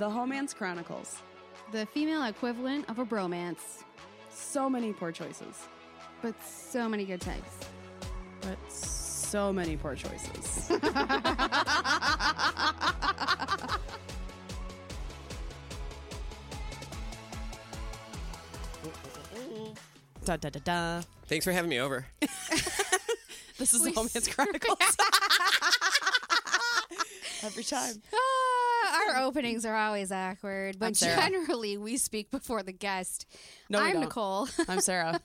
The 0.00 0.08
Homance 0.08 0.56
Chronicles. 0.56 1.18
The 1.72 1.84
female 1.84 2.22
equivalent 2.24 2.88
of 2.88 2.98
a 2.98 3.04
bromance, 3.04 3.84
So 4.30 4.70
many 4.70 4.94
poor 4.94 5.12
choices, 5.12 5.68
but 6.22 6.34
so 6.42 6.88
many 6.88 7.04
good 7.04 7.20
types. 7.20 7.58
but 8.40 8.56
so 8.72 9.52
many 9.52 9.76
poor 9.76 9.94
choices. 9.94 10.68
da 20.24 20.36
da 20.38 20.48
da 20.48 20.60
da. 20.64 21.02
Thanks 21.26 21.44
for 21.44 21.52
having 21.52 21.68
me 21.68 21.78
over. 21.78 22.06
This 23.58 23.74
is 23.74 23.82
We 23.82 23.90
the 23.90 24.00
Homance 24.00 24.30
Chronicles. 24.34 24.78
Every 27.42 27.62
time. 27.62 28.00
Our 29.10 29.22
openings 29.22 29.64
are 29.66 29.74
always 29.74 30.12
awkward, 30.12 30.78
but 30.78 30.94
generally 30.94 31.76
we 31.76 31.96
speak 31.96 32.30
before 32.30 32.62
the 32.62 32.72
guest. 32.72 33.26
No, 33.68 33.80
I'm 33.80 33.94
don't. 33.94 34.02
Nicole. 34.02 34.48
I'm 34.68 34.80
Sarah. 34.80 35.20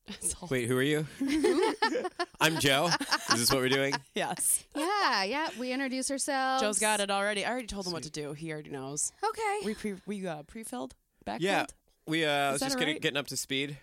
Wait, 0.50 0.66
who 0.66 0.76
are 0.76 0.82
you? 0.82 1.06
I'm 2.40 2.58
Joe. 2.58 2.90
Is 3.32 3.38
this 3.38 3.50
what 3.50 3.60
we're 3.60 3.68
doing? 3.68 3.94
yes. 4.14 4.64
yeah, 4.76 5.22
yeah. 5.24 5.48
We 5.58 5.72
introduce 5.72 6.10
ourselves. 6.10 6.62
Joe's 6.62 6.78
got 6.78 7.00
it 7.00 7.10
already. 7.10 7.44
I 7.44 7.50
already 7.50 7.68
told 7.68 7.86
him 7.86 7.92
what 7.92 8.02
to 8.02 8.10
do. 8.10 8.32
He 8.32 8.52
already 8.52 8.70
knows. 8.70 9.12
Okay. 9.22 9.58
We 9.64 9.74
pre 9.74 9.94
we 10.06 10.26
uh, 10.26 10.42
pre-filled, 10.42 10.94
backfilled. 11.24 11.38
Yeah. 11.40 11.66
We 12.06 12.24
uh, 12.24 12.30
I 12.30 12.52
was 12.52 12.60
just 12.60 12.78
getting, 12.78 12.94
right? 12.96 13.02
getting 13.02 13.18
up 13.18 13.28
to 13.28 13.36
speed. 13.36 13.78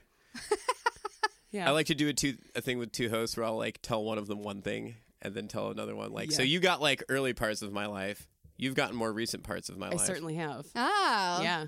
yeah. 1.52 1.68
I 1.68 1.72
like 1.72 1.88
to 1.88 1.96
do 1.96 2.10
a 2.10 2.14
two 2.14 2.36
a 2.56 2.62
thing 2.62 2.78
with 2.78 2.92
two 2.92 3.10
hosts 3.10 3.38
where 3.38 3.46
I'll 3.46 3.58
like 3.58 3.82
tell 3.82 4.04
one 4.04 4.18
of 4.18 4.28
them 4.28 4.44
one 4.44 4.62
thing 4.62 4.96
and 5.22 5.34
then 5.34 5.48
tell 5.48 5.70
another 5.70 5.96
one. 5.96 6.12
Like, 6.12 6.32
so 6.32 6.44
you 6.44 6.60
got 6.60 6.82
like 6.82 7.04
early 7.10 7.34
parts 7.34 7.62
of 7.62 7.72
my 7.72 7.88
life. 7.88 8.28
You've 8.58 8.76
gotten 8.76 8.96
more 8.96 9.14
recent 9.14 9.44
parts 9.44 9.70
of 9.70 9.78
my 9.78 9.88
life. 9.88 9.94
I 9.94 9.98
life. 9.98 10.08
certainly 10.08 10.36
have. 10.36 10.66
Oh. 10.76 11.40
Yeah. 11.42 11.68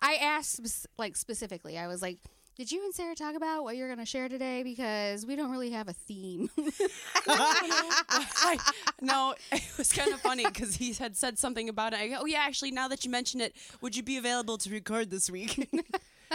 I 0.00 0.14
asked 0.14 0.64
spec- 0.64 0.90
like 0.98 1.16
specifically. 1.16 1.78
I 1.78 1.86
was 1.86 2.02
like, 2.02 2.18
"Did 2.56 2.72
you 2.72 2.84
and 2.84 2.94
Sarah 2.94 3.14
talk 3.14 3.34
about 3.36 3.62
what 3.64 3.76
you're 3.76 3.88
going 3.88 3.98
to 4.00 4.06
share 4.06 4.28
today? 4.28 4.62
Because 4.62 5.24
we 5.24 5.36
don't 5.36 5.50
really 5.50 5.70
have 5.70 5.88
a 5.88 5.92
theme." 5.92 6.48
I, 7.26 8.58
no, 9.00 9.34
it 9.52 9.62
was 9.78 9.92
kind 9.92 10.12
of 10.12 10.20
funny 10.20 10.44
because 10.44 10.76
he 10.76 10.92
had 10.92 11.16
said 11.16 11.38
something 11.38 11.68
about 11.68 11.92
it. 11.92 12.00
I 12.00 12.08
go, 12.08 12.18
oh 12.20 12.26
yeah, 12.26 12.40
actually, 12.40 12.72
now 12.72 12.88
that 12.88 13.04
you 13.04 13.10
mention 13.10 13.40
it, 13.40 13.54
would 13.80 13.96
you 13.96 14.02
be 14.02 14.16
available 14.16 14.58
to 14.58 14.70
record 14.70 15.10
this 15.10 15.30
week? 15.30 15.68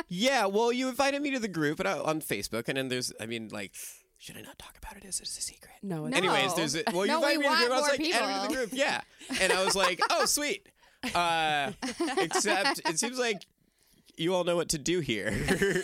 Yeah, 0.09 0.45
well, 0.45 0.71
you 0.71 0.89
invited 0.89 1.23
me 1.23 1.31
to 1.31 1.39
the 1.39 1.47
group 1.47 1.79
and 1.79 1.89
I, 1.89 1.97
on 1.97 2.21
Facebook, 2.21 2.65
and 2.67 2.77
then 2.77 2.87
there's, 2.87 3.11
I 3.19 3.25
mean, 3.25 3.49
like, 3.51 3.71
should 4.17 4.37
I 4.37 4.41
not 4.41 4.57
talk 4.57 4.77
about 4.77 4.97
it? 4.97 5.05
Is 5.05 5.19
it 5.19 5.27
a 5.27 5.31
secret? 5.31 5.73
no, 5.83 6.07
No. 6.07 6.17
Anyways, 6.17 6.53
there's 6.55 6.75
a, 6.75 6.83
well, 6.93 7.05
you 7.05 7.11
No, 7.11 7.21
we 7.21 7.27
me 7.27 7.33
to 7.35 7.39
the 7.41 7.45
want 7.47 7.59
group. 7.59 7.71
I 7.71 7.75
was 7.75 7.81
more 7.81 7.89
like, 7.89 8.13
add 8.13 8.41
me 8.41 8.47
to 8.47 8.47
the 8.47 8.53
group. 8.55 8.69
Yeah, 8.73 9.01
and 9.41 9.53
I 9.53 9.63
was 9.63 9.75
like, 9.75 9.99
oh, 10.09 10.25
sweet. 10.25 10.67
Uh, 11.13 11.71
except 12.17 12.81
it 12.89 12.97
seems 12.99 13.19
like 13.19 13.45
you 14.17 14.33
all 14.33 14.43
know 14.43 14.55
what 14.55 14.69
to 14.69 14.79
do 14.79 14.99
here, 14.99 15.27
and 15.49 15.83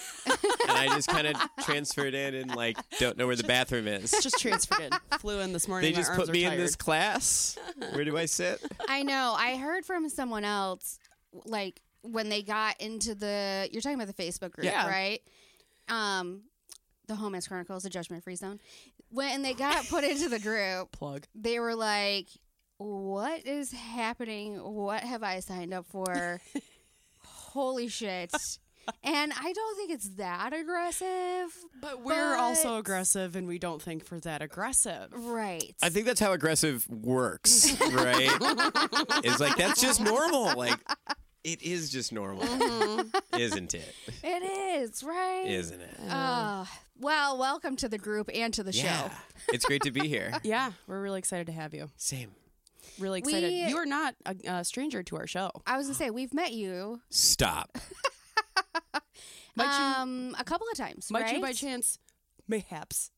I 0.67 0.87
just 0.95 1.07
kind 1.07 1.27
of 1.27 1.35
transferred 1.61 2.15
in 2.15 2.33
and 2.33 2.55
like 2.55 2.77
don't 2.99 3.15
know 3.17 3.27
where 3.27 3.35
the 3.35 3.43
bathroom 3.43 3.87
is. 3.87 4.09
just 4.23 4.39
transferred 4.39 4.81
in. 4.81 5.19
Flew 5.19 5.39
in 5.39 5.53
this 5.53 5.67
morning. 5.67 5.91
They 5.91 5.95
my 5.95 6.01
just 6.01 6.09
arms 6.11 6.19
put 6.23 6.29
are 6.29 6.33
me 6.33 6.43
tired. 6.43 6.53
in 6.53 6.59
this 6.59 6.75
class. 6.75 7.57
Where 7.93 8.03
do 8.03 8.17
I 8.17 8.25
sit? 8.25 8.59
I 8.89 9.03
know. 9.03 9.35
I 9.37 9.55
heard 9.57 9.85
from 9.85 10.09
someone 10.09 10.43
else, 10.43 10.97
like 11.45 11.79
when 12.01 12.29
they 12.29 12.41
got 12.41 12.81
into 12.81 13.13
the. 13.13 13.69
You're 13.71 13.81
talking 13.83 14.01
about 14.01 14.13
the 14.13 14.21
Facebook 14.23 14.51
group, 14.51 14.65
Yeah. 14.65 14.87
right? 14.89 15.21
Um, 15.89 16.41
the 17.07 17.15
Homance 17.15 17.47
Chronicles, 17.47 17.83
the 17.83 17.89
Judgment 17.89 18.23
Free 18.23 18.35
Zone. 18.35 18.59
When 19.09 19.41
they 19.41 19.53
got 19.53 19.87
put 19.87 20.03
into 20.03 20.29
the 20.29 20.39
group, 20.39 20.91
plug. 20.97 21.25
they 21.35 21.59
were 21.59 21.75
like, 21.75 22.27
"What 22.77 23.45
is 23.45 23.71
happening? 23.71 24.55
What 24.57 25.01
have 25.03 25.23
I 25.23 25.39
signed 25.39 25.73
up 25.73 25.85
for? 25.87 26.39
Holy 27.23 27.87
shit!" 27.87 28.31
And 29.01 29.31
I 29.31 29.53
don't 29.53 29.77
think 29.77 29.91
it's 29.91 30.09
that 30.17 30.51
aggressive, 30.51 31.47
But 31.81 32.03
we're 32.03 32.35
also 32.35 32.75
aggressive, 32.77 33.37
and 33.37 33.47
we 33.47 33.57
don't 33.57 33.81
think 33.81 34.03
we're 34.11 34.19
that 34.21 34.41
aggressive. 34.41 35.07
right? 35.13 35.73
I 35.81 35.87
think 35.87 36.05
that's 36.05 36.19
how 36.19 36.33
aggressive 36.33 36.85
works, 36.89 37.79
right? 37.93 38.29
it's 39.23 39.39
like 39.39 39.55
that's 39.55 39.79
just 39.81 40.01
normal. 40.01 40.57
Like 40.57 40.77
it 41.45 41.61
is 41.61 41.91
just 41.91 42.11
normal, 42.11 42.43
isn't 43.37 43.73
it? 43.73 43.95
it 44.21 44.81
is 44.81 45.01
right. 45.01 45.45
Isn't 45.47 45.79
it? 45.79 45.95
Uh, 46.09 46.65
well, 46.99 47.37
welcome 47.37 47.75
to 47.77 47.89
the 47.89 47.97
group 47.97 48.29
and 48.33 48.53
to 48.53 48.63
the 48.63 48.71
Yeah, 48.71 49.09
show. 49.09 49.15
it's 49.53 49.65
great 49.65 49.81
to 49.83 49.91
be 49.91 50.07
here. 50.07 50.31
Yeah, 50.43 50.71
we're 50.87 51.01
really 51.01 51.19
excited 51.19 51.47
to 51.47 51.53
have 51.53 51.73
you. 51.73 51.89
Same. 51.97 52.31
Really 52.99 53.19
excited. 53.19 53.49
We- 53.49 53.67
you 53.69 53.77
are 53.77 53.85
not 53.85 54.15
a, 54.25 54.35
a 54.45 54.63
stranger 54.65 55.03
to 55.03 55.15
our 55.17 55.27
show. 55.27 55.51
I 55.65 55.77
was 55.77 55.87
gonna 55.87 55.95
say 55.95 56.09
we've 56.09 56.33
met 56.33 56.53
you 56.53 57.01
Stop. 57.09 57.77
Might 59.55 59.65
you, 59.77 60.01
um 60.01 60.35
a 60.39 60.43
couple 60.43 60.67
of 60.71 60.75
times, 60.77 61.11
might 61.11 61.23
right? 61.23 61.35
you 61.35 61.41
by 61.41 61.53
chance, 61.53 61.99
mayhaps, 62.47 63.11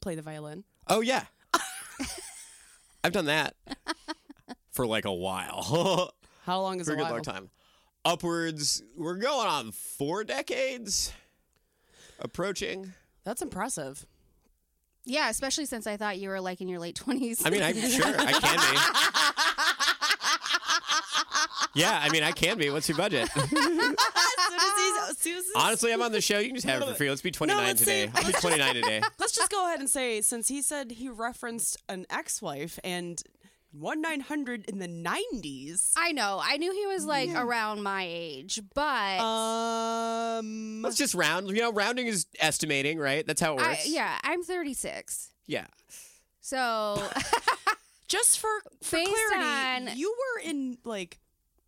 play 0.00 0.14
the 0.14 0.22
violin? 0.22 0.64
Oh 0.88 1.00
yeah, 1.02 1.24
I've 3.04 3.12
done 3.12 3.26
that 3.26 3.54
for 4.72 4.86
like 4.86 5.04
a 5.04 5.12
while, 5.12 6.14
How 6.44 6.60
long 6.62 6.80
is 6.80 6.86
for 6.86 6.92
a 6.92 6.94
a 6.94 6.96
good 6.96 7.02
while? 7.04 7.12
long 7.12 7.22
time. 7.22 7.50
Upwards, 8.04 8.82
we're 8.96 9.16
going 9.16 9.46
on 9.46 9.72
four 9.72 10.24
decades, 10.24 11.12
approaching. 12.20 12.92
That's 13.24 13.42
impressive. 13.42 14.06
Yeah, 15.04 15.28
especially 15.30 15.66
since 15.66 15.86
I 15.86 15.96
thought 15.96 16.18
you 16.18 16.28
were 16.30 16.40
like 16.40 16.60
in 16.60 16.68
your 16.68 16.80
late 16.80 16.96
twenties. 16.96 17.44
I 17.46 17.50
mean, 17.50 17.62
I'm 17.62 17.74
sure 17.90 18.06
I 18.06 18.32
can 18.32 18.58
be. 21.74 21.80
Yeah, 21.80 21.98
I 22.02 22.08
mean, 22.08 22.22
I 22.22 22.32
can 22.32 22.56
be. 22.56 22.70
What's 22.70 22.88
your 22.88 22.96
budget? 22.96 23.28
as 23.36 23.50
soon 23.50 23.58
as 23.58 23.68
he's, 23.76 25.10
as 25.10 25.18
soon 25.18 25.36
as 25.38 25.44
he's- 25.44 25.50
Honestly, 25.54 25.92
I'm 25.92 26.00
on 26.00 26.10
the 26.10 26.22
show. 26.22 26.38
You 26.38 26.46
can 26.46 26.54
just 26.56 26.66
have 26.66 26.80
it 26.80 26.88
for 26.88 26.94
free. 26.94 27.10
Let's 27.10 27.20
be 27.20 27.30
29 27.30 27.64
let's 27.66 27.80
today. 27.80 28.06
say- 28.06 28.12
I'll 28.14 28.24
be 28.26 28.32
29 28.32 28.74
today. 28.76 29.02
Let's 29.18 29.32
just 29.34 29.50
go 29.50 29.66
ahead 29.66 29.80
and 29.80 29.90
say, 29.90 30.22
since 30.22 30.48
he 30.48 30.62
said 30.62 30.90
he 30.92 31.10
referenced 31.10 31.76
an 31.90 32.06
ex-wife 32.08 32.78
and 32.82 33.22
one 33.78 34.00
nine 34.00 34.20
hundred 34.20 34.64
in 34.66 34.78
the 34.78 34.88
nineties. 34.88 35.92
I 35.96 36.12
know. 36.12 36.40
I 36.42 36.56
knew 36.56 36.72
he 36.72 36.86
was 36.86 37.04
like 37.04 37.30
around 37.34 37.82
my 37.82 38.04
age, 38.08 38.60
but 38.74 39.20
Um, 39.20 40.82
Let's 40.82 40.96
just 40.96 41.14
round. 41.14 41.48
You 41.48 41.56
know, 41.62 41.72
rounding 41.72 42.06
is 42.06 42.26
estimating, 42.40 42.98
right? 42.98 43.26
That's 43.26 43.40
how 43.40 43.54
it 43.56 43.60
I, 43.60 43.68
works. 43.70 43.88
yeah, 43.88 44.18
I'm 44.22 44.42
36. 44.42 45.30
Yeah. 45.46 45.66
So 46.40 47.02
just 48.08 48.38
for, 48.38 48.48
for 48.82 48.96
Based 48.96 49.10
clarity, 49.10 49.90
on- 49.90 49.96
you 49.96 50.14
were 50.16 50.40
in 50.50 50.78
like 50.84 51.18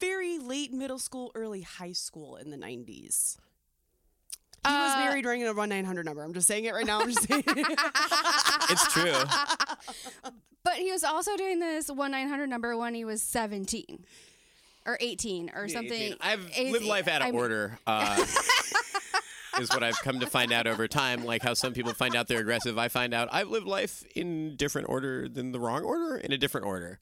very 0.00 0.38
late 0.38 0.72
middle 0.72 0.98
school, 0.98 1.30
early 1.34 1.62
high 1.62 1.92
school 1.92 2.36
in 2.36 2.50
the 2.50 2.56
nineties. 2.56 3.36
He 4.68 4.74
was 4.74 4.92
Uh, 4.94 4.98
married 4.98 5.24
ringing 5.24 5.46
a 5.48 5.52
one 5.54 5.68
nine 5.68 5.84
hundred 5.84 6.04
number. 6.06 6.22
I'm 6.22 6.34
just 6.34 6.46
saying 6.46 6.64
it 6.64 6.74
right 6.74 6.86
now. 6.86 7.00
I'm 7.00 7.08
just 7.12 7.26
saying. 7.28 7.44
it. 7.46 7.78
It's 8.70 8.92
true. 8.92 9.12
but 10.64 10.74
he 10.74 10.90
was 10.92 11.04
also 11.04 11.36
doing 11.36 11.58
this 11.58 11.88
one 11.90 12.10
nine 12.10 12.28
hundred 12.28 12.48
number 12.50 12.76
when 12.76 12.94
he 12.94 13.04
was 13.04 13.22
17 13.22 14.04
or 14.86 14.98
18 15.00 15.50
or 15.54 15.68
something. 15.68 16.14
I've 16.20 16.46
Eighteen. 16.54 16.72
lived 16.72 16.84
life 16.84 17.08
out 17.08 17.22
of 17.22 17.28
I 17.28 17.30
mean- 17.30 17.40
order. 17.40 17.78
Uh, 17.86 18.24
is 19.60 19.70
what 19.70 19.82
I've 19.82 19.98
come 20.02 20.20
to 20.20 20.26
find 20.26 20.52
out 20.52 20.66
over 20.68 20.86
time. 20.86 21.24
Like 21.24 21.42
how 21.42 21.54
some 21.54 21.72
people 21.72 21.92
find 21.92 22.14
out 22.14 22.28
they're 22.28 22.40
aggressive. 22.40 22.78
I 22.78 22.88
find 22.88 23.12
out 23.12 23.28
I've 23.32 23.48
lived 23.48 23.66
life 23.66 24.04
in 24.14 24.54
different 24.56 24.88
order 24.88 25.28
than 25.28 25.50
the 25.52 25.58
wrong 25.58 25.82
order, 25.82 26.16
in 26.16 26.30
a 26.32 26.38
different 26.38 26.66
order. 26.66 27.00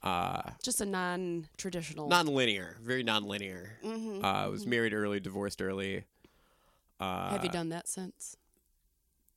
Uh, 0.00 0.42
just 0.62 0.80
a 0.80 0.86
non-traditional. 0.86 2.06
non-linear, 2.08 2.76
very 2.80 3.02
non-linear. 3.02 3.78
Mhm. 3.84 4.22
Uh, 4.22 4.26
I 4.26 4.46
was 4.46 4.64
married 4.64 4.94
early, 4.94 5.18
divorced 5.18 5.60
early. 5.60 6.04
Uh, 7.00 7.30
Have 7.30 7.44
you 7.44 7.50
done 7.50 7.68
that 7.70 7.88
since? 7.88 8.36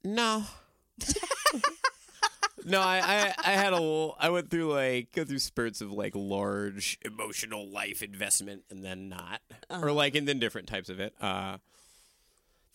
No. 0.04 0.44
no, 2.66 2.80
I, 2.80 3.00
I 3.00 3.34
I 3.46 3.52
had 3.54 3.74
a 3.74 3.78
l- 3.78 4.16
I 4.19 4.30
went 4.30 4.50
through 4.50 4.72
like 4.72 5.12
go 5.13 5.24
through 5.24 5.40
spurts 5.40 5.81
of 5.81 5.92
like 5.92 6.13
large 6.16 7.00
emotional 7.04 7.68
life 7.69 8.02
investment 8.04 8.63
and 8.69 8.84
then 8.84 9.10
not 9.10 9.42
or 9.69 9.92
like 9.92 10.16
and 10.16 10.28
then 10.28 10.40
different 10.40 10.68
types 10.68 10.90
of 10.90 11.00
it. 11.00 11.13
Uh 11.22 11.58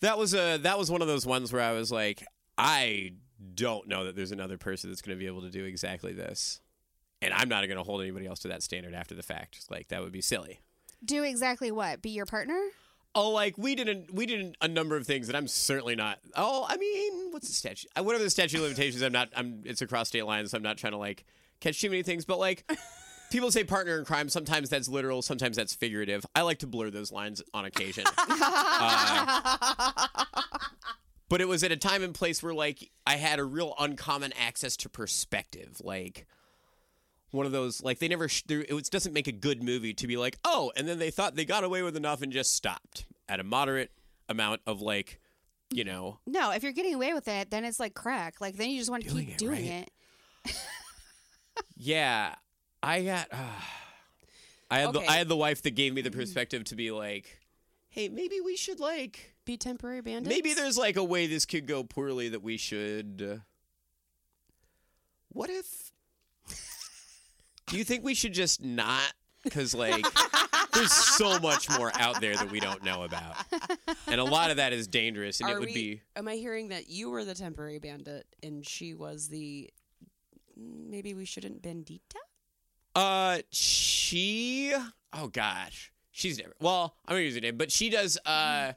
that 0.01 0.17
was 0.17 0.33
a 0.33 0.57
that 0.57 0.77
was 0.77 0.91
one 0.91 1.01
of 1.01 1.07
those 1.07 1.25
ones 1.25 1.51
where 1.53 1.61
I 1.61 1.71
was 1.73 1.91
like 1.91 2.23
I 2.57 3.13
don't 3.55 3.87
know 3.87 4.05
that 4.05 4.15
there's 4.15 4.31
another 4.31 4.57
person 4.57 4.89
that's 4.89 5.01
going 5.01 5.15
to 5.17 5.19
be 5.19 5.27
able 5.27 5.41
to 5.41 5.49
do 5.49 5.63
exactly 5.63 6.11
this. 6.11 6.59
And 7.21 7.33
I'm 7.33 7.49
not 7.49 7.65
going 7.65 7.77
to 7.77 7.83
hold 7.83 8.01
anybody 8.01 8.25
else 8.27 8.39
to 8.39 8.47
that 8.49 8.63
standard 8.63 8.93
after 8.93 9.15
the 9.15 9.23
fact. 9.23 9.65
Like 9.69 9.87
that 9.89 10.01
would 10.01 10.11
be 10.11 10.21
silly. 10.21 10.59
Do 11.05 11.23
exactly 11.23 11.71
what? 11.71 12.01
Be 12.01 12.09
your 12.09 12.25
partner? 12.25 12.59
Oh, 13.19 13.31
like 13.31 13.57
we 13.57 13.73
didn't 13.73 14.13
we 14.13 14.27
didn't 14.27 14.57
a 14.61 14.67
number 14.67 14.95
of 14.95 15.07
things 15.07 15.25
that 15.25 15.35
I'm 15.35 15.47
certainly 15.47 15.95
not. 15.95 16.19
Oh, 16.35 16.67
I 16.69 16.77
mean, 16.77 17.31
what's 17.31 17.47
the 17.47 17.53
statute? 17.55 17.89
uh, 17.97 18.03
Whatever 18.03 18.23
the 18.23 18.29
statute 18.29 18.57
of 18.57 18.63
limitations, 18.63 19.01
I'm 19.01 19.11
not. 19.11 19.29
I'm. 19.35 19.63
It's 19.65 19.81
across 19.81 20.09
state 20.09 20.23
lines. 20.27 20.51
So 20.51 20.57
I'm 20.57 20.61
not 20.61 20.77
trying 20.77 20.91
to 20.91 20.99
like 20.99 21.25
catch 21.59 21.81
too 21.81 21.89
many 21.89 22.03
things. 22.03 22.25
But 22.25 22.37
like, 22.37 22.63
people 23.31 23.49
say 23.49 23.63
partner 23.63 23.97
in 23.97 24.05
crime. 24.05 24.29
Sometimes 24.29 24.69
that's 24.69 24.87
literal. 24.87 25.23
Sometimes 25.23 25.57
that's 25.57 25.73
figurative. 25.73 26.27
I 26.35 26.43
like 26.43 26.59
to 26.59 26.67
blur 26.67 26.91
those 26.91 27.11
lines 27.11 27.41
on 27.55 27.65
occasion. 27.65 28.03
Uh, 28.79 29.95
but 31.29 31.41
it 31.41 31.47
was 31.47 31.63
at 31.63 31.71
a 31.71 31.75
time 31.77 32.03
and 32.03 32.13
place 32.13 32.43
where 32.43 32.53
like 32.53 32.91
I 33.07 33.15
had 33.15 33.39
a 33.39 33.43
real 33.43 33.73
uncommon 33.79 34.31
access 34.39 34.77
to 34.77 34.89
perspective. 34.89 35.81
Like, 35.83 36.27
one 37.31 37.45
of 37.45 37.51
those 37.51 37.83
like 37.83 37.99
they 37.99 38.07
never 38.07 38.27
sh- 38.29 38.43
it 38.49 38.89
doesn't 38.89 39.13
make 39.13 39.27
a 39.27 39.31
good 39.31 39.61
movie 39.61 39.93
to 39.93 40.07
be 40.07 40.15
like 40.17 40.37
oh 40.45 40.71
and 40.77 40.87
then 40.87 40.97
they 40.99 41.11
thought 41.11 41.35
they 41.35 41.45
got 41.45 41.63
away 41.63 41.81
with 41.81 41.95
enough 41.97 42.21
and 42.21 42.31
just 42.31 42.53
stopped 42.53 43.05
at 43.27 43.39
a 43.39 43.43
moderate 43.43 43.91
amount 44.29 44.61
of 44.65 44.81
like 44.81 45.19
you 45.69 45.83
know 45.83 46.19
No, 46.25 46.51
if 46.51 46.63
you're 46.63 46.71
getting 46.71 46.95
away 46.95 47.13
with 47.13 47.27
it, 47.27 47.51
then 47.51 47.65
it's 47.65 47.79
like 47.79 47.93
crack. 47.93 48.39
Like 48.39 48.55
then 48.55 48.69
you 48.69 48.79
just 48.79 48.89
want 48.89 49.03
to 49.03 49.09
keep 49.09 49.29
it, 49.29 49.37
doing 49.37 49.67
right? 49.69 49.89
it. 50.45 50.55
yeah 51.75 52.35
I 52.81 53.03
got 53.03 53.27
uh, 53.31 53.37
I 54.71 54.79
had 54.79 54.89
Okay. 54.95 55.05
the 55.05 55.11
I 55.11 55.15
had 55.17 55.27
the 55.27 55.35
wife 55.35 55.61
that 55.63 55.71
gave 55.71 55.93
me 55.93 56.01
the 56.01 56.11
perspective 56.11 56.63
to 56.65 56.75
be 56.75 56.91
like 56.91 57.39
hey 57.89 58.07
maybe 58.09 58.39
we 58.39 58.55
should 58.55 58.79
like 58.79 59.33
Be 59.45 59.57
temporary 59.57 60.01
bandits. 60.01 60.33
maybe 60.33 60.53
there's 60.53 60.77
like 60.77 60.95
a 60.97 61.03
way 61.03 61.27
this 61.27 61.45
could 61.45 61.65
go 61.67 61.83
poorly 61.83 62.29
that 62.29 62.41
we 62.43 62.55
should 62.57 63.21
uh, 63.29 63.37
what 65.29 65.49
if 65.49 65.91
do 67.67 67.77
you 67.77 67.83
think 67.83 68.03
we 68.03 68.13
should 68.13 68.33
just 68.33 68.61
not 68.63 69.13
because 69.43 69.73
like 69.73 70.05
there's 70.73 70.91
so 70.91 71.39
much 71.39 71.69
more 71.77 71.91
out 71.99 72.19
there 72.21 72.35
that 72.35 72.51
we 72.51 72.59
don't 72.59 72.83
know 72.83 73.03
about 73.03 73.35
and 74.07 74.19
a 74.19 74.23
lot 74.23 74.51
of 74.51 74.57
that 74.57 74.73
is 74.73 74.87
dangerous 74.87 75.39
and 75.39 75.49
Are 75.49 75.55
it 75.55 75.59
would 75.59 75.67
we- 75.69 75.73
be 75.73 76.01
Am 76.15 76.27
I 76.27 76.35
hearing 76.35 76.69
that 76.69 76.89
you 76.89 77.09
were 77.09 77.23
the 77.23 77.35
temporary 77.35 77.79
bandit 77.79 78.25
and 78.43 78.65
she 78.67 78.93
was 78.93 79.29
the? 79.29 79.69
Maybe 80.55 81.13
we 81.13 81.25
shouldn't 81.25 81.61
bandita. 81.61 81.99
uh 82.95 83.39
she 83.51 84.73
oh 85.13 85.27
gosh 85.27 85.91
she's 86.11 86.39
never 86.39 86.53
well 86.59 86.95
i'm 87.05 87.13
gonna 87.13 87.23
use 87.23 87.35
her 87.35 87.41
name 87.41 87.57
but 87.57 87.71
she 87.71 87.89
does 87.91 88.17
uh 88.25 88.73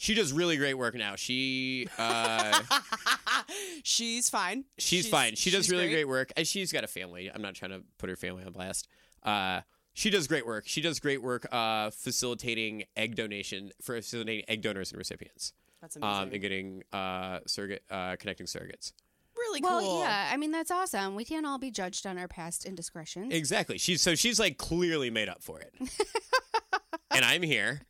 she 0.00 0.14
does 0.14 0.32
really 0.32 0.56
great 0.56 0.74
work 0.74 0.94
now 0.94 1.14
she 1.14 1.86
uh 1.98 2.60
She's 3.82 4.28
fine. 4.30 4.64
she's, 4.78 5.08
fine. 5.08 5.34
She 5.34 5.50
does 5.50 5.70
really 5.70 5.88
great. 5.88 6.06
work, 6.06 6.32
and 6.36 6.46
she's 6.46 6.72
got 6.72 6.84
a 6.84 6.86
family. 6.86 7.30
I'm 7.32 7.42
not 7.42 7.54
trying 7.54 7.70
to 7.72 7.82
put 7.98 8.08
her 8.10 8.16
family 8.16 8.44
on 8.44 8.52
blast. 8.52 8.86
Uh, 9.22 9.62
she 9.94 10.10
does 10.10 10.26
great 10.28 10.46
work. 10.46 10.64
She 10.66 10.80
does 10.80 11.00
great 11.00 11.22
work 11.22 11.46
uh, 11.52 11.90
facilitating 11.90 12.84
egg 12.96 13.16
donation 13.16 13.70
for 13.82 13.96
facilitating 13.96 14.44
egg 14.48 14.62
donors 14.62 14.92
and 14.92 14.98
recipients, 14.98 15.52
That's 15.80 15.96
amazing. 15.96 16.22
um, 16.22 16.28
and 16.32 16.40
getting 16.40 16.82
uh, 16.92 17.40
surrogate 17.46 17.82
uh, 17.90 18.16
connecting 18.18 18.46
surrogates. 18.46 18.92
really 19.36 19.60
Well, 19.62 19.80
cool. 19.80 20.00
yeah, 20.00 20.30
I 20.32 20.36
mean 20.36 20.52
that's 20.52 20.70
awesome. 20.70 21.16
We 21.16 21.24
can't 21.24 21.46
all 21.46 21.58
be 21.58 21.70
judged 21.70 22.06
on 22.06 22.18
our 22.18 22.28
past 22.28 22.64
indiscretions. 22.66 23.32
Exactly. 23.34 23.78
She's 23.78 24.00
so 24.02 24.14
she's 24.14 24.38
like 24.38 24.58
clearly 24.58 25.10
made 25.10 25.28
up 25.28 25.42
for 25.42 25.60
it. 25.60 25.74
and 27.10 27.24
I'm 27.24 27.42
here 27.42 27.80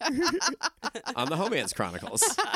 on 1.17 1.29
the 1.29 1.37
Homance 1.37 1.75
Chronicles. 1.75 2.23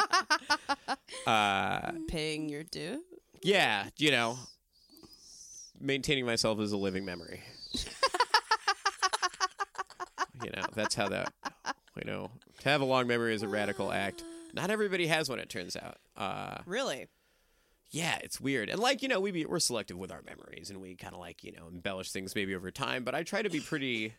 Uh, 1.26 1.92
Paying 2.08 2.48
your 2.50 2.64
due. 2.64 3.02
yeah, 3.42 3.88
you 3.96 4.10
know, 4.10 4.36
maintaining 5.80 6.26
myself 6.26 6.58
as 6.60 6.72
a 6.72 6.76
living 6.76 7.04
memory. 7.06 7.40
you 10.42 10.50
know, 10.50 10.62
that's 10.74 10.94
how 10.94 11.08
that. 11.08 11.32
You 11.96 12.04
know, 12.04 12.30
to 12.60 12.68
have 12.68 12.80
a 12.82 12.84
long 12.84 13.06
memory 13.06 13.34
is 13.34 13.42
a 13.42 13.48
radical 13.48 13.90
act. 13.92 14.22
Not 14.52 14.70
everybody 14.70 15.06
has 15.06 15.28
one. 15.30 15.38
It 15.38 15.48
turns 15.48 15.76
out. 15.76 15.96
Uh, 16.16 16.58
Really? 16.66 17.06
yeah, 17.90 18.18
it's 18.22 18.40
weird. 18.40 18.68
And 18.68 18.80
like, 18.80 19.00
you 19.02 19.08
know, 19.08 19.20
we 19.20 19.30
be, 19.30 19.46
we're 19.46 19.60
selective 19.60 19.96
with 19.96 20.10
our 20.10 20.22
memories 20.26 20.68
and 20.70 20.80
we 20.82 20.96
kind 20.96 21.14
of 21.14 21.20
like, 21.20 21.44
you 21.44 21.52
know, 21.52 21.68
embellish 21.68 22.10
things 22.10 22.34
maybe 22.34 22.54
over 22.54 22.70
time, 22.72 23.04
but 23.04 23.14
I 23.14 23.22
try 23.22 23.40
to 23.40 23.48
be 23.50 23.60
pretty 23.60 24.14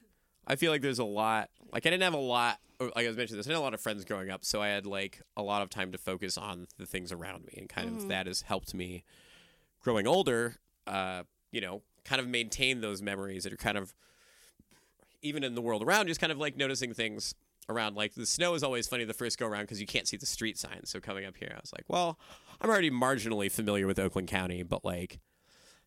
I 0.47 0.55
feel 0.55 0.71
like 0.71 0.81
there's 0.81 0.99
a 0.99 1.05
lot 1.05 1.49
like 1.71 1.85
I 1.85 1.89
didn't 1.89 2.03
have 2.03 2.13
a 2.13 2.17
lot 2.17 2.59
like 2.79 3.05
I 3.05 3.07
was 3.07 3.17
mentioning 3.17 3.37
this, 3.37 3.47
I 3.47 3.51
had 3.51 3.57
a 3.57 3.61
lot 3.61 3.73
of 3.73 3.81
friends 3.81 4.03
growing 4.05 4.29
up, 4.29 4.43
so 4.43 4.61
I 4.61 4.67
had 4.69 4.85
like 4.85 5.21
a 5.37 5.41
lot 5.41 5.61
of 5.61 5.69
time 5.69 5.91
to 5.93 5.97
focus 5.97 6.37
on 6.37 6.67
the 6.77 6.85
things 6.85 7.11
around 7.11 7.45
me 7.45 7.53
and 7.57 7.69
kind 7.69 7.89
of 7.89 8.07
that 8.09 8.27
has 8.27 8.41
helped 8.41 8.73
me 8.73 9.03
growing 9.81 10.07
older, 10.07 10.57
uh, 10.87 11.23
you 11.51 11.61
know, 11.61 11.83
kind 12.03 12.19
of 12.19 12.27
maintain 12.27 12.81
those 12.81 13.01
memories 13.01 13.43
that 13.43 13.53
are 13.53 13.57
kind 13.57 13.77
of 13.77 13.93
even 15.21 15.43
in 15.43 15.55
the 15.55 15.61
world 15.61 15.83
around, 15.83 16.07
just 16.07 16.19
kind 16.19 16.31
of 16.31 16.37
like 16.37 16.57
noticing 16.57 16.93
things 16.93 17.33
around. 17.69 17.95
Like 17.95 18.13
the 18.13 18.25
snow 18.25 18.53
is 18.53 18.63
always 18.63 18.87
funny 18.87 19.05
the 19.05 19.13
first 19.13 19.39
go 19.39 19.47
around 19.47 19.63
because 19.63 19.81
you 19.81 19.87
can't 19.87 20.07
see 20.07 20.17
the 20.17 20.25
street 20.25 20.57
signs. 20.57 20.89
So 20.89 20.99
coming 20.99 21.25
up 21.25 21.35
here, 21.37 21.51
I 21.55 21.59
was 21.59 21.73
like, 21.73 21.85
well, 21.87 22.19
I'm 22.61 22.69
already 22.69 22.91
marginally 22.91 23.51
familiar 23.51 23.87
with 23.87 23.99
Oakland 23.99 24.27
County, 24.27 24.63
but 24.63 24.85
like 24.85 25.19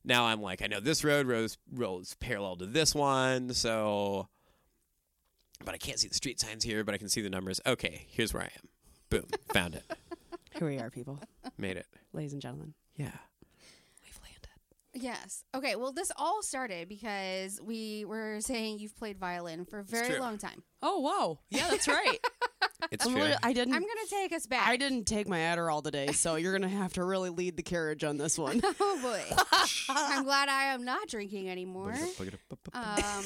now 0.05 0.25
I'm 0.27 0.41
like, 0.41 0.63
I 0.63 0.67
know 0.67 0.81
this 0.81 1.05
road 1.05 1.27
rolls, 1.27 1.59
rolls 1.73 2.17
parallel 2.19 2.57
to 2.57 2.67
this 2.67 2.95
one. 2.95 3.53
So, 3.53 4.29
but 5.65 5.75
I 5.75 5.79
can't 5.79 5.99
see 5.99 6.09
the 6.09 6.15
street 6.15 6.41
signs 6.41 6.65
here, 6.65 6.85
but 6.85 6.95
I 6.95 6.99
can 6.99 7.09
see 7.09 7.21
the 7.21 7.31
numbers. 7.31 7.61
Okay, 7.67 8.07
here's 8.09 8.33
where 8.33 8.43
I 8.45 8.47
am. 8.47 8.69
Boom, 9.11 9.27
found 9.53 9.75
it, 9.75 9.85
Here 10.59 10.69
we 10.69 10.79
are, 10.79 10.91
people. 10.91 11.19
made 11.57 11.77
it. 11.77 11.87
Ladies 12.13 12.33
and 12.33 12.43
gentlemen. 12.43 12.75
Yeah. 12.97 13.13
We've 14.03 14.19
landed. 14.23 14.49
Yes. 15.05 15.45
Okay. 15.55 15.77
Well, 15.77 15.93
this 15.93 16.11
all 16.17 16.43
started 16.43 16.89
because 16.89 17.61
we 17.63 18.05
were 18.05 18.41
saying 18.41 18.79
you've 18.81 18.97
played 18.97 19.19
violin 19.19 19.65
for 19.65 19.79
a 19.79 19.85
very 19.85 20.09
true. 20.09 20.19
long 20.21 20.37
time. 20.37 20.63
Oh, 20.83 20.99
wow. 21.01 21.39
Yeah, 21.51 21.69
that's 21.71 21.87
right. 21.89 22.19
It's 22.91 23.07
I'm 23.07 23.15
fair. 23.15 23.25
lit- 23.25 23.39
I 23.43 23.53
didn't. 23.53 23.75
I'm 23.75 23.81
gonna 23.83 24.07
take 24.11 24.33
us 24.33 24.47
back. 24.47 24.67
I 24.69 24.77
didn't 24.77 25.05
take 25.05 25.29
my 25.29 25.39
Adderall 25.39 25.83
today, 25.83 26.09
so 26.13 26.37
you're 26.37 26.53
gonna 26.53 26.69
have 26.69 26.93
to 26.95 27.05
really 27.05 27.31
lead 27.31 27.57
the 27.57 27.63
carriage 27.63 28.05
on 28.05 28.17
this 28.19 28.39
one. 28.39 28.61
Oh 28.81 28.99
boy. 29.03 29.23
I'm 29.89 30.25
glad 30.25 30.49
I 30.49 30.65
am 30.75 30.85
not 30.85 31.09
drinking 31.09 31.49
anymore. 31.51 31.95
Um, 32.75 33.25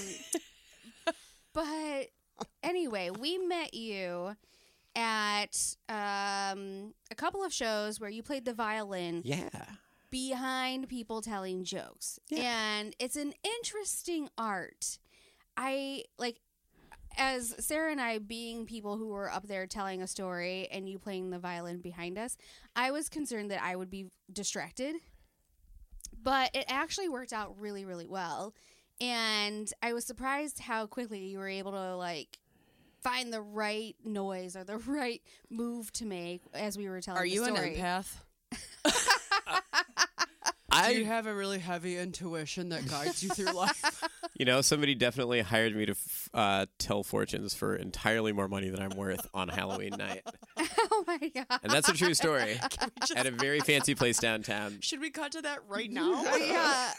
but 1.54 2.08
anyway, 2.62 3.10
we 3.10 3.38
met 3.38 3.74
you 3.74 4.36
at 4.94 5.76
um, 5.88 6.94
a 7.10 7.14
couple 7.16 7.44
of 7.44 7.52
shows 7.52 7.98
where 8.00 8.10
you 8.10 8.22
played 8.22 8.44
the 8.44 8.54
violin 8.54 9.22
yeah. 9.24 9.48
behind 10.10 10.88
people 10.88 11.22
telling 11.22 11.64
jokes. 11.64 12.18
And 12.42 12.94
it's 12.98 13.16
an 13.16 13.32
interesting 13.42 14.28
art. 14.36 14.98
I 15.56 16.04
like 16.18 16.38
as 17.18 17.54
Sarah 17.58 17.90
and 17.90 18.00
I 18.00 18.18
being 18.18 18.64
people 18.66 18.96
who 18.96 19.08
were 19.08 19.30
up 19.30 19.46
there 19.46 19.66
telling 19.66 20.02
a 20.02 20.06
story 20.06 20.68
and 20.70 20.88
you 20.88 20.98
playing 20.98 21.30
the 21.30 21.38
violin 21.38 21.80
behind 21.80 22.18
us, 22.18 22.36
I 22.74 22.90
was 22.90 23.08
concerned 23.08 23.50
that 23.50 23.62
I 23.62 23.76
would 23.76 23.90
be 23.90 24.06
distracted. 24.32 24.96
But 26.22 26.50
it 26.54 26.64
actually 26.68 27.08
worked 27.08 27.32
out 27.32 27.58
really, 27.58 27.84
really 27.84 28.06
well. 28.06 28.54
And 29.02 29.70
I 29.82 29.92
was 29.92 30.04
surprised 30.04 30.60
how 30.60 30.86
quickly 30.86 31.18
you 31.26 31.38
were 31.38 31.48
able 31.48 31.72
to 31.72 31.96
like 31.96 32.38
find 33.02 33.32
the 33.32 33.40
right 33.42 33.96
noise 34.04 34.54
or 34.56 34.62
the 34.62 34.76
right 34.86 35.20
move 35.50 35.92
to 35.94 36.06
make 36.06 36.42
as 36.54 36.78
we 36.78 36.88
were 36.88 37.00
telling 37.00 37.20
Are 37.20 37.24
the 37.24 37.30
you 37.30 37.44
an 37.44 37.56
story. 37.56 37.76
empath? 37.76 38.14
I 40.70 40.92
Do 40.92 40.98
you 41.00 41.04
have 41.04 41.26
a 41.26 41.34
really 41.34 41.58
heavy 41.58 41.98
intuition 41.98 42.68
that 42.70 42.88
guides 42.88 43.22
you 43.24 43.28
through 43.30 43.52
life? 43.52 44.04
You 44.34 44.46
know, 44.46 44.62
somebody 44.62 44.94
definitely 44.94 45.40
hired 45.42 45.76
me 45.76 45.86
to 45.86 45.94
uh, 46.32 46.66
tell 46.78 47.02
fortunes 47.04 47.54
for 47.54 47.76
entirely 47.76 48.32
more 48.32 48.48
money 48.48 48.70
than 48.70 48.80
I'm 48.80 48.96
worth 48.96 49.24
on 49.34 49.48
Halloween 49.48 49.90
night. 49.98 50.22
oh 50.56 51.04
my 51.06 51.18
god. 51.32 51.60
And 51.62 51.70
that's 51.70 51.88
a 51.90 51.92
true 51.92 52.14
story. 52.14 52.58
At 53.14 53.26
a 53.26 53.30
very 53.30 53.60
fancy 53.60 53.94
place 53.94 54.18
downtown. 54.18 54.78
Should 54.80 55.00
we 55.00 55.10
cut 55.10 55.32
to 55.32 55.42
that 55.42 55.58
right 55.68 55.90
now? 55.90 56.24
Yeah. 56.36 56.92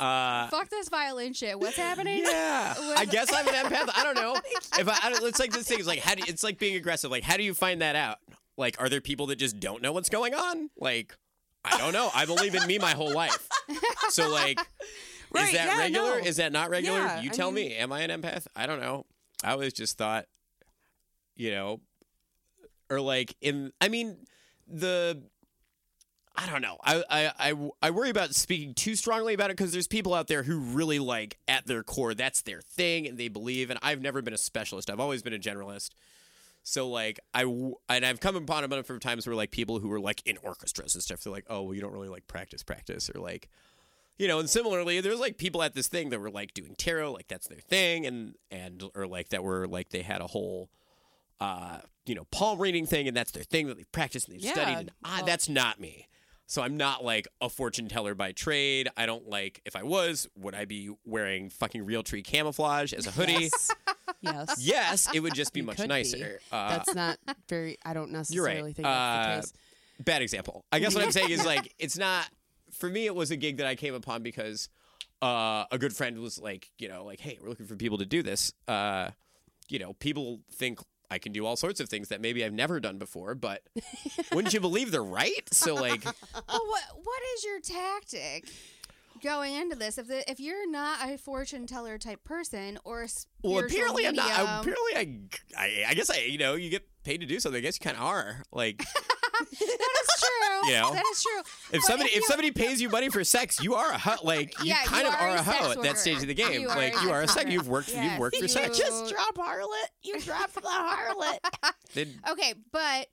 Uh, 0.00 0.46
Fuck 0.48 0.68
this 0.68 0.88
violin 0.88 1.32
shit. 1.32 1.58
What's 1.58 1.76
happening? 1.76 2.18
yeah. 2.24 2.74
I 2.96 3.04
guess 3.04 3.32
I'm 3.32 3.48
an 3.48 3.54
empath. 3.54 3.90
I 3.96 4.04
don't 4.04 4.14
know. 4.16 4.36
If 4.78 4.88
I, 4.88 4.96
I 5.02 5.10
don't, 5.10 5.24
it's 5.24 5.40
like 5.40 5.50
this 5.52 5.66
thing 5.66 5.80
is 5.80 5.86
like, 5.88 5.98
how 5.98 6.14
do 6.14 6.20
you, 6.20 6.26
it's 6.28 6.44
like 6.44 6.58
being 6.58 6.76
aggressive. 6.76 7.10
Like, 7.10 7.24
how 7.24 7.36
do 7.36 7.42
you 7.42 7.52
find 7.54 7.80
that 7.82 7.96
out? 7.96 8.18
Like, 8.56 8.80
are 8.80 8.88
there 8.88 9.00
people 9.00 9.26
that 9.26 9.36
just 9.36 9.58
don't 9.58 9.82
know 9.82 9.90
what's 9.92 10.08
going 10.08 10.34
on? 10.34 10.70
Like, 10.78 11.16
I 11.64 11.78
don't 11.78 11.92
know. 11.92 12.10
I 12.14 12.26
believe 12.26 12.54
in 12.54 12.64
me 12.66 12.78
my 12.78 12.92
whole 12.92 13.12
life. 13.12 13.48
So, 14.10 14.28
like, 14.30 14.58
Right, 15.30 15.46
is 15.46 15.52
that 15.52 15.66
yeah, 15.66 15.78
regular? 15.78 16.20
no. 16.20 16.26
Is 16.26 16.36
that 16.36 16.52
not 16.52 16.70
regular? 16.70 16.98
Yeah, 16.98 17.20
you 17.20 17.30
I 17.30 17.32
tell 17.32 17.50
mean- 17.50 17.68
me. 17.70 17.76
Am 17.76 17.92
I 17.92 18.00
an 18.02 18.10
empath? 18.22 18.46
I 18.56 18.66
don't 18.66 18.80
know. 18.80 19.04
I 19.44 19.50
always 19.52 19.72
just 19.72 19.98
thought, 19.98 20.26
you 21.36 21.50
know, 21.50 21.80
or 22.88 23.00
like 23.00 23.34
in. 23.40 23.72
I 23.80 23.88
mean, 23.88 24.16
the. 24.66 25.22
I 26.40 26.46
don't 26.46 26.62
know. 26.62 26.76
I, 26.84 27.02
I, 27.10 27.32
I, 27.50 27.70
I 27.82 27.90
worry 27.90 28.10
about 28.10 28.32
speaking 28.34 28.72
too 28.72 28.94
strongly 28.94 29.34
about 29.34 29.50
it 29.50 29.56
because 29.56 29.72
there's 29.72 29.88
people 29.88 30.14
out 30.14 30.28
there 30.28 30.44
who 30.44 30.58
really 30.60 31.00
like 31.00 31.36
at 31.48 31.66
their 31.66 31.82
core 31.82 32.14
that's 32.14 32.42
their 32.42 32.60
thing 32.60 33.08
and 33.08 33.18
they 33.18 33.26
believe. 33.28 33.70
And 33.70 33.78
I've 33.82 34.00
never 34.00 34.22
been 34.22 34.34
a 34.34 34.38
specialist. 34.38 34.88
I've 34.88 35.00
always 35.00 35.20
been 35.22 35.34
a 35.34 35.38
generalist. 35.38 35.90
So 36.62 36.88
like 36.88 37.18
I 37.34 37.42
and 37.88 38.04
I've 38.06 38.20
come 38.20 38.36
upon 38.36 38.62
a 38.62 38.68
number 38.68 38.94
of 38.94 39.00
times 39.00 39.26
where 39.26 39.34
like 39.34 39.50
people 39.50 39.80
who 39.80 39.88
were 39.88 39.98
like 40.00 40.22
in 40.26 40.36
orchestras 40.42 40.94
and 40.94 41.02
stuff, 41.02 41.24
they're 41.24 41.32
like, 41.32 41.46
oh 41.48 41.62
well, 41.62 41.74
you 41.74 41.80
don't 41.80 41.92
really 41.92 42.08
like 42.08 42.26
practice 42.28 42.62
practice 42.62 43.10
or 43.12 43.20
like, 43.20 43.48
you 44.18 44.28
know. 44.28 44.38
And 44.38 44.48
similarly, 44.50 45.00
there's 45.00 45.18
like 45.18 45.38
people 45.38 45.62
at 45.62 45.74
this 45.74 45.88
thing 45.88 46.10
that 46.10 46.20
were 46.20 46.30
like 46.30 46.52
doing 46.54 46.74
tarot, 46.76 47.12
like 47.12 47.26
that's 47.26 47.48
their 47.48 47.58
thing, 47.60 48.06
and 48.06 48.34
and 48.50 48.84
or 48.94 49.06
like 49.06 49.30
that 49.30 49.42
were 49.42 49.66
like 49.66 49.88
they 49.88 50.02
had 50.02 50.20
a 50.20 50.26
whole, 50.26 50.68
uh, 51.40 51.78
you 52.04 52.14
know, 52.14 52.24
palm 52.30 52.58
reading 52.60 52.84
thing, 52.86 53.08
and 53.08 53.16
that's 53.16 53.30
their 53.32 53.44
thing 53.44 53.66
that 53.68 53.78
they 53.78 53.84
practiced 53.84 54.28
and 54.28 54.36
they've 54.36 54.44
Yeah, 54.44 54.52
studied. 54.52 54.76
And 54.76 54.90
I, 55.02 55.18
well- 55.18 55.26
that's 55.26 55.48
not 55.48 55.80
me. 55.80 56.06
So 56.50 56.62
I'm 56.62 56.76
not 56.78 57.04
like 57.04 57.28
a 57.42 57.48
fortune 57.50 57.88
teller 57.88 58.14
by 58.14 58.32
trade. 58.32 58.88
I 58.96 59.04
don't 59.04 59.28
like. 59.28 59.60
If 59.66 59.76
I 59.76 59.82
was, 59.82 60.26
would 60.34 60.54
I 60.54 60.64
be 60.64 60.90
wearing 61.04 61.50
fucking 61.50 61.84
Realtree 61.86 62.24
camouflage 62.24 62.94
as 62.94 63.06
a 63.06 63.10
hoodie? 63.10 63.34
Yes. 63.50 63.70
yes. 64.22 64.56
Yes, 64.58 65.08
it 65.14 65.20
would 65.20 65.34
just 65.34 65.52
be 65.52 65.60
You 65.60 65.66
much 65.66 65.76
could 65.76 65.82
be. 65.84 65.88
nicer. 65.88 66.40
Uh, 66.50 66.70
That's 66.70 66.94
not 66.94 67.18
very. 67.50 67.76
I 67.84 67.92
don't 67.92 68.10
necessarily 68.12 68.54
you're 68.56 68.64
right. 68.64 68.74
think 68.76 68.84
that's 68.86 69.26
the 69.26 69.30
Uh, 69.32 69.40
case. 69.42 69.52
bad 70.06 70.22
example. 70.22 70.64
I 70.72 70.78
guess 70.78 70.94
what 70.94 71.04
I'm 71.04 71.12
saying 71.12 71.30
is 71.30 71.44
like 71.44 71.74
it's 71.78 71.98
not 71.98 72.26
for 72.72 72.88
me. 72.88 73.04
It 73.04 73.14
was 73.14 73.30
a 73.30 73.36
gig 73.36 73.58
that 73.58 73.66
I 73.66 73.74
came 73.74 73.92
upon 73.94 74.22
because 74.22 74.70
uh, 75.20 75.64
a 75.70 75.76
good 75.78 75.94
friend 75.94 76.18
was 76.18 76.38
like, 76.40 76.70
you 76.78 76.88
know, 76.88 77.04
like, 77.04 77.20
hey, 77.20 77.38
we're 77.42 77.50
looking 77.50 77.66
for 77.66 77.76
people 77.76 77.98
to 77.98 78.06
do 78.06 78.22
this. 78.22 78.54
Uh, 78.66 79.10
you 79.68 79.78
know, 79.78 79.92
people 79.94 80.40
think 80.52 80.80
I 81.10 81.18
can 81.18 81.32
do 81.32 81.46
all 81.46 81.56
sorts 81.56 81.80
of 81.80 81.88
things 81.88 82.08
that 82.08 82.20
maybe 82.20 82.44
I've 82.44 82.52
never 82.52 82.80
done 82.80 82.98
before, 82.98 83.34
but 83.34 83.62
wouldn't 84.32 84.52
you 84.54 84.60
believe 84.60 84.90
they're 84.90 85.02
right? 85.02 85.42
So 85.52 85.74
like, 85.74 86.04
well, 86.04 86.12
what 86.66 86.82
what 87.02 87.22
is 87.36 87.44
your 87.44 87.60
tactic 87.60 88.48
going 89.22 89.54
into 89.54 89.74
this? 89.76 89.98
If 89.98 90.06
the, 90.08 90.30
if 90.30 90.38
you're 90.38 90.70
not 90.70 91.08
a 91.08 91.16
fortune 91.18 91.66
teller 91.66 91.98
type 91.98 92.22
person 92.24 92.78
or 92.84 93.02
a 93.04 93.08
well, 93.42 93.64
apparently 93.64 94.06
I'm 94.06 94.14
not. 94.14 94.28
medium- 94.28 94.60
Apparently, 94.60 95.28
I, 95.56 95.62
I, 95.64 95.84
I 95.90 95.94
guess 95.94 96.10
I, 96.10 96.18
you 96.20 96.38
know, 96.38 96.54
you 96.54 96.70
get 96.70 96.86
paid 97.04 97.20
to 97.20 97.26
do 97.26 97.40
something. 97.40 97.58
I 97.58 97.62
guess 97.62 97.78
you 97.80 97.84
kind 97.84 97.96
of 97.96 98.02
are. 98.02 98.42
Like, 98.52 98.82
that 99.38 99.60
is 99.60 100.20
true. 100.20 100.68
You 100.68 100.74
know? 100.74 100.92
that 100.92 101.04
is 101.12 101.22
true. 101.22 101.40
if 101.40 101.46
But 101.72 101.80
somebody 101.82 102.10
if 102.10 102.16
you- 102.16 102.22
somebody 102.26 102.50
pays 102.50 102.80
you 102.80 102.88
money 102.88 103.08
for 103.10 103.22
sex, 103.24 103.60
you 103.62 103.74
are 103.74 103.90
a 103.92 103.98
hoe. 103.98 104.16
Like, 104.22 104.58
you 104.60 104.66
Yeah, 104.66 104.82
kind 104.84 105.02
you 105.02 105.08
of 105.08 105.14
are 105.14 105.20
are 105.20 105.36
a 105.36 105.40
a 105.40 105.42
hoe 105.42 105.70
at 105.72 105.82
that 105.82 105.98
stage 105.98 106.16
of 106.22 106.26
the 106.28 106.34
game. 106.34 106.60
You 106.62 106.68
like, 106.68 106.96
a 107.00 107.02
you 107.04 107.10
are 107.10 107.22
a 107.22 107.28
sex 107.28 107.40
sex. 107.42 107.50
You've 107.52 107.68
worked. 107.68 107.88
Yes, 107.90 108.04
You've 108.10 108.18
worked 108.18 108.36
for 108.36 108.42
you- 108.42 108.48
sex. 108.48 108.76
Just 108.78 109.12
drop 109.12 109.36
harlot. 109.36 109.68
You 110.02 110.20
drop 110.20 110.52
the 110.52 110.60
harlot. 110.62 111.38
Then- 111.94 112.20
Okay, 112.30 112.54
but 112.72 113.08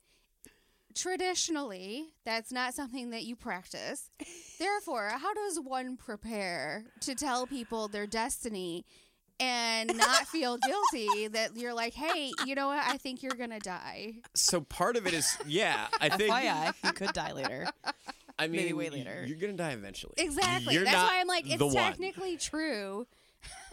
traditionally, 0.94 2.06
that's 2.24 2.50
not 2.52 2.74
something 2.74 3.10
that 3.10 3.24
you 3.24 3.36
practice. 3.36 4.10
Therefore, 4.58 5.10
how 5.18 5.34
does 5.34 5.60
one 5.60 5.96
prepare 5.96 6.84
to 7.00 7.14
tell 7.14 7.46
people 7.46 7.88
their 7.88 8.06
destiny 8.06 8.84
and 9.40 9.96
not 9.96 10.26
feel 10.28 10.56
guilty 10.58 11.28
that 11.28 11.56
you're 11.56 11.74
like, 11.74 11.94
hey, 11.94 12.32
you 12.46 12.54
know 12.54 12.68
what? 12.68 12.78
I 12.86 12.96
think 12.96 13.22
you're 13.22 13.32
going 13.36 13.50
to 13.50 13.58
die. 13.58 14.14
so 14.34 14.60
part 14.60 14.96
of 14.96 15.06
it 15.06 15.12
is, 15.14 15.36
yeah, 15.46 15.86
I 16.00 16.08
think. 16.08 16.32
FYI, 16.32 16.72
you 16.84 16.92
could 16.92 17.12
die 17.12 17.32
later. 17.32 17.66
I 18.38 18.48
mean, 18.48 18.60
Maybe 18.62 18.72
way 18.74 18.90
y- 18.90 18.96
later. 18.96 19.24
You're 19.26 19.38
gonna 19.38 19.54
die 19.54 19.70
eventually. 19.70 20.12
Exactly. 20.18 20.74
You're 20.74 20.84
that's 20.84 21.10
why 21.10 21.20
I'm 21.20 21.26
like, 21.26 21.46
it's 21.46 21.56
the 21.56 21.66
one. 21.66 21.74
technically 21.74 22.36
true. 22.36 23.06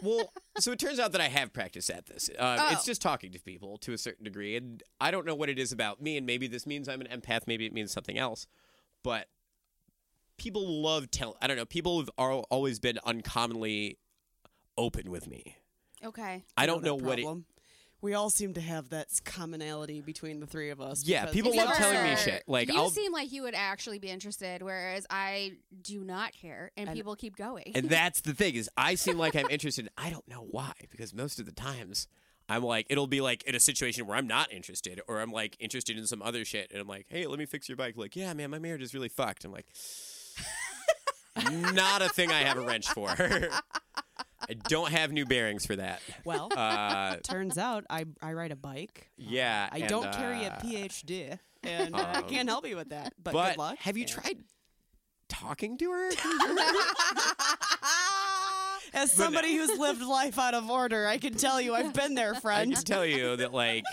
Well, 0.00 0.32
so 0.58 0.72
it 0.72 0.78
turns 0.78 0.98
out 0.98 1.12
that 1.12 1.20
I 1.20 1.28
have 1.28 1.52
practiced 1.52 1.90
at 1.90 2.06
this. 2.06 2.30
Um, 2.38 2.58
Oh. 2.60 2.68
It's 2.72 2.84
just 2.86 3.02
talking 3.02 3.30
to 3.32 3.38
people 3.40 3.76
to 3.78 3.92
a 3.92 3.98
certain 3.98 4.24
degree, 4.24 4.56
and 4.56 4.82
I 5.00 5.10
don't 5.10 5.26
know 5.26 5.34
what 5.34 5.50
it 5.50 5.58
is 5.58 5.70
about 5.72 6.00
me, 6.00 6.16
and 6.16 6.24
maybe 6.26 6.46
this 6.46 6.66
means 6.66 6.88
I'm 6.88 7.02
an 7.02 7.08
empath, 7.08 7.42
maybe 7.46 7.66
it 7.66 7.74
means 7.74 7.92
something 7.92 8.16
else, 8.16 8.46
but 9.02 9.28
people 10.38 10.66
love 10.82 11.10
tell. 11.10 11.36
I 11.42 11.46
don't 11.46 11.56
know. 11.56 11.66
People 11.66 11.98
have 12.00 12.10
al- 12.18 12.46
always 12.50 12.78
been 12.78 12.98
uncommonly 13.04 13.98
open 14.76 15.10
with 15.10 15.26
me. 15.26 15.56
Okay. 16.04 16.44
I 16.56 16.66
don't 16.66 16.84
know 16.84 16.94
what 16.94 17.18
it. 17.18 17.26
We 18.00 18.12
all 18.12 18.28
seem 18.28 18.52
to 18.52 18.60
have 18.60 18.90
that 18.90 19.06
commonality 19.24 20.02
between 20.02 20.38
the 20.38 20.46
three 20.46 20.68
of 20.68 20.78
us. 20.78 21.06
Yeah, 21.06 21.22
because- 21.22 21.34
people 21.34 21.52
Except 21.52 21.68
love 21.70 21.78
telling 21.78 22.02
me 22.02 22.14
for 22.16 22.20
shit. 22.20 22.42
Like 22.46 22.68
you 22.68 22.76
I'll 22.76 22.90
seem 22.90 23.12
like 23.12 23.32
you 23.32 23.42
would 23.44 23.54
actually 23.54 23.98
be 23.98 24.10
interested, 24.10 24.62
whereas 24.62 25.06
I 25.08 25.52
do 25.80 26.04
not 26.04 26.34
care, 26.34 26.70
and, 26.76 26.90
And- 26.90 26.96
people 26.96 27.16
keep 27.16 27.34
going. 27.34 27.72
And 27.74 27.88
that's 27.88 28.20
the 28.20 28.34
thing 28.34 28.56
is, 28.56 28.68
I 28.76 28.96
seem 28.96 29.16
like 29.16 29.34
I'm 29.34 29.48
interested. 29.48 29.88
I 29.96 30.10
don't 30.10 30.28
know 30.28 30.46
why, 30.50 30.72
because 30.90 31.14
most 31.14 31.38
of 31.40 31.46
the 31.46 31.52
times 31.52 32.06
I'm 32.46 32.62
like, 32.62 32.86
it'll 32.90 33.06
be 33.06 33.22
like 33.22 33.42
in 33.44 33.54
a 33.54 33.60
situation 33.60 34.06
where 34.06 34.18
I'm 34.18 34.26
not 34.26 34.52
interested, 34.52 35.00
or 35.08 35.22
I'm 35.22 35.32
like 35.32 35.56
interested 35.58 35.96
in 35.96 36.06
some 36.06 36.20
other 36.20 36.44
shit, 36.44 36.70
and 36.72 36.82
I'm 36.82 36.88
like, 36.88 37.06
hey, 37.08 37.26
let 37.26 37.38
me 37.38 37.46
fix 37.46 37.70
your 37.70 37.76
bike. 37.76 37.94
Like, 37.96 38.16
yeah, 38.16 38.34
man, 38.34 38.50
my 38.50 38.58
marriage 38.58 38.82
is 38.82 38.92
really 38.92 39.08
fucked. 39.08 39.46
I'm 39.46 39.52
like, 39.52 39.68
not 41.72 42.02
a 42.02 42.10
thing 42.10 42.30
I 42.30 42.40
have 42.42 42.58
a 42.58 42.60
wrench 42.66 42.86
for. 42.90 43.08
I 44.48 44.54
don't 44.68 44.90
have 44.90 45.12
new 45.12 45.24
bearings 45.26 45.66
for 45.66 45.76
that. 45.76 46.00
Well, 46.24 46.50
Uh, 46.56 47.16
turns 47.22 47.58
out 47.58 47.84
I 47.90 48.04
I 48.22 48.32
ride 48.32 48.52
a 48.52 48.56
bike. 48.56 49.10
yeah, 49.16 49.68
I 49.72 49.78
and, 49.78 49.88
don't 49.88 50.12
carry 50.12 50.44
a 50.44 50.50
uh, 50.50 50.60
PhD, 50.60 51.38
and 51.62 51.94
uh, 51.94 51.98
I 51.98 52.18
um, 52.18 52.28
can't 52.28 52.48
help 52.48 52.66
you 52.66 52.76
with 52.76 52.90
that. 52.90 53.14
But, 53.22 53.32
But 53.32 53.48
good 53.50 53.58
luck. 53.58 53.78
have 53.78 53.96
you 53.96 54.04
and- 54.04 54.12
tried 54.12 54.38
talking 55.28 55.78
to 55.78 55.90
her? 55.90 56.10
As 58.92 59.10
somebody 59.10 59.54
who's 59.56 59.76
lived 59.78 60.02
life 60.02 60.38
out 60.38 60.54
of 60.54 60.70
order, 60.70 61.06
I 61.06 61.18
can 61.18 61.34
tell 61.34 61.60
you 61.60 61.74
I've 61.74 61.92
been 61.92 62.14
there, 62.14 62.34
friend. 62.34 62.70
I 62.70 62.74
can 62.74 62.84
tell 62.84 63.04
you 63.04 63.36
that 63.36 63.52
like 63.52 63.84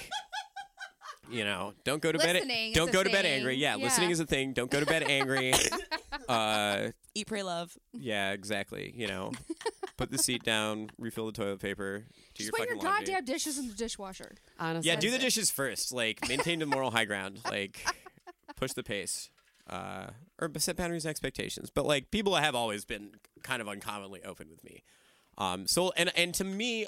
you 1.29 1.43
know, 1.46 1.74
don't 1.86 2.01
go 2.01 2.12
to 2.12 2.17
bed 2.20 2.36
Listening 2.36 2.72
is 2.72 2.75
don't 2.75 2.91
go 2.91 3.03
to 3.03 3.10
bed 3.10 3.25
angry. 3.25 3.55
Yeah, 3.55 3.77
Yeah. 3.77 3.84
listening 3.86 4.12
is 4.12 4.20
a 4.20 4.25
thing. 4.25 4.53
Don't 4.53 4.70
go 4.70 4.79
to 4.79 4.86
bed 4.86 5.03
angry. 5.03 5.53
uh 6.29 6.89
Eat, 7.15 7.27
pray, 7.27 7.41
love. 7.43 7.75
yeah, 7.93 8.31
exactly, 8.31 8.93
you 8.96 9.08
know. 9.08 9.31
Put 10.01 10.12
the 10.12 10.17
seat 10.17 10.43
down, 10.43 10.89
refill 10.98 11.27
the 11.27 11.31
toilet 11.31 11.60
paper, 11.60 12.00
do 12.00 12.05
Just 12.34 12.46
your 12.48 12.51
put 12.53 12.60
your 12.67 12.77
fucking 12.77 12.89
laundry. 12.89 13.13
goddamn 13.13 13.25
dishes 13.25 13.58
in 13.60 13.67
the 13.67 13.74
dishwasher. 13.75 14.34
Honestly, 14.60 14.89
yeah, 14.89 15.00
do 15.00 15.12
the 15.12 15.20
dishes 15.20 15.51
first. 15.51 15.91
Like 15.91 16.27
maintain 16.27 16.60
the 16.60 16.65
moral 16.65 16.91
high 16.91 17.05
ground. 17.05 17.39
Like 17.46 17.86
push 18.55 18.74
the 18.74 18.84
pace. 18.84 19.29
Uh 19.70 20.08
or 20.39 20.50
set 20.58 20.75
boundaries 20.75 21.05
and 21.05 21.12
expectations. 21.12 21.70
But 21.70 21.86
like 21.86 22.10
people 22.10 22.36
have 22.36 22.55
always 22.55 22.84
been 22.84 23.12
kind 23.43 23.62
of 23.62 23.70
uncommonly 23.70 24.24
open 24.24 24.50
with 24.50 24.63
me. 24.63 24.84
Um 25.38 25.67
so 25.67 25.91
and 25.96 26.12
and 26.17 26.34
to 26.36 26.43
me 26.43 26.88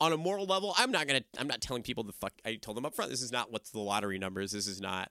on 0.00 0.12
a 0.12 0.16
moral 0.16 0.46
level, 0.46 0.74
I'm 0.76 0.90
not 0.90 1.06
gonna. 1.06 1.22
I'm 1.38 1.46
not 1.46 1.60
telling 1.60 1.82
people 1.82 2.02
the 2.04 2.12
fuck. 2.12 2.32
I 2.44 2.56
told 2.56 2.76
them 2.76 2.84
up 2.84 2.94
front. 2.94 3.10
This 3.10 3.22
is 3.22 3.30
not 3.32 3.52
what's 3.52 3.70
the 3.70 3.80
lottery 3.80 4.18
numbers. 4.18 4.52
This 4.52 4.66
is 4.66 4.80
not, 4.80 5.10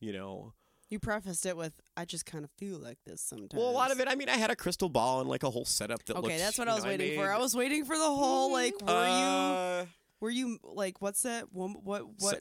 you 0.00 0.12
know. 0.12 0.52
You 0.90 0.98
prefaced 0.98 1.46
it 1.46 1.56
with, 1.56 1.72
"I 1.96 2.04
just 2.04 2.26
kind 2.26 2.44
of 2.44 2.50
feel 2.58 2.76
like 2.78 2.98
this 3.06 3.20
sometimes." 3.22 3.54
Well, 3.54 3.70
a 3.70 3.72
lot 3.72 3.92
of 3.92 4.00
it. 4.00 4.08
I 4.08 4.16
mean, 4.16 4.28
I 4.28 4.36
had 4.36 4.50
a 4.50 4.56
crystal 4.56 4.88
ball 4.88 5.20
and 5.20 5.28
like 5.28 5.42
a 5.44 5.50
whole 5.50 5.64
setup 5.64 6.04
that. 6.06 6.16
Okay, 6.16 6.26
looked, 6.28 6.38
that's 6.38 6.58
what 6.58 6.68
I 6.68 6.74
was 6.74 6.82
know, 6.84 6.90
waiting 6.90 7.16
for. 7.18 7.32
I 7.32 7.38
was 7.38 7.54
waiting 7.56 7.84
for 7.84 7.96
the 7.96 8.04
whole 8.04 8.52
like, 8.52 8.74
were 8.82 8.90
Uh, 8.90 9.80
you, 9.82 9.88
were 10.20 10.30
you 10.30 10.58
like, 10.64 11.00
what's 11.00 11.22
that? 11.22 11.52
One, 11.52 11.74
what, 11.84 12.02
what? 12.18 12.40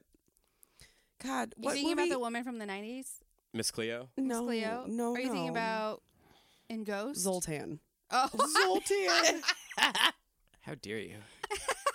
God, 1.23 1.53
You 1.57 1.63
what 1.65 1.73
thinking 1.73 1.91
movie? 1.95 2.09
about 2.09 2.15
the 2.15 2.19
woman 2.19 2.43
from 2.43 2.57
the 2.57 2.65
'90s, 2.65 3.07
Miss 3.53 3.69
Cleo. 3.71 4.09
Miss 4.17 4.25
no, 4.25 4.43
Cleo? 4.45 4.85
no, 4.87 5.13
Are 5.13 5.19
you 5.19 5.27
thinking 5.27 5.49
about 5.49 6.01
in 6.69 6.83
Ghost? 6.83 7.19
Zoltan? 7.19 7.79
Oh, 8.09 8.29
Zoltan. 8.65 9.41
How 10.61 10.73
dare 10.81 10.97
you? 10.99 11.17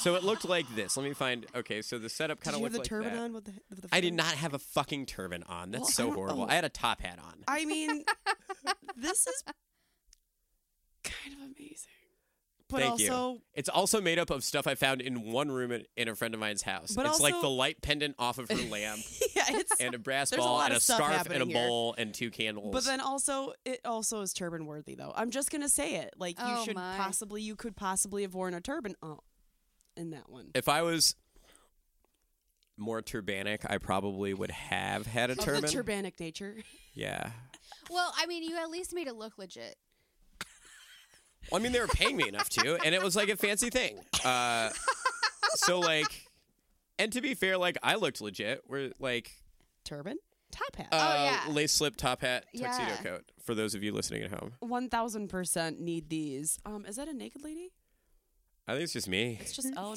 so 0.00 0.14
it 0.14 0.24
looked 0.24 0.44
like 0.44 0.66
this. 0.74 0.96
Let 0.96 1.04
me 1.04 1.12
find. 1.14 1.46
Okay, 1.54 1.82
so 1.82 1.98
the 1.98 2.08
setup 2.08 2.40
kind 2.40 2.54
of 2.54 2.60
you 2.60 2.64
have 2.66 2.72
looked 2.74 2.88
the 2.88 2.94
like 2.96 3.02
turban 3.04 3.16
that. 3.18 3.22
on 3.24 3.32
with 3.32 3.44
the? 3.44 3.52
With 3.70 3.82
the 3.82 3.88
I 3.92 4.00
did 4.00 4.14
not 4.14 4.34
have 4.34 4.54
a 4.54 4.58
fucking 4.58 5.06
turban 5.06 5.42
on. 5.44 5.70
That's 5.70 5.80
Well, 5.82 5.88
I 5.88 5.92
so 5.92 6.06
don't 6.06 6.14
horrible. 6.14 6.36
know. 6.46 6.48
I 6.50 6.54
had 6.54 6.64
a 6.64 6.68
top 6.68 7.00
hat 7.00 7.18
on. 7.24 7.44
I 7.48 7.64
mean, 7.64 8.04
this 8.96 9.26
is 9.26 9.42
kind 11.02 11.34
of 11.34 11.40
amazing, 11.40 11.90
but 12.70 12.80
Thank 12.80 13.00
you. 13.00 13.12
also 13.12 13.40
It's 13.54 13.68
also 13.68 14.00
made 14.00 14.18
up 14.18 14.30
of 14.30 14.42
stuff 14.42 14.66
I 14.66 14.74
found 14.74 15.02
in 15.02 15.30
one 15.30 15.50
room 15.52 15.70
in, 15.70 15.84
in 15.96 16.08
a 16.08 16.14
friend 16.14 16.32
of 16.32 16.40
mine's 16.40 16.62
house. 16.62 16.92
But 16.94 17.06
it's 17.06 17.20
like 17.20 17.34
also- 17.34 17.48
the 17.48 17.52
light 17.52 17.82
pendant 17.82 18.14
off 18.18 18.38
of 18.38 18.48
her 18.48 18.56
lamp 18.70 19.00
yeah, 19.36 19.44
it's. 19.50 19.80
and 19.80 19.94
a 19.94 19.98
brass 19.98 20.30
There's 20.30 20.42
a 20.42 20.46
ball 20.46 20.54
lot 20.54 20.64
and 20.66 20.72
of 20.72 20.78
a 20.78 20.80
stuff 20.80 20.96
scarf 20.96 21.10
and 21.10 21.14
a 21.26 21.34
happening 21.34 21.48
here. 21.56 21.68
bowl 21.68 21.94
and 21.98 22.14
two 22.14 22.30
candles. 22.30 22.72
But 22.72 22.84
then 22.84 23.00
also, 23.00 23.52
it 23.66 23.80
also 23.84 24.22
is 24.22 24.32
turban 24.32 24.64
worthy, 24.66 24.94
though. 24.94 25.12
I'm 25.14 25.30
just 25.30 25.50
gonna 25.50 25.68
say 25.68 25.96
it. 25.96 26.14
Like 26.16 26.38
you 26.38 26.44
Oh, 26.48 26.64
should 26.64 26.76
my. 26.76 26.96
possibly, 26.96 27.42
you 27.42 27.54
could 27.54 27.76
possibly 27.76 28.22
have 28.22 28.34
worn 28.34 28.54
a 28.54 28.60
turban. 28.62 28.94
Oh, 29.02 29.20
in 29.96 30.10
that 30.10 30.28
one. 30.30 30.50
if 30.54 30.68
I 30.68 30.82
was 30.82 31.14
more 32.76 33.02
turbanic, 33.02 33.58
I 33.68 33.78
probably 33.78 34.34
would 34.34 34.50
have 34.50 35.06
had 35.06 35.30
a 35.30 35.32
Of 35.32 35.38
the 35.38 35.44
turbanic 35.68 36.18
nature. 36.18 36.56
yeah. 36.94 37.30
well, 37.90 38.12
I 38.16 38.26
mean, 38.26 38.42
you 38.42 38.56
at 38.56 38.68
least 38.70 38.92
made 38.94 39.06
it 39.06 39.14
look 39.14 39.38
legit. 39.38 39.76
Well, 41.50 41.60
I 41.60 41.62
mean, 41.62 41.72
they 41.72 41.80
were 41.80 41.86
paying 41.88 42.16
me 42.16 42.26
enough 42.26 42.48
to, 42.50 42.76
and 42.84 42.94
it 42.94 43.02
was 43.02 43.14
like 43.14 43.28
a 43.28 43.36
fancy 43.36 43.68
thing. 43.70 43.98
Uh, 44.24 44.70
so 45.56 45.78
like, 45.78 46.26
and 46.98 47.12
to 47.12 47.20
be 47.20 47.34
fair, 47.34 47.58
like 47.58 47.76
I 47.82 47.96
looked 47.96 48.20
legit. 48.22 48.62
We're 48.66 48.92
like 48.98 49.30
Turban, 49.84 50.16
top 50.50 50.74
hat. 50.76 50.88
uh, 50.90 51.40
yeah. 51.46 51.52
lace 51.52 51.72
slip 51.72 51.96
top 51.96 52.22
hat, 52.22 52.46
tuxedo 52.56 52.88
Yeah. 52.88 52.96
coat. 53.02 53.24
For 53.44 53.54
those 53.54 53.74
of 53.74 53.82
you 53.82 53.92
listening 53.92 54.22
at 54.22 54.30
home, 54.30 54.54
One 54.60 54.88
thousand 54.88 55.28
percent 55.28 55.78
need 55.80 56.08
these. 56.08 56.58
Um, 56.64 56.86
is 56.86 56.96
that 56.96 57.08
a 57.08 57.12
naked 57.12 57.44
lady? 57.44 57.72
I 58.66 58.72
think 58.72 58.84
it's 58.84 58.92
just 58.92 59.08
me. 59.08 59.38
It's 59.40 59.52
just 59.54 59.68
L. 59.76 59.94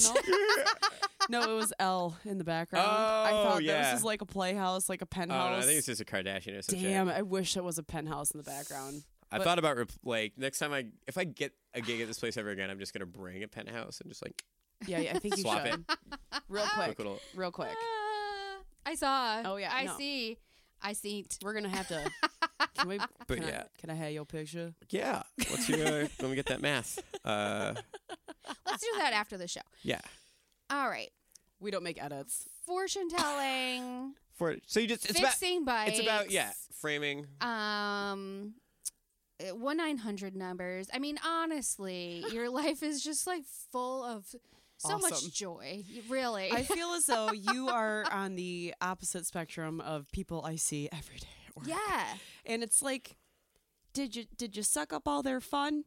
No, 1.30 1.40
no, 1.42 1.54
it 1.54 1.56
was 1.58 1.74
L 1.80 2.18
in 2.26 2.38
the 2.38 2.44
background. 2.44 2.86
I 2.90 3.30
Oh, 3.32 3.44
thought 3.44 3.64
yeah. 3.64 3.84
this 3.84 3.94
was 3.94 4.04
like 4.04 4.22
a 4.22 4.26
playhouse, 4.26 4.90
like 4.90 5.02
a 5.02 5.06
Oh, 5.06 5.08
penthouse. 5.10 5.52
no, 5.52 5.58
I 5.58 5.62
think 5.62 5.78
it's 5.78 5.88
just 5.88 6.02
a 6.02 6.06
Kardashian 6.06 6.58
or 6.58 6.62
something. 6.62 6.84
Damn, 6.84 7.08
I 7.10 7.22
wish 7.22 7.56
it 7.58 7.64
was 7.64 7.78
a 7.78 7.84
penthouse 7.84 8.32
in 8.32 8.38
the 8.38 8.44
background. 8.44 9.04
I 9.32 9.38
But- 9.38 9.44
thought 9.46 9.60
about 9.60 9.78
rep- 9.78 9.92
like 10.04 10.34
next 10.38 10.60
time 10.60 10.74
I 10.74 10.88
if 11.08 11.18
I 11.18 11.24
get 11.26 11.54
a 11.74 11.82
gig 11.82 12.02
at 12.02 12.08
this 12.08 12.20
place 12.20 12.38
ever 12.38 12.50
again, 12.50 12.70
I'm 12.70 12.80
just 12.80 12.94
gonna 12.94 13.06
bring 13.06 13.44
a 13.44 13.48
penthouse 13.48 14.00
and 14.02 14.10
just 14.10 14.22
like 14.24 14.42
Yeah, 14.86 15.00
yeah 15.00 15.14
I 15.16 15.20
think 15.20 15.38
you 15.38 15.44
Swap 15.44 15.66
should. 15.66 15.84
Real 16.50 16.66
quick, 16.66 16.86
quick 16.86 16.98
little. 17.00 17.20
real 17.36 17.52
quick. 17.52 17.70
Ah, 17.76 18.58
I 18.86 18.96
saw. 18.96 19.42
Oh, 19.46 19.56
yeah, 19.58 19.72
I 19.74 19.86
no. 19.86 19.98
see. 19.98 20.38
I 20.82 20.94
see. 20.94 21.26
We're 21.44 21.54
gonna 21.54 21.68
have 21.70 21.88
to. 21.90 22.10
Can 22.78 22.88
we? 22.90 23.00
But 23.28 23.40
can 23.40 23.48
yeah. 23.48 23.64
I, 23.66 23.80
can 23.82 23.90
I 23.90 23.96
have 23.96 24.12
your 24.12 24.24
picture? 24.26 24.74
Yeah, 24.90 25.24
what's 25.50 25.68
your 25.68 25.86
uh, 25.86 26.08
let 26.22 26.30
me 26.30 26.36
get 26.36 26.46
that 26.46 26.62
math. 26.62 26.98
Uh, 27.26 27.74
Let's 28.66 28.84
do 28.84 28.89
that 28.98 29.13
after 29.13 29.38
the 29.38 29.48
show. 29.48 29.62
yeah. 29.84 30.01
All 30.70 30.89
right. 30.89 31.10
We 31.60 31.72
don't 31.72 31.84
make 31.84 32.01
edits. 32.04 32.48
Fortune 32.66 33.10
telling, 33.10 34.13
For 34.36 34.58
so 34.68 34.80
you 34.80 34.88
just 34.88 35.10
it's 35.10 35.18
about 35.20 35.32
fixing 35.32 35.66
bikes. 35.66 35.92
it's 35.92 36.00
about 36.01 36.30
yeah 36.30 36.51
framing. 36.80 37.25
Um, 37.42 38.54
one 39.54 39.77
nine 39.77 39.98
hundred 39.98 40.36
numbers. 40.36 40.88
I 40.94 41.00
mean, 41.00 41.18
honestly, 41.25 42.24
your 42.32 42.50
life 42.50 42.84
is 42.84 43.04
just 43.04 43.25
like 43.25 43.44
full 43.72 44.04
of 44.04 44.25
so 44.77 44.94
Awesome. 44.96 45.01
much 45.01 45.34
joy. 45.34 45.84
Really. 46.10 46.51
I 46.51 46.62
feel 46.63 46.89
as 46.94 47.06
though 47.06 47.32
you 47.54 47.70
are 47.70 48.06
on 48.12 48.36
the 48.36 48.75
opposite 48.82 49.25
spectrum 49.25 49.82
of 49.82 50.12
people 50.12 50.44
I 50.46 50.56
see 50.58 50.88
every 50.92 51.18
day 51.18 51.27
at 51.48 51.56
work. 51.56 51.66
yeah. 51.68 52.06
And 52.46 52.62
it's 52.62 52.82
like 52.84 53.16
did 53.94 54.16
you 54.16 54.25
did 54.38 54.56
you 54.56 54.62
suck 54.62 54.94
up 54.94 55.08
all 55.08 55.24
their 55.24 55.42
fun, 55.42 55.86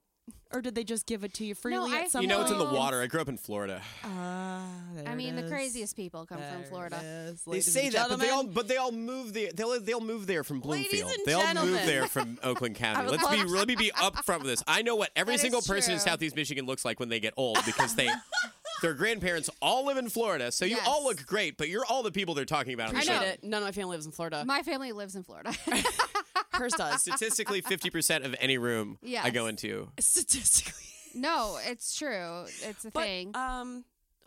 or 0.52 0.60
did 0.60 0.74
they 0.74 0.84
just 0.84 1.06
give 1.06 1.22
it 1.24 1.32
to 1.34 1.44
you 1.44 1.54
freely 1.54 1.92
I- 1.94 2.00
at 2.02 2.10
some 2.10 2.22
You 2.22 2.28
know, 2.28 2.40
it's 2.42 2.50
in 2.50 2.58
the 2.58 2.64
Someone- 2.64 2.76
water. 2.80 3.02
I 3.02 3.06
grew 3.06 3.20
up 3.20 3.28
in 3.28 3.36
Florida. 3.36 3.82
Ah, 4.04 4.64
there 4.94 5.08
I 5.08 5.14
mean, 5.14 5.34
it 5.34 5.36
the 5.40 5.44
is. 5.44 5.50
craziest 5.50 5.96
people 5.96 6.26
come 6.26 6.40
There 6.40 6.52
from 6.52 6.64
Florida. 6.64 6.96
is, 7.02 7.42
They 7.44 7.50
ladies 7.52 7.72
say 7.72 7.86
and 7.86 7.94
that, 7.94 8.08
but 8.08 8.18
they 8.18 8.28
all 8.30 8.36
gentlemen. 8.42 8.54
but 8.54 8.68
they 8.68 8.76
all 8.76 8.92
move 8.92 9.32
there. 9.32 9.50
They'll 9.52 9.80
they'll 9.80 10.00
move 10.00 10.26
there 10.26 10.42
from 10.44 10.60
Ladies 10.62 10.88
Bloomfield. 10.90 11.12
and 11.18 11.26
They 11.26 11.32
all 11.32 11.40
move 11.42 11.54
gentlemen. 11.54 11.86
there 11.86 12.06
from 12.08 12.38
Oakland 12.42 12.76
County. 12.76 13.02
would 13.02 13.10
Let's 13.20 13.28
be 13.28 13.36
love- 13.38 13.50
let 13.50 13.68
me 13.68 13.76
be 13.76 13.90
upfront 13.96 14.38
with 14.38 14.46
this. 14.48 14.62
I 14.66 14.82
know 14.82 14.96
what 14.96 15.10
every 15.16 15.32
That 15.32 15.36
is 15.36 15.40
single 15.42 15.62
person 15.62 15.92
in 15.94 15.98
true. 16.00 16.04
Southeast 16.10 16.36
Michigan 16.36 16.66
looks 16.66 16.84
like 16.84 16.98
when 17.00 17.08
they 17.08 17.20
get 17.20 17.34
old 17.36 17.58
because 17.64 17.94
they 17.94 18.08
their 18.82 18.94
grandparents 18.94 19.50
all 19.60 19.86
live 19.86 19.96
in 19.96 20.08
Florida. 20.08 20.50
So 20.52 20.64
you 20.64 20.78
all 20.86 21.04
look 21.04 21.24
great, 21.26 21.56
but 21.58 21.68
you're 21.68 21.84
all 21.84 22.02
the 22.02 22.10
people 22.12 22.34
they're 22.34 22.44
talking 22.44 22.74
about. 22.74 22.88
On 22.88 22.94
the 22.94 23.00
I 23.00 23.04
show. 23.04 23.20
know. 23.20 23.26
It. 23.26 23.44
None 23.44 23.62
of 23.62 23.66
my 23.66 23.72
family 23.72 23.96
lives 23.96 24.06
in 24.06 24.12
Florida. 24.12 24.44
My 24.44 24.62
family 24.62 24.92
lives 24.92 25.16
in 25.16 25.22
Florida. 25.22 25.52
Hers 26.52 26.72
does. 26.74 27.00
Statistically, 27.02 27.60
fifty 27.60 27.90
percent 27.90 28.24
of 28.24 28.34
any 28.40 28.58
room 28.58 28.98
I 29.22 29.30
go 29.30 29.46
into. 29.46 29.88
Statistically. 29.98 30.84
no, 31.14 31.58
it's 31.64 31.96
true. 31.96 32.44
It's 32.62 32.84
a 32.84 32.90
But 32.90 33.02
thing. 33.04 33.34
um, 33.36 33.84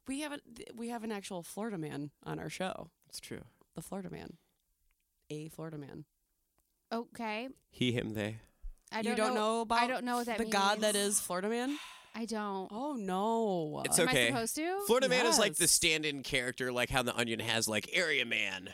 we 0.07 0.21
have 0.21 0.33
a 0.33 0.39
we 0.75 0.89
have 0.89 1.03
an 1.03 1.11
actual 1.11 1.43
Florida 1.43 1.77
man 1.77 2.11
on 2.25 2.39
our 2.39 2.49
show. 2.49 2.89
It's 3.09 3.19
true. 3.19 3.41
The 3.75 3.81
Florida 3.81 4.09
man, 4.09 4.37
a 5.29 5.49
Florida 5.49 5.77
man. 5.77 6.05
okay. 6.91 7.49
He, 7.69 7.91
him, 7.91 8.13
they. 8.13 8.37
I 8.91 9.01
don't, 9.01 9.15
don't 9.17 9.33
know, 9.33 9.61
about 9.61 9.79
I 9.81 9.87
don't 9.87 10.03
know 10.03 10.17
what 10.17 10.27
that 10.27 10.37
the 10.37 10.43
means. 10.43 10.53
god 10.53 10.81
that 10.81 10.95
is 10.95 11.19
Florida 11.19 11.49
man. 11.49 11.77
I 12.15 12.25
don't. 12.25 12.69
Oh 12.71 12.93
no! 12.93 13.81
It's 13.85 13.97
Am 13.99 14.07
okay. 14.07 14.25
I 14.25 14.29
supposed 14.29 14.55
to? 14.57 14.79
Florida 14.85 15.09
Man 15.09 15.25
is 15.25 15.39
like 15.39 15.55
the 15.55 15.67
stand-in 15.67 16.21
character, 16.23 16.71
like 16.71 16.89
how 16.89 17.01
the 17.03 17.15
Onion 17.17 17.39
has 17.39 17.67
like 17.67 17.89
Area 17.93 18.25
Man 18.25 18.69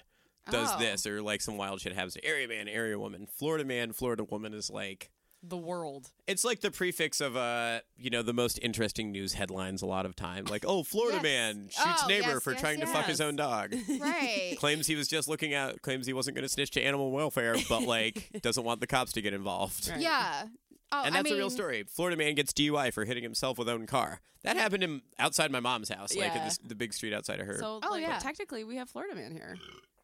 does 0.52 0.70
Oh. 0.74 0.80
this, 0.80 1.06
or 1.08 1.22
like 1.22 1.42
some 1.42 1.58
wild 1.58 1.80
shit 1.82 1.94
happens. 1.94 2.18
Area 2.24 2.48
Man, 2.48 2.68
Area 2.68 3.00
Woman, 3.00 3.28
Florida 3.38 3.64
Man, 3.64 3.94
Florida 3.94 4.24
Woman 4.24 4.54
is 4.54 4.70
like 4.70 5.10
the 5.42 5.56
world. 5.56 6.10
it's 6.28 6.44
like 6.44 6.60
the 6.60 6.70
prefix 6.70 7.22
of 7.22 7.38
uh 7.38 7.80
you 7.96 8.10
know 8.10 8.22
the 8.22 8.34
most 8.34 8.60
interesting 8.62 9.10
news 9.10 9.36
headlines 9.36 9.82
a 9.82 9.86
lot 9.86 10.06
of 10.06 10.14
time, 10.18 10.44
like 10.46 10.66
oh 10.68 10.84
Florida 10.84 11.16
Yes. 11.18 11.24
Man 11.24 11.68
shoots 11.70 12.02
Oh, 12.04 12.08
neighbor 12.10 12.28
yes, 12.34 12.44
for 12.44 12.52
yes, 12.52 12.60
trying 12.60 12.82
to 12.82 12.86
fuck 12.88 13.06
his 13.06 13.20
yes. 13.20 13.26
own 13.26 13.38
dog. 13.38 13.74
Right. 14.02 14.56
claims 14.60 14.86
he 14.86 14.96
was 14.98 15.08
just 15.08 15.30
looking 15.30 15.54
out. 15.54 15.82
Claims 15.82 16.06
he 16.06 16.12
wasn't 16.12 16.36
going 16.36 16.44
to 16.44 16.50
snitch 16.50 16.72
to 16.72 16.82
animal 16.82 17.12
welfare, 17.12 17.56
but 17.70 17.84
like 17.84 18.30
doesn't 18.42 18.66
want 18.66 18.82
the 18.82 18.88
cops 18.88 19.14
to 19.14 19.22
get 19.22 19.34
involved. 19.34 19.88
Right. 19.90 20.02
Yeah. 20.02 20.48
Oh, 20.92 21.04
And 21.06 21.14
I 21.16 21.20
that's 21.22 21.32
a 21.32 21.36
real 21.38 21.50
story. 21.50 21.84
Florida 21.84 22.18
man 22.18 22.34
gets 22.36 22.52
DUI 22.54 22.92
for 22.94 23.06
hitting 23.06 23.24
himself 23.24 23.58
with 23.58 23.70
own 23.70 23.86
car. 23.86 24.22
That 24.44 24.56
happened 24.58 24.84
in, 24.84 25.02
outside 25.20 25.52
my 25.52 25.60
mom's 25.60 25.90
house, 25.90 26.16
like 26.16 26.30
at 26.30 26.36
Yeah. 26.36 26.50
the, 26.64 26.70
the 26.70 26.76
big 26.76 26.94
street 26.94 27.14
outside 27.14 27.40
of 27.40 27.46
her. 27.48 27.58
So 27.60 27.80
Oh, 27.84 27.90
like, 27.92 28.02
yeah. 28.02 28.18
technically 28.20 28.64
we 28.64 28.78
have 28.78 28.90
Florida 28.90 29.14
man 29.16 29.32
here. 29.32 29.58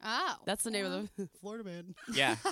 Oh. 0.03 0.35
That's 0.45 0.63
the 0.63 0.71
name 0.71 0.85
of 0.85 1.09
the 1.17 1.27
Florida 1.41 1.63
man. 1.63 1.95
yeah. 2.13 2.35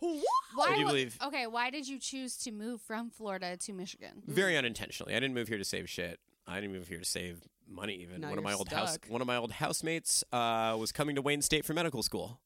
Why 0.00 0.68
Would 0.70 0.78
you 0.78 0.84
wa- 0.84 0.90
believe? 0.90 1.16
Okay, 1.24 1.46
why 1.46 1.70
did 1.70 1.86
you 1.86 1.98
choose 1.98 2.36
to 2.38 2.50
move 2.50 2.80
from 2.80 3.08
Florida 3.10 3.56
to 3.56 3.72
Michigan? 3.72 4.22
Very 4.26 4.56
unintentionally. 4.56 5.14
I 5.14 5.20
didn't 5.20 5.34
move 5.34 5.46
here 5.48 5.58
to 5.58 5.64
save 5.64 5.88
shit. 5.88 6.18
I 6.46 6.56
didn't 6.60 6.72
move 6.74 6.88
here 6.88 6.98
to 6.98 7.04
save 7.04 7.38
money. 7.68 7.94
Even 8.02 8.20
Now 8.20 8.28
one 8.30 8.38
of 8.38 8.42
you're 8.42 8.50
my 8.50 8.54
old 8.56 8.68
house, 8.68 8.94
stuck. 8.94 9.06
one 9.10 9.20
of 9.20 9.26
my 9.28 9.36
old 9.36 9.52
housemates, 9.52 10.24
uh, 10.32 10.76
was 10.78 10.90
coming 10.90 11.14
to 11.14 11.22
Wayne 11.22 11.40
State 11.40 11.64
for 11.64 11.72
medical 11.72 12.02
school, 12.02 12.40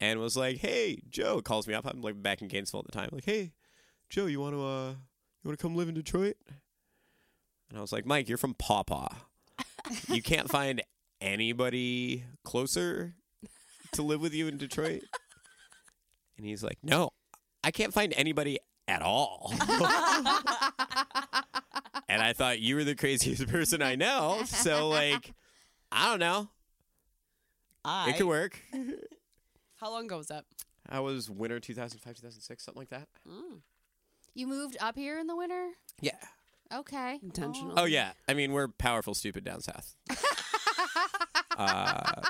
and 0.00 0.20
was 0.20 0.36
like, 0.36 0.58
"Hey, 0.58 1.00
Joe," 1.08 1.40
calls 1.40 1.66
me 1.66 1.74
up. 1.74 1.86
I'm 1.86 2.02
like 2.02 2.22
back 2.22 2.42
in 2.42 2.48
Gainesville 2.48 2.80
at 2.80 2.86
the 2.86 2.92
time. 2.92 3.08
Like, 3.12 3.24
"Hey, 3.24 3.52
Joe, 4.08 4.26
you 4.26 4.40
want 4.40 4.54
to 4.54 4.64
uh, 4.64 4.90
you 4.90 5.48
want 5.48 5.58
to 5.58 5.62
come 5.62 5.76
live 5.76 5.88
in 5.88 5.94
Detroit?" 5.94 6.36
And 7.68 7.78
I 7.78 7.80
was 7.80 7.92
like, 7.92 8.06
"Mike, 8.06 8.28
you're 8.28 8.38
from 8.38 8.54
Paw 8.54 8.82
Paw. 8.82 9.08
you 10.08 10.22
can't 10.22 10.50
find 10.50 10.82
anybody 11.20 12.24
closer 12.44 13.14
to 13.92 14.02
live 14.02 14.20
with 14.20 14.34
you 14.34 14.48
in 14.48 14.56
Detroit." 14.56 15.02
And 16.36 16.46
he's 16.46 16.62
like, 16.62 16.78
"No, 16.82 17.10
I 17.64 17.70
can't 17.70 17.92
find 17.92 18.12
anybody 18.16 18.58
at 18.86 19.02
all." 19.02 19.52
and 22.08 22.22
I 22.22 22.32
thought 22.34 22.60
you 22.60 22.76
were 22.76 22.84
the 22.84 22.94
craziest 22.94 23.46
person 23.48 23.82
I 23.82 23.94
know. 23.94 24.42
So 24.46 24.88
like, 24.88 25.32
I 25.90 26.10
don't 26.10 26.20
know. 26.20 26.48
I. 27.84 28.10
It 28.10 28.16
could 28.16 28.26
work. 28.26 28.60
How 29.76 29.90
long 29.90 30.06
ago 30.06 30.16
was 30.18 30.28
that? 30.28 30.44
I 30.88 31.00
was 31.00 31.28
winter 31.28 31.60
2005, 31.60 32.16
2006, 32.16 32.64
something 32.64 32.80
like 32.80 32.90
that. 32.90 33.08
Mm. 33.28 33.60
You 34.34 34.46
moved 34.46 34.76
up 34.80 34.96
here 34.96 35.18
in 35.18 35.26
the 35.26 35.36
winter? 35.36 35.70
Yeah. 36.00 36.12
Okay. 36.72 37.18
Intentional. 37.22 37.74
Oh 37.76 37.84
yeah. 37.84 38.12
I 38.28 38.34
mean, 38.34 38.52
we're 38.52 38.68
powerful, 38.68 39.14
stupid 39.14 39.44
down 39.44 39.60
south. 39.60 39.94
uh, 41.56 42.22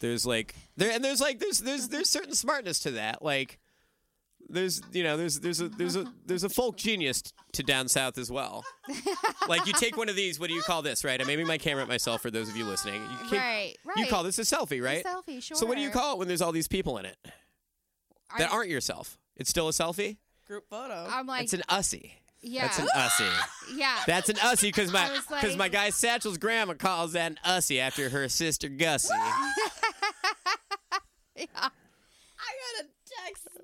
there's 0.00 0.26
like 0.26 0.54
there 0.76 0.90
and 0.92 1.04
there's 1.04 1.20
like 1.20 1.38
there's 1.38 1.58
there's 1.60 1.88
there's 1.88 2.08
certain 2.08 2.34
smartness 2.34 2.80
to 2.80 2.92
that. 2.92 3.22
Like 3.22 3.58
there's 4.48 4.80
you 4.92 5.02
know 5.02 5.16
there's 5.16 5.40
there's 5.40 5.60
a 5.60 5.68
there's 5.68 5.96
a 5.96 6.04
there's 6.26 6.44
a 6.44 6.48
folk 6.48 6.76
genius 6.76 7.22
to 7.52 7.62
down 7.62 7.88
south 7.88 8.16
as 8.18 8.30
well. 8.30 8.64
like 9.48 9.66
you 9.66 9.72
take 9.74 9.96
one 9.96 10.08
of 10.08 10.16
these. 10.16 10.38
What 10.40 10.48
do 10.48 10.54
you 10.54 10.62
call 10.62 10.82
this? 10.82 11.04
Right? 11.04 11.20
I'm 11.20 11.28
aiming 11.28 11.46
my 11.46 11.58
camera 11.58 11.82
at 11.82 11.88
myself 11.88 12.22
for 12.22 12.30
those 12.30 12.48
of 12.48 12.56
you 12.56 12.64
listening. 12.64 13.02
You 13.02 13.18
can't- 13.28 13.32
Right, 13.32 13.74
right. 13.84 13.96
You 13.98 14.06
call 14.06 14.22
this 14.22 14.38
a 14.38 14.42
selfie, 14.42 14.82
right? 14.82 15.04
selfie, 15.04 15.42
sure. 15.42 15.56
So 15.56 15.66
what 15.66 15.76
do 15.76 15.82
you 15.82 15.90
call 15.90 16.14
it 16.14 16.18
when 16.18 16.28
there's 16.28 16.42
all 16.42 16.52
these 16.52 16.68
people 16.68 16.98
in 16.98 17.04
it 17.04 17.16
that 18.38 18.50
I- 18.50 18.54
aren't 18.54 18.70
yourself? 18.70 19.18
It's 19.36 19.50
still 19.50 19.68
a 19.68 19.72
selfie. 19.72 20.16
Group 20.46 20.64
photo. 20.70 21.06
I'm 21.10 21.26
like, 21.26 21.44
it's 21.44 21.52
an 21.52 21.62
ussy. 21.68 22.12
yeah, 22.40 22.62
That's 22.62 22.78
an 22.78 22.88
ussy. 22.96 23.32
yeah. 23.76 23.98
That's 24.06 24.28
an 24.30 24.36
ussy 24.36 24.62
because 24.62 24.90
my 24.92 25.08
because 25.08 25.30
like- 25.30 25.56
my 25.58 25.68
guy 25.68 25.90
Satchel's 25.90 26.38
grandma 26.38 26.72
calls 26.74 27.12
that 27.12 27.32
an 27.32 27.38
ussy 27.44 27.78
after 27.80 28.08
her 28.08 28.28
sister 28.28 28.68
Gussie. 28.68 29.12
I 29.12 29.52
gotta 31.36 31.46
text 31.46 31.77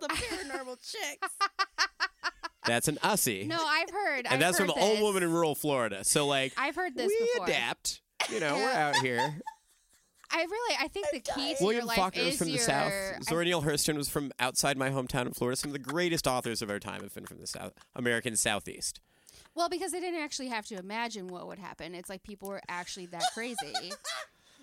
the 0.09 0.15
paranormal 0.15 0.77
chicks. 0.91 1.29
That's 2.67 2.89
an 2.89 2.97
ussy. 3.03 3.47
no, 3.47 3.59
I've 3.63 3.91
heard. 3.91 4.19
and 4.25 4.29
I've 4.29 4.41
that's 4.41 4.59
heard 4.59 4.71
from 4.71 4.79
an 4.79 4.83
old 4.83 4.97
this. 4.97 5.03
woman 5.03 5.23
in 5.23 5.31
rural 5.31 5.55
Florida. 5.55 6.03
So 6.03 6.27
like 6.27 6.55
I've 6.57 6.75
heard 6.75 6.97
this 6.97 7.09
we 7.09 7.29
before. 7.35 7.47
adapt. 7.47 8.01
You 8.31 8.41
know, 8.41 8.55
we're 8.55 8.71
out 8.71 8.97
here. 8.97 9.37
I 10.31 10.39
really, 10.43 10.77
I 10.81 10.89
think 10.89 11.07
the 11.13 11.21
key 11.21 11.55
to 11.57 11.63
William 11.63 11.81
your 11.83 11.87
life 11.87 11.97
Faulkner 11.99 12.23
is 12.23 12.27
was 12.31 12.39
from 12.39 12.47
the 12.53 12.59
South. 12.59 12.93
Zora 13.25 13.45
Neale 13.45 13.63
Hurston 13.63 13.97
was 13.97 14.09
from 14.09 14.33
outside 14.41 14.79
my 14.79 14.89
hometown 14.89 15.27
in 15.27 15.33
Florida. 15.35 15.57
Some 15.57 15.69
of 15.69 15.73
the 15.75 15.79
greatest 15.79 16.27
authors 16.27 16.63
of 16.63 16.71
our 16.71 16.81
time 16.81 17.03
have 17.03 17.15
been 17.15 17.27
from 17.27 17.39
the 17.39 17.47
South, 17.47 17.73
American 17.95 18.35
Southeast. 18.35 19.01
well, 19.55 19.69
because 19.69 19.93
they 19.93 20.01
didn't 20.01 20.21
actually 20.21 20.49
have 20.49 20.65
to 20.69 20.77
imagine 20.79 21.29
what 21.29 21.47
would 21.47 21.59
happen. 21.59 21.95
It's 21.95 22.09
like 22.09 22.23
people 22.23 22.49
were 22.49 22.63
actually 22.69 23.07
that 23.07 23.25
crazy, 23.35 23.75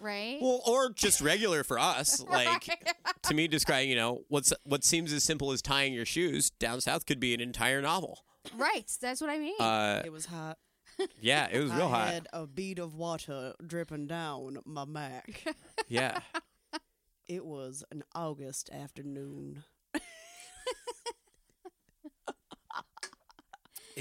right? 0.01 0.39
Well, 0.41 0.61
or 0.65 0.89
just 0.91 1.21
regular 1.21 1.63
for 1.63 1.77
us. 1.79 2.23
Like 2.29 2.47
Right. 2.67 2.95
to 3.23 3.33
me, 3.33 3.47
describing 3.47 3.89
you 3.89 3.95
know 3.95 4.23
what's 4.27 4.51
what 4.63 4.83
seems 4.83 5.13
as 5.13 5.23
simple 5.23 5.51
as 5.51 5.61
tying 5.61 5.93
your 5.93 6.05
shoes 6.05 6.49
down 6.49 6.81
south 6.81 7.05
could 7.05 7.19
be 7.19 7.33
an 7.33 7.39
entire 7.41 7.81
novel. 7.81 8.19
right. 8.57 8.91
That's 9.01 9.21
what 9.21 9.29
I 9.29 9.37
mean. 9.37 9.59
Uh, 9.59 10.01
It 10.05 10.11
was 10.11 10.25
hot. 10.25 10.57
yeah, 11.19 11.47
it 11.51 11.59
was 11.59 11.71
real 11.71 11.87
I 11.87 11.89
hot. 11.89 12.07
I 12.07 12.11
had 12.11 12.27
a 12.33 12.47
bead 12.47 12.79
of 12.79 12.95
water 12.95 13.53
dripping 13.65 14.07
down 14.07 14.57
my 14.65 14.85
back. 14.85 15.43
Yeah. 15.87 16.19
it 17.27 17.45
was 17.45 17.83
an 17.91 18.03
August 18.15 18.69
afternoon. 18.71 19.63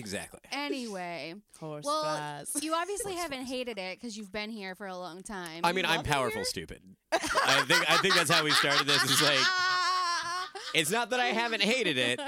Exactly. 0.00 0.40
anyway, 0.50 1.34
Horse 1.60 1.84
well, 1.84 2.02
flies. 2.02 2.50
you 2.62 2.74
obviously 2.74 3.14
haven't 3.14 3.44
hated 3.44 3.78
it 3.78 3.98
because 4.00 4.16
you've 4.16 4.32
been 4.32 4.50
here 4.50 4.74
for 4.74 4.86
a 4.86 4.96
long 4.96 5.22
time. 5.22 5.60
I 5.62 5.72
mean, 5.72 5.84
I'm 5.86 6.02
powerful, 6.02 6.38
here? 6.38 6.44
stupid. 6.44 6.80
I 7.12 7.64
think 7.68 7.90
I 7.90 7.96
think 7.98 8.14
that's 8.14 8.30
how 8.30 8.42
we 8.42 8.50
started 8.52 8.86
this. 8.86 9.02
It's 9.04 9.22
like, 9.22 9.38
it's 10.74 10.90
not 10.90 11.10
that 11.10 11.20
I 11.20 11.26
haven't 11.26 11.62
hated 11.62 11.98
it. 11.98 12.20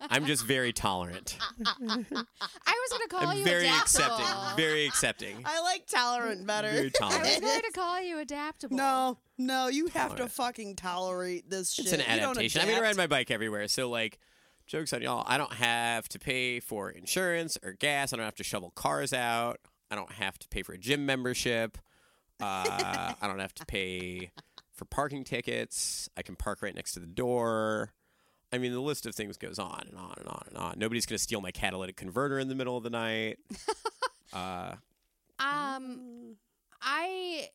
I'm 0.00 0.26
just 0.26 0.44
very 0.44 0.72
tolerant. 0.72 1.36
I 1.40 1.76
was 1.86 2.90
going 2.90 3.02
to 3.02 3.08
call 3.08 3.28
I'm 3.28 3.38
you 3.38 3.44
very 3.44 3.64
adaptable. 3.66 4.04
accepting. 4.16 4.56
Very 4.56 4.86
accepting. 4.86 5.42
I 5.44 5.60
like 5.62 5.86
tolerant 5.86 6.46
better. 6.46 6.68
Very 6.68 6.80
I 6.80 6.84
was 6.84 6.92
tolerant. 6.92 7.40
going 7.42 7.60
to 7.62 7.72
call 7.72 8.00
you 8.00 8.18
adaptable. 8.18 8.76
No, 8.76 9.18
no, 9.38 9.68
you 9.68 9.86
have 9.88 10.16
to 10.16 10.28
fucking 10.28 10.76
tolerate 10.76 11.48
this 11.50 11.72
shit. 11.72 11.86
It's 11.86 11.92
an 11.94 12.00
You 12.00 12.06
don't 12.20 12.30
adaptation. 12.30 12.60
I 12.62 12.66
mean, 12.66 12.76
I 12.76 12.80
ride 12.80 12.96
my 12.96 13.06
bike 13.06 13.30
everywhere, 13.30 13.66
so 13.68 13.88
like, 13.88 14.18
jokes 14.66 14.92
on 14.92 15.02
y'all. 15.02 15.24
I 15.26 15.36
don't 15.38 15.52
have 15.54 16.08
to 16.10 16.18
pay 16.18 16.60
for 16.60 16.90
insurance 16.90 17.58
or 17.62 17.72
gas. 17.72 18.12
I 18.12 18.16
don't 18.16 18.24
have 18.24 18.34
to 18.36 18.44
shovel 18.44 18.70
cars 18.74 19.12
out. 19.12 19.60
I 19.90 19.94
don't 19.94 20.12
have 20.12 20.38
to 20.38 20.48
pay 20.48 20.62
for 20.62 20.72
a 20.72 20.78
gym 20.78 21.04
membership. 21.06 21.78
Uh, 22.40 23.14
I 23.20 23.26
don't 23.26 23.38
have 23.40 23.54
to 23.54 23.66
pay 23.66 24.30
for 24.72 24.84
parking 24.86 25.24
tickets. 25.24 26.08
I 26.16 26.22
can 26.22 26.34
park 26.36 26.62
right 26.62 26.74
next 26.74 26.92
to 26.94 27.00
the 27.00 27.06
door. 27.06 27.92
I 28.52 28.58
mean, 28.58 28.72
the 28.72 28.80
list 28.80 29.06
of 29.06 29.14
things 29.14 29.36
goes 29.38 29.58
on 29.58 29.84
and 29.88 29.96
on 29.98 30.14
and 30.18 30.26
on 30.28 30.44
and 30.48 30.58
on. 30.58 30.74
Nobody's 30.78 31.06
going 31.06 31.16
to 31.16 31.22
steal 31.22 31.40
my 31.40 31.50
catalytic 31.50 31.96
converter 31.96 32.38
in 32.38 32.48
the 32.48 32.54
middle 32.54 32.76
of 32.76 32.82
the 32.84 32.90
night. 32.90 33.38
Uh, 34.34 34.76
Um, 35.38 36.36
I 36.80 37.48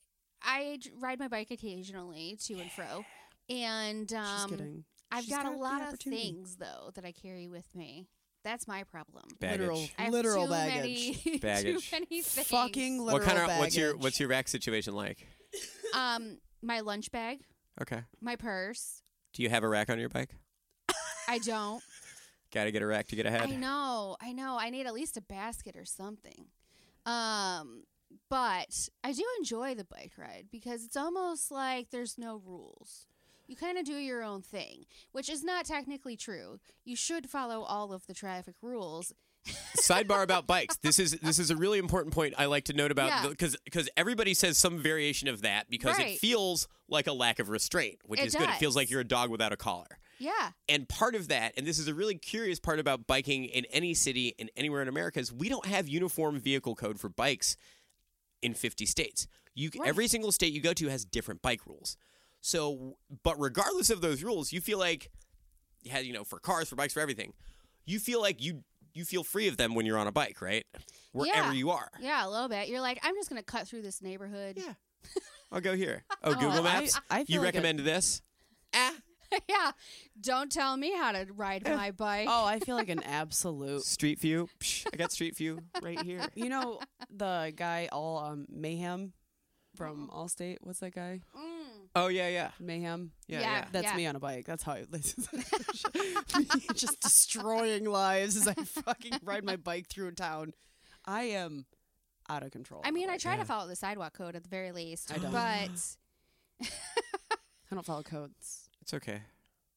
I 0.43 0.77
d- 0.79 0.91
ride 0.99 1.17
my 1.19 1.27
bike 1.27 1.49
occasionally 1.49 2.37
to 2.45 2.53
and 2.59 2.71
fro, 2.71 3.03
and 3.49 4.13
um, 4.13 4.23
Just 4.23 4.49
kidding. 4.49 4.83
I've 5.11 5.23
She's 5.23 5.33
got, 5.33 5.45
a 5.45 5.51
lot 5.51 5.93
of 5.93 5.99
things 5.99 6.57
though 6.57 6.91
that 6.95 7.05
I 7.05 7.11
carry 7.11 7.47
with 7.47 7.73
me. 7.75 8.07
That's 8.43 8.67
my 8.67 8.83
problem. 8.83 9.25
baggage. 9.39 9.59
Literal, 9.59 9.89
I 9.97 10.01
have 10.03 10.13
literal 10.13 10.45
too 10.45 10.51
baggage. 10.51 11.19
Many, 11.25 11.37
Baggage. 11.39 11.89
Too 11.89 11.95
many 11.99 12.21
things. 12.21 12.47
Fucking 12.47 12.99
literal 12.99 13.19
What 13.19 13.23
kind 13.23 13.37
of 13.39 13.47
baggage. 13.47 13.59
what's 13.59 13.77
your 13.77 13.97
what's 13.97 14.19
your 14.19 14.29
rack 14.29 14.47
situation 14.47 14.93
like? 14.95 15.25
um 15.93 16.37
my 16.61 16.79
lunch 16.81 17.11
bag, 17.11 17.41
Okay. 17.81 18.01
my 18.21 18.35
purse, 18.35 19.01
Do 19.33 19.43
you 19.43 19.49
have 19.49 19.63
a 19.63 19.69
rack 19.69 19.89
on 19.89 19.99
your 19.99 20.09
bike? 20.09 20.31
I 21.27 21.39
don't. 21.39 21.83
Got 22.53 22.63
to 22.65 22.71
get 22.71 22.81
a 22.81 22.87
rack 22.87 23.07
to 23.07 23.15
get 23.17 23.25
ahead. 23.25 23.41
I 23.41 23.55
know, 23.55 24.15
I 24.21 24.31
know. 24.31 24.57
I 24.59 24.69
need 24.69 24.87
at 24.87 24.93
least 24.93 25.17
a 25.17 25.21
basket 25.21 25.75
or 25.75 25.83
something. 25.83 26.45
Um, 27.05 27.83
but 28.29 28.89
I 29.03 29.11
do 29.11 29.23
enjoy 29.39 29.75
the 29.75 29.83
bike 29.83 30.13
ride 30.17 30.45
because 30.51 30.83
it's 30.85 30.95
almost 30.95 31.51
like 31.51 31.89
there's 31.91 32.17
no 32.17 32.41
rules. 32.45 33.07
You 33.47 33.55
kind 33.55 33.77
of 33.77 33.85
do 33.85 33.93
your 33.93 34.21
own 34.23 34.41
thing, 34.41 34.85
which 35.11 35.29
is 35.29 35.43
not 35.43 35.65
technically 35.65 36.15
true. 36.17 36.59
You 36.83 36.95
should 36.95 37.29
follow 37.29 37.61
all 37.61 37.93
of 37.93 38.05
the 38.05 38.13
traffic 38.13 38.55
rules. 38.61 39.13
Sidebar 39.81 40.23
about 40.23 40.45
bikes. 40.45 40.75
This 40.77 40.99
is 40.99 41.11
this 41.21 41.39
is 41.39 41.49
a 41.51 41.55
really 41.55 41.79
important 41.79 42.13
point 42.13 42.33
I 42.37 42.45
like 42.45 42.65
to 42.65 42.73
note 42.73 42.91
about 42.91 43.07
Yeah. 43.07 43.27
because 43.29 43.55
because 43.63 43.87
everybody 43.95 44.33
says 44.33 44.57
some 44.57 44.79
variation 44.79 45.29
of 45.29 45.41
that 45.43 45.69
because 45.69 45.97
it 45.99 46.19
feels 46.19 46.67
like 46.89 47.07
a 47.07 47.13
lack 47.13 47.39
of 47.39 47.47
restraint, 47.47 47.99
which 48.05 48.19
It 48.19 48.27
is 48.27 48.35
good. 48.35 48.49
It 48.49 48.55
feels 48.55 48.75
like 48.75 48.89
you're 48.89 48.99
a 49.01 49.05
dog 49.07 49.29
without 49.29 49.53
a 49.53 49.57
collar. 49.57 49.99
Yeah, 50.19 50.49
And 50.67 50.89
part 50.89 51.13
of 51.13 51.27
that, 51.27 51.53
and 51.57 51.67
this 51.67 51.77
is 51.77 51.87
a 51.87 51.93
really 51.93 52.15
curious 52.15 52.59
part 52.59 52.79
about 52.79 53.05
biking 53.05 53.45
in 53.45 53.65
any 53.65 53.93
city 53.93 54.33
and 54.39 54.49
anywhere 54.57 54.81
in 54.81 54.87
America, 54.87 55.19
is 55.19 55.31
we 55.31 55.47
don't 55.47 55.67
have 55.67 55.87
uniform 55.87 56.39
vehicle 56.39 56.73
code 56.73 56.99
for 56.99 57.07
bikes 57.07 57.55
in 58.41 58.55
50 58.55 58.87
states. 58.87 59.27
You 59.53 59.69
Right. 59.77 59.87
every 59.87 60.07
single 60.07 60.31
state 60.31 60.53
you 60.53 60.59
go 60.59 60.73
to 60.73 60.87
has 60.87 61.05
different 61.05 61.43
bike 61.43 61.67
rules. 61.67 61.97
So, 62.41 62.97
but 63.23 63.39
regardless 63.39 63.89
of 63.89 64.01
those 64.01 64.23
rules, 64.23 64.51
you 64.53 64.61
feel 64.61 64.79
like 64.79 65.09
you 65.83 65.97
you 65.99 66.13
know, 66.13 66.23
for 66.23 66.39
cars, 66.39 66.69
for 66.69 66.75
bikes, 66.75 66.93
for 66.93 66.99
everything, 67.01 67.33
you 67.85 67.99
feel 67.99 68.21
like 68.21 68.41
you 68.43 68.63
you 68.93 69.05
feel 69.05 69.23
free 69.23 69.47
of 69.47 69.57
them 69.57 69.75
when 69.75 69.85
you're 69.85 69.97
on 69.97 70.07
a 70.07 70.11
bike, 70.11 70.41
right? 70.41 70.65
Wherever 71.11 71.49
Yeah. 71.49 71.51
you 71.53 71.69
are. 71.71 71.89
yeah, 71.99 72.25
a 72.25 72.29
little 72.29 72.49
bit. 72.49 72.67
You're 72.67 72.81
like, 72.81 72.99
I'm 73.03 73.15
just 73.15 73.29
gonna 73.29 73.43
cut 73.43 73.67
through 73.67 73.81
this 73.83 74.01
neighborhood. 74.01 74.57
Yeah. 74.57 74.73
I'll 75.51 75.61
go 75.61 75.75
here. 75.75 76.03
Oh, 76.23 76.33
Google 76.33 76.63
Maps. 76.63 76.99
I 77.09 77.19
you 77.19 77.25
feel 77.25 77.41
like 77.43 77.55
a- 77.55 77.73
this? 77.81 78.21
Ah. 78.73 78.93
yeah. 79.47 79.71
Don't 80.19 80.51
tell 80.51 80.75
me 80.77 80.93
how 80.93 81.11
to 81.11 81.25
ride 81.35 81.63
my 81.65 81.91
bike. 81.91 82.27
Oh, 82.29 82.45
I 82.45 82.59
feel 82.59 82.75
like 82.75 82.89
an 82.89 83.03
absolute. 83.03 83.83
Street 83.83 84.19
View. 84.19 84.49
Psh, 84.59 84.87
I 84.91 84.97
got 84.97 85.11
Street 85.11 85.35
View 85.37 85.59
right 85.81 86.01
here. 86.01 86.21
You 86.35 86.49
know 86.49 86.79
the 87.15 87.53
guy 87.55 87.89
all 87.91 88.19
um, 88.19 88.45
mayhem 88.49 89.13
from 89.75 90.09
Allstate. 90.13 90.57
What's 90.61 90.79
that 90.79 90.95
guy? 90.95 91.21
Mm. 91.37 91.76
Oh 91.99 92.07
yeah, 92.09 92.27
yeah. 92.29 92.51
Mayhem. 92.59 93.11
Yeah, 93.27 93.39
Yeah. 93.41 93.51
yeah. 93.59 93.65
That's 93.71 93.95
me 93.95 94.05
on 94.05 94.15
a 94.15 94.19
bike. 94.19 94.45
That's 94.45 94.63
how 94.63 94.73
I 94.73 94.85
me 96.37 96.67
just 96.75 96.99
destroying 97.01 97.85
lives 97.85 98.35
as 98.37 98.47
I 98.47 98.53
fucking 98.83 99.13
ride 99.23 99.43
my 99.43 99.55
bike 99.55 99.87
through 99.89 100.11
town. 100.11 100.53
I 101.05 101.23
am 101.23 101.65
out 102.29 102.43
of 102.43 102.51
control. 102.51 102.81
I 102.83 102.91
mean, 102.91 103.09
I 103.09 103.17
try 103.17 103.33
Yeah. 103.33 103.39
to 103.39 103.45
follow 103.45 103.67
the 103.67 103.75
sidewalk 103.75 104.13
code 104.17 104.35
at 104.35 104.43
the 104.43 104.49
very 104.49 104.71
least, 104.71 105.11
I 105.11 105.17
don't. 105.17 105.31
but 105.31 105.71
I 106.61 107.75
don't 107.75 107.85
follow 107.85 108.03
codes. 108.03 108.69
It's 108.81 108.93
okay. 108.93 109.21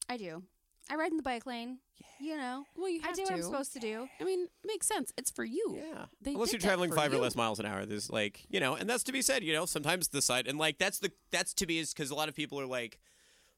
I 0.09 0.17
do. 0.17 0.43
I 0.91 0.97
ride 0.97 1.11
in 1.11 1.17
the 1.17 1.23
bike 1.23 1.47
lane. 1.47 1.79
You 2.19 2.37
know, 2.37 2.65
Well, 2.77 2.91
you 2.91 3.01
I 3.03 3.07
have 3.09 3.17
do 3.17 3.25
to. 3.25 3.33
what 3.33 3.33
I'm 3.39 3.43
supposed 3.43 3.73
to 3.73 3.79
do. 3.79 4.07
I 4.21 4.25
mean, 4.25 4.43
it 4.43 4.67
makes 4.67 4.87
sense. 4.87 5.11
It's 5.17 5.31
for 5.31 5.43
you. 5.45 5.79
Yeah. 5.79 6.05
They 6.21 6.35
Unless 6.35 6.49
did 6.51 6.53
you're 6.55 6.61
that 6.61 6.67
traveling 6.67 6.91
for 6.91 6.97
five 6.97 7.15
or 7.15 7.17
less 7.19 7.35
miles 7.35 7.59
an 7.59 7.65
hour, 7.65 7.87
there's 7.87 8.11
like 8.11 8.45
you 8.51 8.61
know, 8.61 8.75
and 8.75 8.89
that's 8.91 9.05
to 9.05 9.13
be 9.13 9.23
said. 9.23 9.43
You 9.43 9.55
know, 9.55 9.65
sometimes 9.65 10.09
the 10.09 10.21
side 10.21 10.47
and 10.47 10.59
like 10.59 10.77
that's 10.77 10.99
the 10.99 11.13
that's 11.31 11.55
to 11.55 11.67
be 11.67 11.79
is 11.79 11.95
because 11.95 12.11
a 12.11 12.15
lot 12.15 12.29
of 12.29 12.35
people 12.35 12.61
are 12.61 12.67
like, 12.67 12.99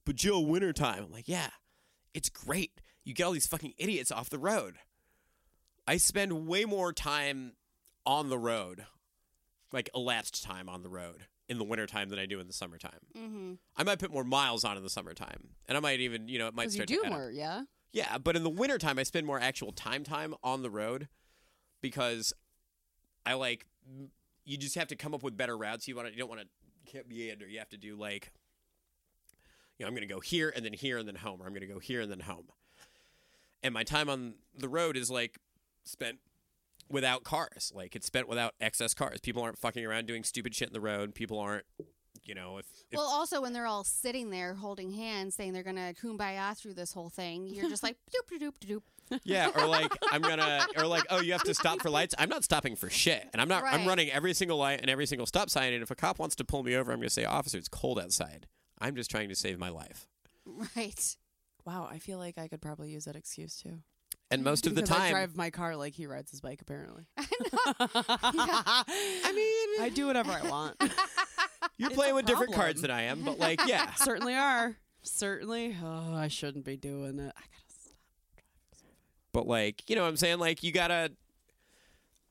but 0.04 0.14
Joe, 0.14 0.38
wintertime. 0.40 1.02
I'm 1.04 1.10
like, 1.12 1.28
yeah, 1.28 1.48
it's 2.14 2.28
great. 2.28 2.80
You 3.04 3.14
get 3.14 3.24
all 3.24 3.32
these 3.32 3.48
fucking 3.48 3.74
idiots 3.78 4.12
off 4.12 4.30
the 4.30 4.38
road. 4.38 4.76
I 5.88 5.96
spend 5.96 6.46
way 6.46 6.64
more 6.64 6.92
time 6.92 7.54
on 8.06 8.28
the 8.28 8.38
road, 8.38 8.86
like 9.72 9.90
elapsed 9.92 10.44
time 10.44 10.68
on 10.68 10.82
the 10.84 10.88
road 10.88 11.26
in 11.52 11.58
the 11.58 11.64
wintertime 11.64 12.08
than 12.08 12.18
I 12.18 12.26
do 12.26 12.40
in 12.40 12.48
the 12.48 12.52
summertime. 12.52 12.98
Mm-hmm. 13.16 13.52
I 13.76 13.84
might 13.84 14.00
put 14.00 14.12
more 14.12 14.24
miles 14.24 14.64
on 14.64 14.76
in 14.76 14.82
the 14.82 14.90
summertime, 14.90 15.50
and 15.68 15.76
I 15.76 15.80
might 15.80 16.00
even 16.00 16.26
you 16.26 16.38
know 16.40 16.48
it 16.48 16.54
might 16.54 16.64
you 16.64 16.70
start 16.70 16.88
to 16.88 16.94
do 16.94 17.00
add 17.04 17.12
up. 17.12 17.12
more, 17.12 17.30
yeah. 17.30 17.62
Yeah, 17.92 18.16
but 18.18 18.36
in 18.36 18.42
the 18.42 18.50
wintertime, 18.50 18.98
I 18.98 19.02
spend 19.02 19.26
more 19.26 19.38
actual 19.38 19.70
time 19.70 20.02
time 20.02 20.34
on 20.42 20.62
the 20.62 20.70
road 20.70 21.08
because 21.82 22.32
I 23.26 23.34
like 23.34 23.66
you 24.44 24.56
just 24.56 24.74
have 24.74 24.88
to 24.88 24.96
come 24.96 25.14
up 25.14 25.22
with 25.22 25.36
better 25.36 25.56
routes. 25.56 25.86
You 25.86 25.94
want 25.94 26.08
to 26.08 26.12
you 26.12 26.18
don't 26.18 26.28
want 26.28 26.40
to 26.40 26.46
can't 26.90 27.08
meander. 27.08 27.46
You 27.46 27.58
have 27.58 27.68
to 27.70 27.76
do 27.76 27.94
like 27.94 28.32
you 29.78 29.84
know 29.84 29.88
I'm 29.88 29.94
going 29.94 30.08
to 30.08 30.12
go 30.12 30.20
here 30.20 30.52
and 30.54 30.64
then 30.64 30.72
here 30.72 30.98
and 30.98 31.06
then 31.06 31.16
home, 31.16 31.40
or 31.40 31.46
I'm 31.46 31.52
going 31.52 31.66
to 31.66 31.72
go 31.72 31.78
here 31.78 32.00
and 32.00 32.10
then 32.10 32.20
home. 32.20 32.46
And 33.62 33.72
my 33.72 33.84
time 33.84 34.08
on 34.08 34.34
the 34.56 34.68
road 34.68 34.96
is 34.96 35.10
like 35.10 35.38
spent 35.84 36.18
without 36.88 37.24
cars. 37.24 37.72
Like 37.74 37.96
it's 37.96 38.06
spent 38.06 38.28
without 38.28 38.54
excess 38.60 38.94
cars. 38.94 39.20
People 39.20 39.42
aren't 39.42 39.58
fucking 39.58 39.84
around 39.84 40.06
doing 40.06 40.24
stupid 40.24 40.54
shit 40.54 40.68
in 40.68 40.74
the 40.74 40.80
road. 40.80 41.14
People 41.14 41.38
aren't, 41.38 41.64
you 42.24 42.34
know, 42.34 42.58
if, 42.58 42.66
if 42.90 42.96
Well, 42.96 43.06
also 43.06 43.40
when 43.40 43.52
they're 43.52 43.66
all 43.66 43.84
sitting 43.84 44.30
there 44.30 44.54
holding 44.54 44.92
hands, 44.92 45.34
saying 45.34 45.52
they're 45.52 45.62
gonna 45.62 45.94
kumbaya 46.00 46.56
through 46.56 46.74
this 46.74 46.92
whole 46.92 47.08
thing, 47.08 47.46
you're 47.46 47.68
just 47.70 47.82
like 47.82 47.96
doop 48.32 48.38
doop 48.38 48.52
doop 48.60 48.80
doop. 49.10 49.20
Yeah, 49.24 49.50
or 49.54 49.66
like 49.66 49.92
I'm 50.12 50.22
gonna, 50.22 50.64
or 50.76 50.86
like, 50.86 51.04
oh, 51.10 51.20
you 51.20 51.32
have 51.32 51.42
to 51.44 51.54
stop 51.54 51.82
for 51.82 51.90
lights. 51.90 52.14
I'm 52.18 52.28
not 52.28 52.44
stopping 52.44 52.76
for 52.76 52.88
shit, 52.88 53.28
and 53.32 53.42
I'm 53.42 53.48
not. 53.48 53.62
I'm 53.64 53.86
running 53.86 54.10
every 54.10 54.32
single 54.32 54.56
light 54.56 54.80
and 54.80 54.88
every 54.88 55.06
single 55.06 55.26
stop 55.26 55.50
sign. 55.50 55.72
And 55.72 55.82
if 55.82 55.90
a 55.90 55.94
cop 55.94 56.18
wants 56.18 56.36
to 56.36 56.44
pull 56.44 56.62
me 56.62 56.74
over, 56.76 56.92
I'm 56.92 56.98
gonna 56.98 57.10
say, 57.10 57.24
officer, 57.24 57.58
it's 57.58 57.68
cold 57.68 57.98
outside. 57.98 58.46
I'm 58.80 58.96
just 58.96 59.10
trying 59.10 59.28
to 59.28 59.34
save 59.34 59.58
my 59.58 59.68
life. 59.68 60.06
Right. 60.76 61.16
Wow, 61.64 61.88
I 61.88 61.98
feel 61.98 62.18
like 62.18 62.36
I 62.36 62.48
could 62.48 62.60
probably 62.60 62.90
use 62.90 63.04
that 63.04 63.14
excuse 63.14 63.56
too. 63.56 63.78
And 64.32 64.44
most 64.50 64.66
of 64.66 64.74
the 64.74 64.82
Because 64.82 64.96
I 64.96 65.00
time, 65.00 65.10
drive 65.12 65.36
my 65.36 65.50
car 65.50 65.76
like 65.76 65.94
he 65.94 66.06
rides 66.06 66.30
his 66.30 66.40
bike. 66.40 66.60
Apparently, 66.60 67.04
I 67.16 67.24
mean, 69.34 69.82
I 69.82 69.90
do 69.94 70.06
whatever 70.06 70.32
I 70.32 70.48
want. 70.48 70.76
you're 71.76 71.90
it's 71.90 71.96
playing 71.96 72.12
a 72.12 72.16
with 72.16 72.26
different 72.26 72.54
cards 72.54 72.82
than 72.82 72.90
I 72.90 73.02
am, 73.02 73.22
but 73.22 73.38
like, 73.38 73.60
yeah, 73.66 73.92
Certainly 73.94 74.34
are. 74.34 74.76
Certainly. 75.02 75.76
Oh, 75.84 76.14
I 76.14 76.28
shouldn't 76.28 76.64
be 76.64 76.76
doing 76.76 77.18
it. 77.18 77.32
I 77.36 77.40
gotta 77.40 77.74
stop. 77.74 77.96
but 79.32 79.46
like, 79.46 79.88
you 79.88 79.96
know, 79.96 80.02
what 80.02 80.08
I'm 80.08 80.16
saying, 80.16 80.38
like, 80.38 80.62
you 80.62 80.72
gotta. 80.72 81.12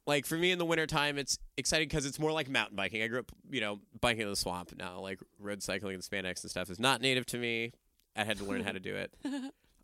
Like 0.07 0.25
for 0.25 0.35
me 0.35 0.51
in 0.51 0.57
the 0.57 0.65
wintertime, 0.65 1.19
it's 1.19 1.37
exciting 1.57 1.87
because 1.87 2.07
it's 2.07 2.17
more 2.17 2.31
like 2.31 2.49
mountain 2.49 2.75
biking. 2.75 3.03
I 3.03 3.07
grew 3.07 3.19
up, 3.19 3.31
you 3.51 3.61
know, 3.61 3.79
biking 4.01 4.23
in 4.23 4.29
the 4.29 4.35
swamp. 4.35 4.73
Now, 4.75 4.99
like 4.99 5.19
road 5.39 5.61
cycling 5.61 5.93
and 5.93 6.03
spandex 6.03 6.41
and 6.41 6.49
stuff 6.49 6.71
is 6.71 6.79
not 6.79 7.01
native 7.01 7.27
to 7.27 7.37
me. 7.37 7.71
I 8.15 8.23
had 8.23 8.39
to 8.39 8.43
learn 8.43 8.63
how 8.63 8.71
to 8.71 8.79
do 8.79 8.95
it. 8.95 9.13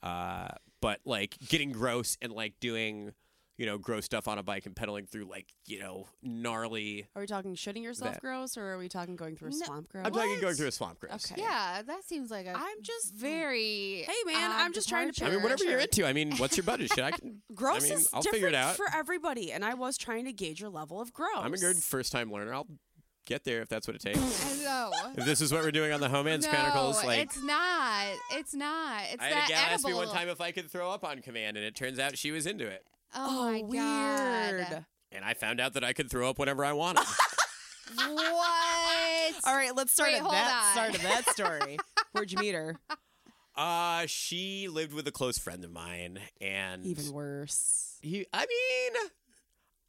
Uh, 0.01 0.47
but 0.81 0.99
like 1.05 1.37
getting 1.47 1.71
gross 1.71 2.17
and 2.21 2.31
like 2.33 2.53
doing, 2.59 3.13
you 3.57 3.65
know, 3.65 3.77
gross 3.79 4.05
stuff 4.05 4.27
on 4.27 4.37
a 4.37 4.43
bike 4.43 4.67
and 4.67 4.75
pedaling 4.75 5.07
through 5.07 5.25
like, 5.25 5.47
you 5.65 5.79
know, 5.79 6.07
gnarly. 6.21 7.07
Are 7.15 7.21
we 7.21 7.27
talking 7.27 7.55
shitting 7.55 7.81
yourself 7.83 8.13
That- 8.13 8.21
gross, 8.21 8.55
or 8.55 8.65
are 8.73 8.77
we 8.77 8.87
talking 8.87 9.15
going 9.15 9.35
through 9.35 9.47
a 9.49 9.51
No, 9.51 9.65
swamp 9.65 9.89
gross? 9.89 10.05
I'm 10.05 10.11
talking 10.13 10.39
going 10.39 10.55
through 10.55 10.67
a 10.67 10.71
swamp 10.71 10.99
gross. 10.99 11.31
Okay. 11.31 11.41
Yeah, 11.41 11.81
that 11.81 12.03
seems 12.05 12.29
like 12.29 12.45
a. 12.45 12.51
I'm 12.55 12.81
just 12.83 13.13
very. 13.15 14.03
Hey, 14.07 14.13
man, 14.25 14.51
odd 14.51 14.61
I'm 14.61 14.73
just 14.73 14.87
trying 14.87 15.07
to 15.07 15.13
departure. 15.13 15.31
I 15.33 15.35
mean, 15.35 15.43
whatever 15.43 15.63
you're 15.63 15.79
into. 15.79 16.05
I 16.05 16.13
mean, 16.13 16.35
what's 16.37 16.55
your 16.55 16.65
budget? 16.65 16.91
Shit, 16.93 17.03
I 17.03 17.11
can. 17.19 17.41
Gross 17.55 17.85
I 17.85 17.89
mean, 17.89 17.93
is 17.97 18.09
I'll 18.13 18.21
different 18.21 18.43
figure 18.43 18.47
it 18.49 18.55
out. 18.55 18.75
for 18.75 18.85
everybody, 18.93 19.51
and 19.51 19.65
I 19.65 19.73
was 19.73 19.97
trying 19.97 20.25
to 20.25 20.33
gauge 20.33 20.61
your 20.61 20.69
level 20.69 21.01
of 21.01 21.11
gross. 21.11 21.29
I'm 21.37 21.53
a 21.53 21.57
good 21.57 21.77
first 21.77 22.11
time 22.11 22.31
learner. 22.31 22.53
I'll 22.53 22.67
get 23.27 23.43
there 23.43 23.61
if 23.61 23.69
that's 23.69 23.87
what 23.87 23.95
it 23.95 24.01
takes. 24.01 24.17
I 24.61 24.63
know. 24.63 24.91
if 25.15 25.25
this 25.25 25.41
is 25.41 25.51
what 25.53 25.61
we're 25.63 25.71
doing 25.71 25.91
on 25.91 25.99
the 25.99 26.07
Homance 26.07 26.43
no, 26.43 26.49
Chronicles, 26.49 27.03
like. 27.03 27.19
it's 27.19 27.41
not. 27.43 28.05
It's 28.31 28.55
not. 28.55 29.01
It's 29.13 29.23
I 29.23 29.29
that 29.29 29.35
had 29.35 29.45
a 29.45 29.53
gal 29.53 29.73
ask 29.73 29.85
me 29.85 29.93
one 29.93 30.07
time 30.09 30.29
if 30.29 30.41
I 30.41 30.51
could 30.51 30.71
throw 30.71 30.89
up 30.89 31.03
on 31.03 31.21
command, 31.21 31.57
and 31.57 31.65
it 31.65 31.75
turns 31.75 31.99
out 31.99 32.17
she 32.17 32.31
was 32.31 32.47
into 32.47 32.65
it. 32.65 32.83
Oh, 33.15 33.51
my 33.51 33.61
weird. 33.61 34.67
god. 34.69 34.85
And 35.11 35.23
I 35.23 35.33
found 35.35 35.61
out 35.61 35.73
that 35.73 35.83
I 35.83 35.93
could 35.93 36.09
throw 36.09 36.29
up 36.29 36.39
whenever 36.39 36.65
I 36.65 36.73
wanted. 36.73 37.05
What? 37.95 39.33
All 39.45 39.55
right, 39.55 39.73
let's 39.75 39.93
start 39.93 40.09
Wait, 40.11 40.21
at 40.21 40.29
that 40.29 40.63
on. 40.65 40.71
start 40.73 40.95
of 40.95 41.01
that 41.03 41.29
story. 41.29 41.77
Where'd 42.11 42.31
you 42.31 42.37
meet 42.37 42.53
her? 42.53 42.75
uh, 43.55 44.05
she 44.07 44.67
lived 44.67 44.93
with 44.93 45.07
a 45.07 45.11
close 45.11 45.37
friend 45.37 45.63
of 45.63 45.71
mine, 45.71 46.19
and 46.41 46.85
Even 46.85 47.11
worse. 47.13 47.97
he. 48.01 48.25
I 48.33 48.39
mean, 48.39 49.09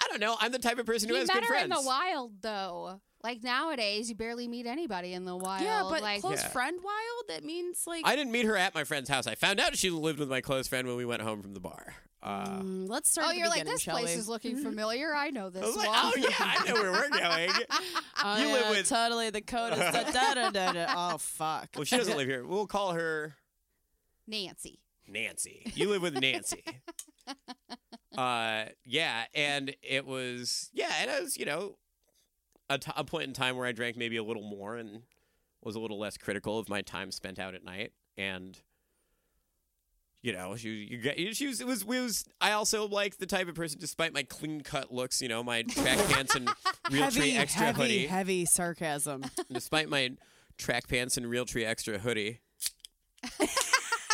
I 0.03 0.07
don't 0.11 0.21
know. 0.21 0.37
I'm 0.41 0.53
the 0.53 0.59
type 0.61 0.79
of 0.79 0.87
person 0.87 1.09
who 1.09 1.15
He 1.17 1.21
has 1.21 1.29
met 1.29 1.35
good 1.35 1.45
her 1.45 1.49
friends. 1.49 1.65
in 1.65 1.71
the 1.71 1.83
wild, 1.83 2.33
though. 2.41 3.01
Like 3.25 3.43
nowadays, 3.43 4.09
you 4.09 4.15
barely 4.15 4.47
meet 4.47 4.67
anybody 4.67 5.13
in 5.13 5.25
the 5.25 5.37
wild. 5.37 5.63
yeah, 5.63 5.83
but 5.89 6.03
like, 6.03 6.21
close 6.21 6.41
Yeah. 6.41 6.49
friend 6.49 6.79
wild. 6.83 7.25
That 7.29 7.45
means 7.45 7.83
like. 7.87 8.07
I 8.07 8.15
didn't 8.15 8.33
meet 8.33 8.47
her 8.47 8.57
at 8.57 8.75
my 8.75 8.85
friend's 8.85 9.09
house. 9.11 9.27
I 9.27 9.35
found 9.35 9.59
out 9.59 9.77
she 9.77 9.91
lived 9.91 10.19
with 10.21 10.29
my 10.31 10.41
close 10.41 10.69
friend 10.69 10.87
when 10.87 10.97
we 10.97 11.05
went 11.05 11.23
home 11.23 11.43
from 11.43 11.53
the 11.55 11.61
bar. 11.61 11.95
Uh, 12.23 12.59
Mm, 12.61 12.89
let's 12.89 13.11
start. 13.11 13.27
oh, 13.27 13.31
at 13.31 13.33
the 13.35 13.39
you're 13.39 13.49
like 13.49 13.55
beginning, 13.61 13.73
this 13.75 13.83
shall 13.83 13.97
place 13.97 14.15
we? 14.15 14.21
is 14.21 14.29
looking 14.29 14.57
familiar. 14.57 15.15
I 15.15 15.31
know 15.31 15.47
I 15.47 15.51
this 15.51 15.63
was 15.67 15.77
like, 15.77 15.89
one. 15.89 15.97
oh 15.99 16.13
yeah, 16.17 16.29
I 16.39 16.69
know 16.69 16.75
where 16.75 16.93
we're 16.93 17.09
going. 17.19 17.51
Oh, 18.25 18.37
You 18.39 18.53
live 18.53 18.61
yeah, 18.63 18.71
with- 18.71 18.89
totally 18.89 19.31
the 19.31 19.41
code 19.41 19.73
is 19.75 19.79
da, 19.79 20.03
da, 20.11 20.35
da, 20.35 20.51
da, 20.51 20.73
da. 20.73 20.87
Oh 21.15 21.19
fuck. 21.19 21.69
Well, 21.77 21.85
she 21.85 21.97
doesn't 21.97 22.17
live 22.17 22.27
here. 22.27 22.45
We'll 22.45 22.67
call 22.67 22.93
her 22.95 23.37
Nancy. 24.27 24.81
Nancy. 25.07 25.71
You 25.77 25.89
live 25.91 26.03
with 26.03 26.19
Nancy. 26.21 26.65
uh, 28.17 28.65
yeah, 28.85 29.25
and 29.35 29.75
it 29.83 30.07
was 30.07 30.71
yeah, 30.73 30.91
and 31.01 31.11
it 31.11 31.23
was 31.23 31.37
you 31.37 31.47
know 31.47 31.77
a, 32.71 32.79
t- 32.79 32.93
a 32.97 33.05
point 33.05 33.25
in 33.25 33.33
time 33.33 33.57
where 33.57 33.67
I 33.67 33.73
drank 33.73 33.97
maybe 33.97 34.17
a 34.17 34.23
little 34.23 34.43
more 34.43 34.77
and 34.77 35.03
was 35.63 35.75
a 35.77 35.81
little 35.81 35.99
less 35.99 36.17
critical 36.17 36.59
of 36.59 36.69
my 36.69 36.83
time 36.83 37.11
spent 37.11 37.39
out 37.39 37.55
at 37.55 37.65
night, 37.65 37.93
and 38.17 38.59
you 40.23 40.33
know 40.33 40.57
she 40.57 40.69
you 40.71 40.99
get 40.99 41.17
she 41.37 41.47
was 41.47 41.61
it 41.61 41.67
was 41.67 41.83
it 41.83 41.89
was 41.89 42.25
I 42.41 42.53
also 42.53 42.87
like 42.89 43.19
the 43.19 43.27
type 43.27 43.49
of 43.49 43.55
person, 43.55 43.79
despite 43.81 44.13
my 44.13 44.23
clean 44.23 44.61
cut 44.63 44.93
looks, 44.93 45.21
you 45.21 45.29
know 45.29 45.43
my 45.43 45.63
track 45.63 45.99
pants 46.11 46.35
and 46.35 46.49
Realtree 46.91 47.01
heavy, 47.01 47.37
extra 47.37 47.63
heavy, 47.67 47.81
hoodie, 47.81 48.07
heavy 48.07 48.45
sarcasm. 48.45 49.25
despite 49.53 49.89
my 49.89 50.11
track 50.57 50.89
pants 50.89 51.17
and 51.17 51.27
Realtree 51.27 51.65
extra 51.67 51.99
hoodie. 51.99 52.41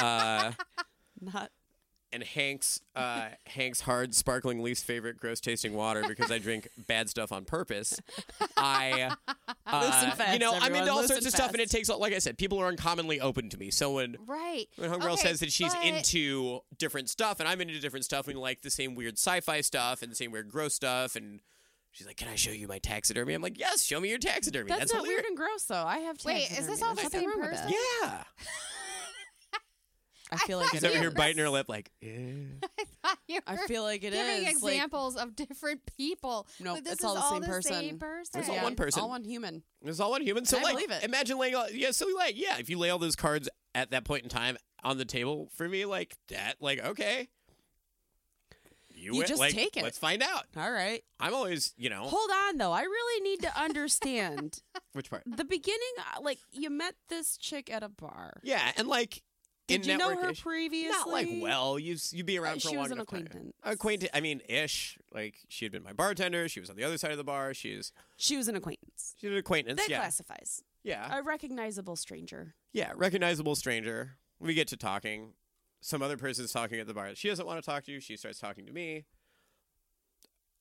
Uh, 0.03 0.51
Not 1.21 1.51
and 2.15 2.23
Hank's 2.23 2.81
uh, 2.97 3.27
Hank's 3.47 3.81
hard, 3.83 4.15
sparkling, 4.15 4.63
least 4.63 4.85
favorite, 4.85 5.19
gross 5.19 5.41
tasting 5.41 5.75
water 5.75 6.05
because 6.07 6.31
I 6.31 6.39
drink 6.39 6.69
bad 6.87 7.11
stuff 7.11 7.33
on 7.33 7.45
purpose. 7.45 8.01
I, 8.57 9.11
uh, 9.67 9.81
Loose 9.83 10.15
fast, 10.15 10.33
you 10.33 10.39
know, 10.39 10.53
I'm 10.55 10.75
into 10.75 10.91
all 10.91 10.99
loose 11.01 11.09
sorts 11.09 11.25
and 11.25 11.27
of 11.27 11.33
stuff, 11.35 11.51
and 11.53 11.61
it 11.61 11.71
takes, 11.71 11.89
like 11.89 12.13
I 12.15 12.19
said, 12.19 12.39
people 12.39 12.59
are 12.61 12.67
uncommonly 12.69 13.21
open 13.21 13.51
to 13.51 13.59
me. 13.59 13.71
So 13.71 13.93
when 13.95 14.17
Right. 14.27 14.67
when 14.77 14.91
Homegirl 14.91 15.15
Okay, 15.15 15.23
says 15.29 15.41
that 15.41 15.53
she's 15.53 15.75
but- 15.75 15.85
into 15.85 16.61
different 16.79 17.11
stuff, 17.11 17.41
and 17.41 17.49
I'm 17.49 17.61
into 17.61 17.79
different 17.81 18.05
stuff, 18.05 18.29
and 18.29 18.39
like 18.39 18.63
the 18.63 18.71
same 18.71 18.95
weird 18.95 19.15
sci-fi 19.19 19.61
stuff 19.61 20.03
and 20.03 20.11
the 20.11 20.17
same 20.17 20.31
weird 20.31 20.49
gross 20.51 20.75
stuff, 20.75 21.17
and 21.17 21.41
she's 21.93 22.07
like, 22.07 22.17
"Can 22.17 22.29
I 22.29 22.37
show 22.37 22.51
you 22.53 22.69
my 22.69 22.79
taxidermy?" 22.79 23.35
I'm 23.35 23.43
like, 23.43 23.59
"Yes, 23.59 23.83
show 23.85 24.01
me 24.01 24.09
your 24.11 24.19
taxidermy." 24.19 24.69
that's, 24.69 24.81
That's, 24.81 24.93
not 24.93 24.99
hilarious. 25.05 25.23
weird 25.23 25.27
and 25.27 25.37
gross 25.37 25.65
though. 25.65 25.85
I 25.85 25.99
have. 25.99 26.17
Wait, 26.25 26.51
is 26.51 26.67
this 26.67 26.81
all 26.83 26.95
There's 26.95 27.11
the 27.11 27.17
nothing 27.19 27.31
same 27.31 27.41
wrong 27.41 27.49
person? 27.51 27.73
Yeah, 28.03 28.23
I 30.33 30.39
feel 30.39 30.59
like 30.59 30.69
thought 30.69 30.75
it 30.77 30.79
she's 30.79 30.85
over 30.85 30.95
you- 30.95 31.01
here 31.01 31.09
is. 31.11 31.15
biting 31.15 31.39
her 31.39 31.49
lip, 31.51 31.69
like, 31.69 31.91
"Eh." 32.03 32.09
You 33.29 33.41
I 33.47 33.57
feel 33.67 33.83
like 33.83 34.03
it 34.05 34.13
is. 34.15 34.19
giving 34.19 34.45
like- 34.45 34.53
examples 34.75 35.17
of 35.17 35.37
different 35.37 35.81
people. 35.99 36.47
Nope, 36.61 36.77
but 36.77 36.85
this 36.85 36.93
it's 36.95 37.03
is 37.03 37.05
all 37.07 37.15
the 37.15 37.21
all 37.21 37.33
same 37.33 37.41
the 37.43 37.47
person. 37.49 37.73
Same 37.75 37.99
person. 37.99 38.41
It's 38.41 38.49
all 38.49 38.63
one 38.63 38.75
person. 38.77 39.03
all 39.03 39.09
one 39.11 39.25
human. 39.25 39.63
It's 39.85 40.01
all 40.01 40.11
one 40.11 40.23
human. 40.23 40.45
So 40.47 40.59
I 40.59 40.63
like, 40.63 40.75
believe 40.75 40.91
it. 40.91 41.05
imagine 41.05 41.39
laying 41.39 41.55
all 41.55 41.69
yeah. 41.71 41.91
So 41.91 42.07
like, 42.17 42.39
yeah, 42.39 42.59
if 42.59 42.69
you 42.71 42.79
lay 42.79 42.91
all 42.91 42.99
those 42.99 43.17
cards 43.17 43.49
at 43.75 43.91
that 43.91 44.05
point 44.05 44.23
in 44.25 44.29
time 44.29 44.57
on 44.83 44.99
the 44.99 45.05
table 45.05 45.51
for 45.55 45.69
me, 45.69 45.85
like 45.85 46.17
that, 46.29 46.55
like 46.61 46.83
okay, 46.85 47.29
You 48.95 49.13
win. 49.17 49.27
just 49.27 49.41
like, 49.41 49.53
take 49.55 49.77
it. 49.77 49.83
Let's 49.83 49.99
find 49.99 50.23
out. 50.23 50.45
All 50.57 50.71
right. 50.71 51.03
I'm 51.21 51.35
always, 51.35 51.75
you 51.77 51.91
know, 51.91 52.05
Hold 52.05 52.31
on 52.49 52.57
though. 52.59 52.73
I 52.73 52.83
really 52.83 53.23
need 53.29 53.43
to 53.43 53.61
understand 53.61 54.63
which 54.93 55.11
part? 55.11 55.23
the 55.27 55.45
beginning. 55.45 55.81
uh, 56.17 56.21
Like 56.23 56.39
you 56.53 56.71
met 56.71 56.95
this 57.09 57.37
chick 57.37 57.71
at 57.73 57.83
a 57.83 57.89
bar. 57.89 58.41
Yeah, 58.43 58.73
and 58.77 58.89
like, 58.89 59.23
Did 59.67 59.87
you 59.87 59.97
know 59.97 60.15
her 60.15 60.35
previously? 60.35 60.91
Not 60.91 61.09
like 61.09 61.29
well, 61.41 61.79
you 61.79 61.97
you'd 62.11 62.27
be 62.27 62.39
around 62.39 62.57
Uh, 62.59 62.61
for 62.61 62.61
she 62.69 62.75
a 62.75 62.79
long 62.79 62.83
was 62.83 62.93
an 62.93 63.01
acquaintance. 63.01 63.53
Acquaintance. 63.63 64.11
I 64.13 64.21
mean, 64.21 64.43
ish. 64.49 64.99
Like 65.13 65.37
she 65.49 65.65
had 65.65 65.73
been 65.73 65.83
my 65.83 65.93
bartender. 65.95 66.49
She 66.49 66.61
was 66.61 66.69
on 66.69 66.77
the 66.77 66.85
other 66.85 66.99
side 66.99 67.11
of 67.13 67.17
the 67.17 67.25
bar. 67.25 67.55
She's 67.55 67.91
She 68.17 68.37
was 68.37 68.49
an 68.49 68.57
acquaintance. 68.57 69.15
she's 69.19 69.31
an 69.31 69.37
acquaintance. 69.37 69.81
That 69.81 69.89
yeah, 69.89 69.99
classifies. 70.01 70.63
yeah, 70.83 71.17
A 71.19 71.23
recognizable 71.23 71.97
stranger. 71.97 72.55
yeah. 72.73 72.93
Recognizable 72.95 73.55
stranger. 73.57 74.17
We 74.39 74.53
get 74.55 74.69
to 74.69 74.77
talking. 74.77 75.33
Some 75.81 76.03
other 76.03 76.17
person's 76.19 76.53
talking 76.53 76.79
at 76.81 76.87
the 76.87 76.95
bar. 76.95 77.15
She 77.15 77.29
doesn't 77.29 77.47
want 77.47 77.63
to 77.63 77.65
talk 77.71 77.85
to 77.85 77.93
you. 77.93 78.01
She 78.01 78.17
starts 78.17 78.39
talking 78.39 78.67
to 78.67 78.73
me. 78.73 79.05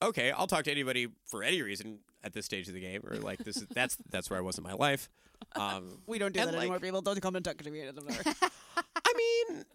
Okay, 0.01 0.31
I'll 0.31 0.47
talk 0.47 0.65
to 0.65 0.71
anybody 0.71 1.07
for 1.25 1.43
any 1.43 1.61
reason 1.61 1.99
at 2.23 2.33
this 2.33 2.45
stage 2.45 2.67
of 2.67 2.73
the 2.73 2.79
game, 2.81 3.01
or 3.09 3.17
like 3.17 3.39
this 3.39 3.57
is 3.57 3.65
that's 3.73 3.97
that's 4.09 4.29
where 4.29 4.39
I 4.39 4.41
was 4.41 4.57
in 4.57 4.63
my 4.63 4.73
life. 4.73 5.09
Um, 5.55 5.99
We 6.07 6.19
don't 6.19 6.33
do 6.33 6.39
that 6.39 6.47
like- 6.53 6.57
anymore. 6.57 6.79
People 6.79 7.01
don't 7.01 7.21
come 7.21 7.36
and 7.36 7.43
talk 7.43 7.57
to 7.57 7.69
me 7.69 7.81
bar. 8.01 8.15
I 8.95 9.13
mean, 9.49 9.65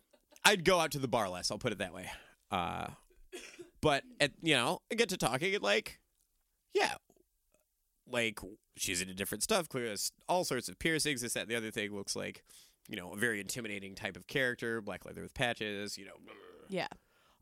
I'd 0.44 0.64
go 0.64 0.80
out 0.80 0.92
to 0.92 0.98
the 0.98 1.08
bar 1.08 1.28
less. 1.28 1.50
I'll 1.50 1.58
put 1.58 1.72
it 1.72 1.78
that 1.78 1.92
way. 1.92 2.10
Uh, 2.50 2.88
but 3.80 4.02
at 4.20 4.32
you 4.42 4.54
know, 4.54 4.80
I 4.90 4.94
get 4.94 5.10
to 5.10 5.16
talking 5.16 5.54
and 5.54 5.62
like, 5.62 6.00
yeah, 6.74 6.94
like 8.10 8.40
she's 8.76 9.02
into 9.02 9.14
different 9.14 9.42
stuff. 9.42 9.68
Clearly, 9.68 9.94
all 10.28 10.44
sorts 10.44 10.68
of 10.68 10.78
piercings. 10.78 11.20
This, 11.20 11.34
that, 11.34 11.48
the 11.48 11.54
other 11.56 11.70
thing 11.70 11.94
looks 11.94 12.16
like, 12.16 12.42
you 12.88 12.96
know, 12.96 13.12
a 13.12 13.16
very 13.16 13.40
intimidating 13.40 13.94
type 13.94 14.16
of 14.16 14.26
character. 14.26 14.80
Black 14.80 15.04
leather 15.04 15.22
with 15.22 15.34
patches. 15.34 15.98
You 15.98 16.06
know. 16.06 16.12
yeah. 16.68 16.88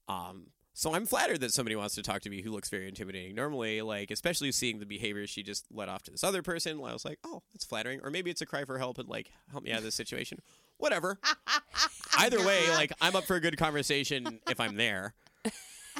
Um. 0.08 0.48
So 0.78 0.92
I'm 0.94 1.06
flattered 1.06 1.40
that 1.40 1.54
somebody 1.54 1.74
wants 1.74 1.94
to 1.94 2.02
talk 2.02 2.20
to 2.20 2.28
me 2.28 2.42
who 2.42 2.50
looks 2.52 2.68
very 2.68 2.86
intimidating. 2.86 3.34
Normally, 3.34 3.80
like 3.80 4.10
especially 4.10 4.52
seeing 4.52 4.78
the 4.78 4.84
behavior 4.84 5.26
she 5.26 5.42
just 5.42 5.64
let 5.72 5.88
off 5.88 6.02
to 6.02 6.10
this 6.10 6.22
other 6.22 6.42
person, 6.42 6.76
I 6.84 6.92
was 6.92 7.02
like, 7.02 7.18
oh, 7.24 7.42
that's 7.54 7.64
flattering. 7.64 8.00
Or 8.04 8.10
maybe 8.10 8.30
it's 8.30 8.42
a 8.42 8.46
cry 8.46 8.66
for 8.66 8.76
help 8.76 8.98
and 8.98 9.08
like 9.08 9.30
help 9.50 9.64
me 9.64 9.72
out 9.72 9.78
of 9.78 9.84
this 9.84 9.94
situation. 9.94 10.38
Whatever. 10.76 11.18
Either 12.18 12.44
way, 12.46 12.68
like 12.72 12.92
I'm 13.00 13.16
up 13.16 13.24
for 13.24 13.36
a 13.36 13.40
good 13.40 13.56
conversation 13.56 14.38
if 14.50 14.60
I'm 14.60 14.76
there. 14.76 15.14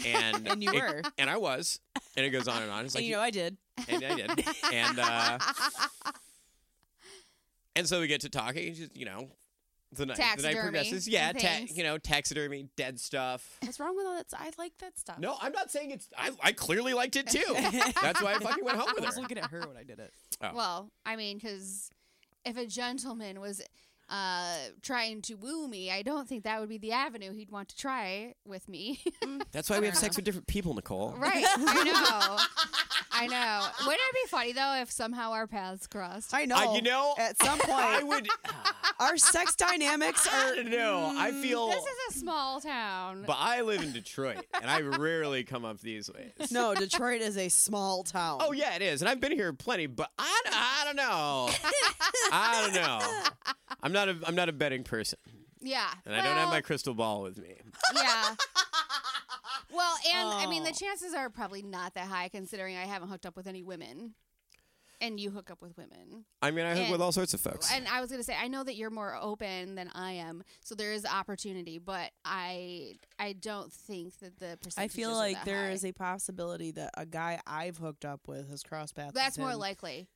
And 0.05 0.47
And 0.51 0.63
you 0.63 0.71
it- 0.71 0.83
were. 0.83 1.03
and 1.17 1.31
I 1.31 1.39
was, 1.39 1.81
and 2.15 2.27
it 2.27 2.31
goes 2.31 2.47
on 2.47 2.61
and 2.63 2.71
on. 2.71 2.85
It's 2.85 2.95
like 2.95 3.01
and 3.01 3.09
you 3.09 3.17
know 3.17 3.23
I 3.23 3.31
did. 3.31 3.57
and 3.89 4.05
I 4.05 4.15
did, 4.15 4.45
and 4.75 4.99
uh, 4.99 5.39
and 7.77 7.89
so 7.89 8.01
we 8.01 8.09
get 8.09 8.21
to 8.21 8.29
talking. 8.29 8.75
Just 8.75 8.95
you 8.95 9.07
know, 9.07 9.29
the 9.97 10.07
night 10.07 10.17
the 10.17 10.23
night 10.23 10.31
Taxidermy 10.31 10.61
progresses. 10.63 11.09
Yeah, 11.09 11.29
and 11.31 11.39
ta- 11.39 11.47
things. 11.49 11.77
you 11.77 11.83
know, 11.85 11.99
taxidermy, 11.99 12.69
dead 12.77 13.01
stuff. 13.01 13.59
What's 13.63 13.81
wrong 13.81 13.97
with 13.97 14.07
all 14.07 14.15
that? 14.17 14.27
I 14.35 14.51
like 14.59 14.77
that 14.79 14.99
stuff. 14.99 15.19
No, 15.19 15.37
I'm 15.41 15.53
not 15.53 15.71
saying 15.71 15.91
it's. 15.91 16.09
I, 16.17 16.31
I 16.43 16.53
clearly 16.53 16.95
liked 16.95 17.17
it 17.17 17.27
too. 17.29 17.43
That's 18.03 18.23
why 18.23 18.35
I 18.35 18.39
fucking 18.39 18.65
went 18.65 18.79
home 18.79 18.87
with 18.95 19.05
her. 19.05 19.07
I 19.07 19.07
with 19.07 19.07
was 19.07 19.19
looking 19.19 19.39
at 19.39 19.51
her 19.51 19.61
when 19.61 19.77
I 19.77 19.85
did 19.85 19.99
it. 19.99 20.13
Oh. 20.43 20.51
Well, 20.55 20.91
I 21.05 21.17
mean, 21.17 21.39
because 21.39 21.91
if 22.45 22.57
a 22.57 22.67
gentleman 22.67 23.41
was 23.41 23.61
uh, 24.09 24.55
trying 24.83 25.21
to 25.23 25.35
woo 25.35 25.67
me, 25.67 25.91
I 25.91 26.03
don't 26.03 26.29
think 26.29 26.45
that 26.45 26.61
would 26.61 26.69
be 26.69 26.79
the 26.79 26.93
avenue 26.93 27.33
he'd 27.33 27.51
want 27.51 27.69
to 27.71 27.77
try 27.77 28.35
with 28.45 28.69
me. 28.69 29.01
That's 29.53 29.69
why 29.69 29.81
we 29.81 29.87
have 29.87 29.97
sex 29.97 30.17
with 30.17 30.25
different 30.25 30.47
people, 30.47 30.75
Nicole. 30.75 31.15
right? 31.19 31.45
I 31.45 31.85
know. 31.85 32.39
I 33.11 33.27
know. 33.27 33.67
Wouldn't 33.81 34.01
it 34.01 34.15
be 34.15 34.29
funny 34.29 34.53
though 34.53 34.75
if 34.81 34.93
somehow 34.93 35.33
our 35.33 35.47
paths 35.47 35.87
crossed? 35.87 36.35
I 36.35 36.45
know. 36.45 36.57
Uh, 36.57 36.75
you 36.75 36.83
know, 36.83 37.15
at 37.19 37.43
some 37.43 37.59
point, 37.59 37.71
I 37.73 38.03
would. 38.03 38.29
our 38.99 39.17
sex 39.17 39.55
dynamics 39.57 40.27
are. 40.33 40.55
don't. 40.57 41.17
I 41.17 41.31
mm, 41.31 41.43
feel. 41.43 41.69
This 41.69 41.85
is 41.85 42.17
a 42.17 42.19
small 42.19 42.61
town. 42.61 43.25
But 43.27 43.37
I 43.39 43.63
live 43.63 43.83
in 43.83 43.93
Detroit, 43.93 44.45
and 44.55 44.71
I 44.71 44.81
rarely 44.81 45.45
come 45.45 45.65
up 45.65 45.81
these 45.81 46.11
ways. 46.13 46.51
No, 46.51 46.75
Detroit 46.79 47.21
is 47.21 47.37
a 47.37 47.49
small 47.49 48.03
town. 48.03 48.39
Oh 48.43 48.53
yeah, 48.53 48.75
it 48.75 48.83
is, 48.83 49.03
and 49.03 49.09
I've 49.09 49.21
been 49.21 49.33
here 49.33 49.53
plenty. 49.53 49.87
But 49.87 50.11
I, 50.19 50.43
I 50.53 50.85
don't 50.85 50.97
know. 50.97 51.51
I 52.33 52.63
don't 52.63 52.75
know. 52.75 53.23
I'm 53.83 53.93
not 53.93 54.09
a 54.09 54.17
I'm 54.27 54.35
not 54.35 54.49
a 54.49 54.53
betting 54.53 54.85
person, 54.85 55.19
yeah. 55.61 55.89
and 56.05 56.15
I 56.15 56.23
don't 56.23 56.37
have 56.37 56.49
my 56.51 56.61
crystal 56.61 56.95
ball 56.95 57.23
with 57.23 57.39
me. 57.39 57.55
Yeah. 57.95 58.35
Well, 59.73 59.97
and 60.15 60.29
I 60.29 60.47
mean, 60.47 60.63
the 60.65 60.71
Oh. 60.71 60.73
chances 60.73 61.13
are 61.15 61.29
probably 61.29 61.63
not 61.63 61.95
that 61.95 62.07
high 62.07 62.29
considering 62.29 62.77
I 62.77 62.85
haven't 62.85 63.09
hooked 63.09 63.27
up 63.27 63.37
with 63.37 63.47
any 63.47 63.63
women. 63.63 64.15
And 65.01 65.21
you 65.21 65.31
hook 65.31 65.51
up 65.51 65.61
with 65.61 65.77
women. 65.77 66.25
I 66.41 66.51
mean, 66.51 66.65
I 66.65 66.71
hook 66.71 66.85
And- 66.85 66.93
with 66.93 67.03
all 67.03 67.13
sorts 67.13 67.35
of 67.35 67.41
folks. 67.41 67.71
And 67.71 67.87
I 67.87 68.01
was 68.01 68.09
going 68.09 68.21
to 68.21 68.25
say, 68.25 68.35
I 68.35 68.49
know 68.49 68.65
that 68.65 68.77
you're 68.77 68.89
more 68.91 69.15
open 69.21 69.75
than 69.75 69.91
I 69.95 70.13
am, 70.13 70.43
so 70.65 70.75
there 70.75 70.93
is 70.93 71.05
opportunity, 71.05 71.79
but 71.79 72.13
I 72.25 72.95
I 73.19 73.35
don't 73.35 73.73
think 73.73 74.19
that 74.21 74.39
the 74.39 74.59
percentage 74.63 74.91
I 74.91 74.95
feel 74.95 75.13
like 75.13 75.45
there 75.45 75.71
is 75.71 75.85
a 75.85 75.93
possibility 75.93 76.71
that 76.73 76.91
a 76.97 77.05
guy 77.05 77.41
I've 77.47 77.77
hooked 77.77 78.05
up 78.05 78.27
with 78.27 78.49
has 78.49 78.63
crossed 78.63 78.95
paths. 78.95 79.13
That's 79.15 79.37
with 79.37 79.45
more 79.45 79.53
him. 79.53 79.59
likely. 79.61 80.09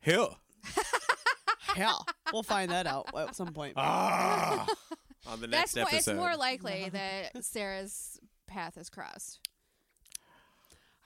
Hell. 0.00 0.38
hell. 1.60 2.06
We'll 2.32 2.42
find 2.42 2.70
that 2.70 2.86
out 2.86 3.08
at 3.16 3.34
some 3.34 3.52
point. 3.52 3.74
Ah. 3.76 4.66
On 5.28 5.40
the 5.40 5.48
next 5.48 5.74
That's 5.74 5.92
next 5.92 6.06
more, 6.06 6.14
it's 6.14 6.20
more 6.20 6.36
likely 6.36 6.88
that 6.90 7.44
Sarah's 7.44 8.20
path 8.46 8.78
is 8.78 8.88
crossed. 8.88 9.40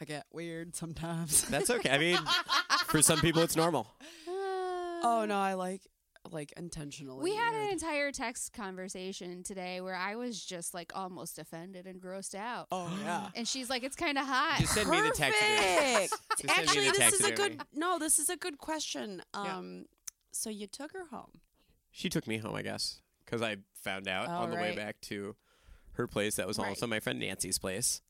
I 0.00 0.04
get 0.04 0.24
weird 0.32 0.74
sometimes. 0.74 1.42
That's 1.48 1.68
okay. 1.70 1.90
I 1.90 1.98
mean, 1.98 2.18
for 2.86 3.02
some 3.02 3.20
people, 3.20 3.42
it's 3.42 3.56
normal. 3.56 3.86
oh 4.28 5.24
no, 5.28 5.38
I 5.38 5.54
like 5.54 5.82
like 6.30 6.52
intentionally. 6.56 7.22
We 7.22 7.34
had 7.34 7.54
an 7.54 7.60
weird. 7.60 7.72
entire 7.72 8.12
text 8.12 8.52
conversation 8.52 9.42
today 9.42 9.80
where 9.80 9.94
I 9.96 10.16
was 10.16 10.42
just 10.44 10.74
like 10.74 10.92
almost 10.94 11.38
offended 11.38 11.86
and 11.86 12.00
grossed 12.00 12.34
out. 12.34 12.68
Oh 12.70 12.90
yeah. 13.02 13.28
And 13.34 13.46
she's 13.48 13.68
like, 13.70 13.82
it's 13.82 13.96
kind 13.96 14.18
of 14.18 14.26
hot. 14.26 14.58
Just 14.60 14.74
send 14.74 14.88
me 14.90 15.00
the 15.00 15.10
taxidermy. 15.10 15.56
Perfect. 15.56 16.14
Just 16.40 16.54
send 16.54 16.58
me 16.58 16.62
Actually, 16.64 16.90
the 16.90 16.98
this 16.98 17.12
is 17.14 17.26
a 17.26 17.32
good. 17.32 17.60
No, 17.74 17.98
this 17.98 18.18
is 18.18 18.28
a 18.30 18.36
good 18.36 18.58
question. 18.58 19.22
Yeah. 19.34 19.56
Um, 19.56 19.86
so 20.32 20.48
you 20.50 20.66
took 20.66 20.92
her 20.92 21.06
home. 21.10 21.40
She 21.90 22.08
took 22.08 22.26
me 22.26 22.38
home, 22.38 22.54
I 22.54 22.62
guess, 22.62 23.00
because 23.24 23.42
I 23.42 23.56
found 23.82 24.06
out 24.08 24.28
Oh, 24.28 24.32
on 24.44 24.50
the 24.50 24.56
way 24.56 24.68
right. 24.68 24.76
back 24.76 25.00
to 25.02 25.34
her 25.94 26.06
place 26.06 26.36
that 26.36 26.46
was 26.46 26.58
Right. 26.58 26.68
also 26.68 26.86
my 26.86 27.00
friend 27.00 27.18
Nancy's 27.18 27.58
place. 27.58 28.00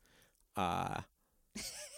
Uh, 0.57 1.01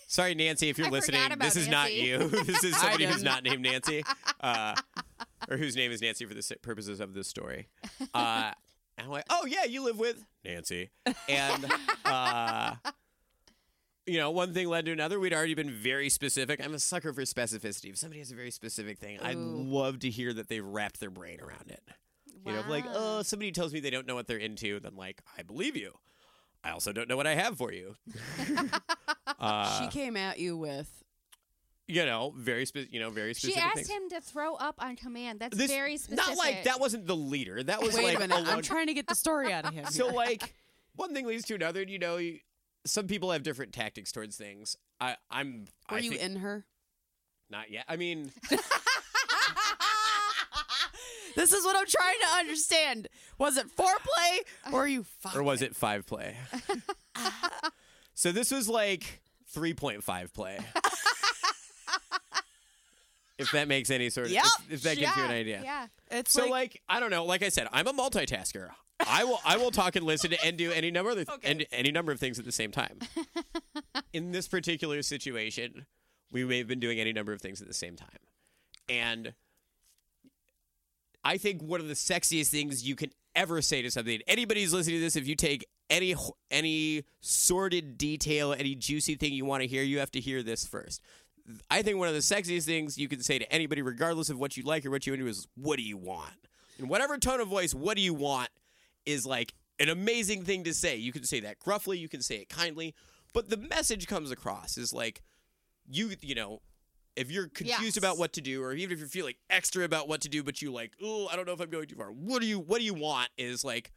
sorry, 0.08 0.34
Nancy, 0.34 0.68
if 0.68 0.78
you're 0.78 0.88
I 0.88 0.90
listening, 0.90 1.26
about 1.26 1.40
this 1.40 1.56
is 1.56 1.68
not 1.68 1.92
you. 1.94 2.18
this 2.44 2.64
is 2.64 2.76
somebody 2.76 3.06
who's 3.06 3.22
didn't. 3.22 3.44
named 3.44 3.62
Nancy, 3.62 4.04
uh, 4.40 4.74
or 5.48 5.56
whose 5.56 5.76
name 5.76 5.92
is 5.92 6.00
Nancy 6.02 6.24
for 6.24 6.34
the 6.34 6.56
purposes 6.62 7.00
of 7.00 7.14
this 7.14 7.28
story. 7.28 7.68
Uh, 8.14 8.52
and 8.98 9.06
I'm 9.06 9.10
like, 9.10 9.24
oh 9.30 9.46
yeah, 9.46 9.64
you 9.64 9.84
live 9.84 9.98
with 9.98 10.24
Nancy, 10.44 10.90
and 11.28 11.66
uh, 12.04 12.74
you 14.06 14.18
know, 14.18 14.30
one 14.30 14.52
thing 14.52 14.68
led 14.68 14.84
to 14.86 14.92
another. 14.92 15.18
We'd 15.20 15.32
already 15.32 15.54
been 15.54 15.70
very 15.70 16.08
specific. 16.08 16.64
I'm 16.64 16.74
a 16.74 16.78
sucker 16.78 17.12
for 17.12 17.22
specificity. 17.22 17.90
If 17.90 17.98
somebody 17.98 18.18
has 18.18 18.32
a 18.32 18.34
very 18.34 18.50
specific 18.50 18.98
thing, 18.98 19.18
I'd 19.22 19.36
love 19.36 20.00
to 20.00 20.10
hear 20.10 20.32
that 20.34 20.48
they've 20.48 20.64
wrapped 20.64 21.00
their 21.00 21.10
brain 21.10 21.40
around 21.40 21.70
it. 21.70 21.82
You 22.44 22.52
know, 22.52 22.64
like, 22.68 22.84
oh, 22.88 23.22
somebody 23.22 23.52
tells 23.52 23.72
me 23.72 23.78
they 23.78 23.90
don't 23.90 24.06
know 24.06 24.16
what 24.16 24.26
they're 24.26 24.36
into, 24.36 24.80
then 24.80 24.96
like, 24.96 25.22
I 25.38 25.42
believe 25.42 25.76
you. 25.76 25.92
I 26.64 26.70
also 26.70 26.92
don't 26.92 27.08
know 27.08 27.16
what 27.16 27.26
I 27.26 27.34
have 27.34 27.56
for 27.58 27.72
you. 27.72 27.96
uh, 29.38 29.80
she 29.80 29.88
came 29.88 30.16
at 30.16 30.38
you 30.38 30.56
with. 30.56 30.88
you 31.88 32.04
know, 32.06 32.32
very 32.36 32.64
spe- 32.66 32.88
you 32.90 33.00
know, 33.00 33.10
very 33.10 33.34
specific. 33.34 33.60
She 33.60 33.60
asked 33.60 33.74
things. 33.74 33.88
him 33.90 34.08
to 34.10 34.20
throw 34.20 34.54
up 34.54 34.76
on 34.78 34.96
command. 34.96 35.40
That's 35.40 35.56
This- 35.56 35.70
very 35.70 35.96
specific. 35.96 36.24
Not 36.26 36.36
like 36.38 36.64
that 36.64 36.78
wasn't 36.80 37.06
the 37.06 37.16
leader. 37.16 37.62
That 37.62 37.82
was 37.82 37.94
Wait 37.96 38.04
like 38.04 38.16
a 38.16 38.20
minute. 38.20 38.46
I'm 38.48 38.62
trying 38.62 38.86
to 38.86 38.94
get 38.94 39.06
the 39.08 39.14
story 39.14 39.52
out 39.52 39.64
of 39.64 39.74
him. 39.74 39.86
so 39.86 40.08
like 40.08 40.54
one 40.94 41.12
thing 41.14 41.26
leads 41.26 41.44
to 41.46 41.54
another. 41.54 41.80
and, 41.82 41.90
You 41.90 41.98
know, 41.98 42.16
you, 42.18 42.38
some 42.86 43.06
people 43.06 43.30
have 43.32 43.42
different 43.42 43.72
tactics 43.72 44.12
towards 44.12 44.36
things. 44.36 44.76
I 45.00 45.16
I'm 45.30 45.66
were 45.90 45.96
I 45.96 46.00
you 46.00 46.10
think- 46.10 46.22
in 46.22 46.36
her? 46.36 46.64
not 47.50 47.70
yet. 47.70 47.84
I 47.88 47.96
mean, 47.96 48.30
This 51.34 51.52
is 51.52 51.64
what 51.64 51.76
I'm 51.76 51.86
trying 51.86 52.18
to 52.20 52.36
understand. 52.38 53.08
Was 53.38 53.56
it 53.56 53.66
foreplay 53.76 54.72
or 54.72 54.80
are 54.84 54.88
you 54.88 55.04
fucking? 55.20 55.40
or 55.40 55.42
was 55.42 55.62
it 55.62 55.74
five 55.74 56.06
play? 56.06 56.36
so 58.14 58.32
this 58.32 58.50
was 58.50 58.68
like 58.68 59.20
3.5 59.54 60.32
play. 60.32 60.58
if 63.38 63.50
that 63.52 63.68
makes 63.68 63.90
any 63.90 64.10
sort 64.10 64.26
of 64.26 64.32
Yep. 64.32 64.44
if, 64.68 64.72
if 64.74 64.82
that 64.82 64.98
gives 64.98 65.16
you 65.16 65.22
an 65.24 65.30
Yeah, 65.30 65.36
idea. 65.36 65.60
Yeah. 65.64 65.86
It's 66.10 66.32
So 66.32 66.42
like, 66.42 66.50
like, 66.50 66.82
I 66.88 67.00
don't 67.00 67.10
know, 67.10 67.24
like 67.24 67.42
I 67.42 67.48
said, 67.48 67.68
I'm 67.72 67.86
a 67.88 67.92
multitasker. 67.92 68.70
I 69.04 69.24
will 69.24 69.40
I 69.44 69.56
will 69.56 69.72
talk 69.72 69.96
and 69.96 70.06
listen 70.06 70.32
and 70.44 70.56
do 70.56 70.70
any 70.70 70.90
number 70.92 71.10
of 71.10 71.18
Okay. 71.28 71.50
and 71.50 71.66
any 71.72 71.90
number 71.90 72.12
of 72.12 72.20
things 72.20 72.38
at 72.38 72.44
the 72.44 72.52
same 72.52 72.70
time. 72.70 72.98
In 74.12 74.30
this 74.30 74.46
particular 74.46 75.02
situation, 75.02 75.86
we 76.30 76.44
may 76.44 76.58
have 76.58 76.68
been 76.68 76.78
doing 76.80 77.00
any 77.00 77.12
number 77.12 77.32
of 77.32 77.40
things 77.40 77.60
at 77.60 77.66
the 77.66 77.74
same 77.74 77.96
time. 77.96 78.18
And 78.88 79.34
I 81.24 81.38
think 81.38 81.62
one 81.62 81.80
of 81.80 81.88
the 81.88 81.94
sexiest 81.94 82.48
things 82.48 82.86
you 82.86 82.96
can 82.96 83.10
ever 83.34 83.62
say 83.62 83.82
to 83.82 83.90
something. 83.90 84.20
Anybody 84.26 84.62
who's 84.62 84.72
listening 84.72 84.96
to 84.96 85.00
this, 85.00 85.16
if 85.16 85.26
you 85.26 85.34
take 85.34 85.66
any 85.88 86.14
any 86.50 87.04
sordid 87.20 87.98
detail, 87.98 88.52
any 88.52 88.74
juicy 88.74 89.14
thing 89.14 89.32
you 89.32 89.44
want 89.44 89.62
to 89.62 89.68
hear, 89.68 89.82
you 89.82 89.98
have 89.98 90.10
to 90.12 90.20
hear 90.20 90.42
this 90.42 90.66
first. 90.66 91.00
I 91.70 91.82
think 91.82 91.98
one 91.98 92.08
of 92.08 92.14
the 92.14 92.20
sexiest 92.20 92.64
things 92.64 92.98
you 92.98 93.08
can 93.08 93.22
say 93.22 93.38
to 93.38 93.52
anybody, 93.52 93.82
regardless 93.82 94.30
of 94.30 94.38
what 94.38 94.56
you 94.56 94.62
like 94.62 94.86
or 94.86 94.90
what 94.90 95.06
you 95.06 95.12
into, 95.12 95.26
is 95.26 95.46
"What 95.54 95.76
do 95.76 95.82
you 95.82 95.96
want?" 95.96 96.48
In 96.78 96.88
whatever 96.88 97.18
tone 97.18 97.40
of 97.40 97.48
voice, 97.48 97.74
"What 97.74 97.96
do 97.96 98.02
you 98.02 98.14
want?" 98.14 98.50
is 99.04 99.26
like 99.26 99.54
an 99.78 99.88
amazing 99.88 100.44
thing 100.44 100.64
to 100.64 100.74
say. 100.74 100.96
You 100.96 101.12
can 101.12 101.24
say 101.24 101.40
that 101.40 101.58
gruffly, 101.58 101.98
you 101.98 102.08
can 102.08 102.22
say 102.22 102.36
it 102.36 102.48
kindly, 102.48 102.94
but 103.32 103.50
the 103.50 103.56
message 103.56 104.06
comes 104.06 104.30
across 104.30 104.76
is 104.76 104.92
like 104.92 105.22
you, 105.88 106.12
you 106.20 106.34
know, 106.34 106.62
if 107.16 107.30
you're 107.30 107.48
confused 107.48 107.82
Yes. 107.82 107.96
about 107.96 108.18
what 108.18 108.32
to 108.34 108.40
do, 108.40 108.62
or 108.62 108.72
even 108.74 108.92
if 108.92 108.98
you're 108.98 109.08
feeling 109.08 109.34
extra 109.50 109.84
about 109.84 110.08
what 110.08 110.20
to 110.22 110.28
do, 110.28 110.42
but 110.42 110.62
you 110.62 110.72
like, 110.72 110.92
oh, 111.02 111.28
I 111.28 111.36
don't 111.36 111.46
know 111.46 111.52
if 111.52 111.60
I'm 111.60 111.70
going 111.70 111.86
too 111.86 111.96
far. 111.96 112.08
What 112.10 112.40
do 112.40 112.46
you 112.46 112.58
What 112.58 112.78
do 112.78 112.84
you 112.84 112.94
want? 112.94 113.28
Is 113.36 113.64
like, 113.64 113.92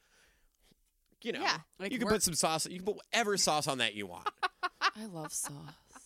you 1.21 1.31
know, 1.31 1.41
Yeah. 1.41 1.57
Like 1.79 1.91
you 1.91 1.97
can 1.99 2.07
we're- 2.07 2.15
put 2.17 2.23
some 2.23 2.33
sauce. 2.33 2.65
You 2.67 2.77
can 2.77 2.85
put 2.85 2.95
whatever 2.97 3.37
sauce 3.37 3.67
on 3.67 3.77
that 3.79 3.93
you 3.95 4.05
want. 4.07 4.27
I 4.81 5.05
love 5.05 5.33
sauce 5.33 5.53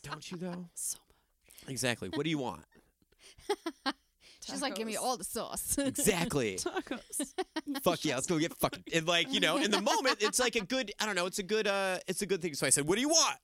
don't 0.03 0.31
you 0.31 0.37
though? 0.37 0.65
so 0.75 0.97
much 0.97 1.69
Exactly. 1.71 2.09
What 2.13 2.23
do 2.23 2.29
you 2.29 2.37
want? 2.37 2.61
She's 4.45 4.61
like, 4.61 4.75
give 4.75 4.87
me 4.87 4.95
all 4.95 5.17
the 5.17 5.23
sauce. 5.23 5.77
Exactly. 5.77 6.55
Tacos. 6.55 7.33
Fuck 7.83 8.05
yeah, 8.05 8.15
let's 8.15 8.25
go 8.27 8.39
get 8.39 8.53
fucking. 8.57 8.83
And 8.93 9.07
like 9.07 9.31
you 9.33 9.39
know, 9.39 9.57
in 9.57 9.69
the 9.71 9.81
moment, 9.81 10.17
it's 10.21 10.39
like 10.39 10.55
a 10.55 10.61
good. 10.65 10.91
I 10.99 11.05
don't 11.05 11.15
know. 11.15 11.25
It's 11.25 11.39
a 11.39 11.43
good. 11.43 11.67
uh 11.67 11.99
It's 12.07 12.21
a 12.21 12.25
good 12.25 12.41
thing. 12.41 12.53
So 12.53 12.65
I 12.65 12.69
said, 12.69 12.87
"What 12.87 12.95
do 12.95 13.01
you 13.01 13.09
want?" 13.09 13.37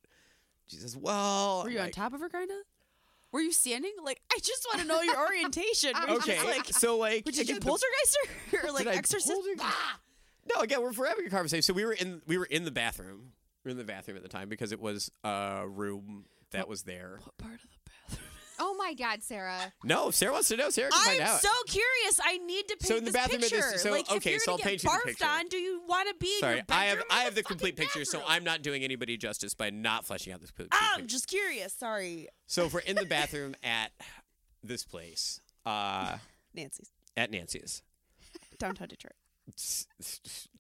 She 0.68 0.78
says, 0.78 0.96
"Well." 0.98 1.64
Were 1.64 1.70
you 1.70 1.78
like, 1.80 1.88
on 1.88 1.92
top 1.92 2.14
of 2.14 2.22
her, 2.22 2.30
kind 2.30 2.50
of? 2.50 2.58
Were 3.36 3.42
you 3.42 3.52
standing? 3.52 3.92
Like, 4.02 4.22
I 4.32 4.40
just 4.42 4.66
want 4.72 4.80
to 4.80 4.88
know 4.88 5.02
your 5.02 5.20
orientation. 5.20 5.92
Okay, 6.08 6.42
like, 6.46 6.68
so 6.68 6.98
like, 6.98 7.26
did 7.26 7.50
you 7.50 7.60
poltergeist 7.60 8.18
or 8.64 8.72
like 8.72 8.88
exorcist? 8.88 9.28
poltergeist- 9.30 9.60
Ah! 9.62 10.00
No, 10.56 10.62
again, 10.62 10.82
we're, 10.82 10.94
we're 10.94 11.08
having 11.08 11.28
conversation. 11.30 11.64
So 11.64 11.74
we 11.74 11.84
were 11.84 11.92
in 11.92 12.22
we 12.28 12.38
were 12.38 12.46
in 12.46 12.64
the 12.64 12.72
bathroom. 12.72 13.34
We 13.66 13.70
were 13.70 13.72
in 13.72 13.78
the 13.78 13.84
bathroom 13.84 14.16
at 14.16 14.24
the 14.24 14.30
time 14.30 14.48
because 14.48 14.72
it 14.72 14.80
was 14.80 15.12
a 15.26 15.66
room 15.68 16.28
that 16.52 16.70
was 16.70 16.84
there. 16.84 17.20
What 17.24 17.38
part 17.38 17.56
of 17.56 17.62
the 17.62 17.92
bathroom? 18.10 18.30
Oh 18.60 18.76
my 18.78 18.94
God, 18.94 19.24
Sarah. 19.24 19.74
No, 19.84 20.12
Sarah 20.12 20.34
wants 20.34 20.48
to 20.50 20.58
know. 20.58 20.70
Sarah 20.70 20.90
can 20.92 21.04
find 21.06 21.22
I'm 21.22 21.28
out. 21.28 21.42
so 21.42 21.50
curious. 21.68 22.20
I 22.24 22.38
need 22.38 22.68
to 22.68 22.78
paint 22.78 22.88
So 22.88 22.96
in 22.98 23.04
the 23.06 23.12
this 23.12 23.14
bathroom 23.22 23.36
at 23.36 23.42
this- 23.42 23.52
picture. 23.52 23.78
so- 23.78 23.92
like, 23.92 24.10
okay, 24.12 24.16
if 24.18 24.26
you're 24.26 24.40
so 24.40 24.46
gonna 24.46 24.52
I'll 24.54 24.58
get 24.58 24.66
paint 24.68 24.84
you 24.84 24.90
the 24.90 24.96
barfed 24.96 25.06
picture. 25.06 25.26
on, 25.26 25.48
do 25.48 25.58
you 25.58 25.82
want 25.88 26.08
to 26.10 26.16
be 26.20 26.34
in 26.36 26.40
Sorry, 26.40 26.56
your 26.56 26.64
I 26.70 26.86
have 26.86 26.98
bedroom 26.98 27.08
I 27.12 27.20
have 27.24 27.36
the 27.36 27.42
fucking 27.44 27.58
complete 27.58 27.76
picture, 27.78 28.06
so 28.06 28.20
bathroom? 28.20 28.36
I'm 28.36 28.44
not 28.44 28.62
doing 28.62 28.84
anybody 28.84 29.18
justice 29.18 29.54
by 29.54 29.70
not 29.70 30.06
fleshing 30.06 30.34
out 30.34 30.42
this 30.42 30.52
complete 30.52 30.70
I'm 30.74 31.02
picture. 31.02 31.08
just 31.08 31.28
curious. 31.28 31.74
Sorry, 31.74 32.28
So 32.48 32.66
if 32.66 32.74
we're 32.74 32.80
in 32.82 32.96
the 32.96 33.06
bathroom 33.06 33.56
at 33.64 33.92
this 34.64 34.84
place, 34.84 35.40
uh, 35.66 36.18
Nancy's 36.54 36.92
at 37.18 37.32
Nancy's, 37.32 37.82
downtown 38.60 38.88
Detroit. 38.88 39.14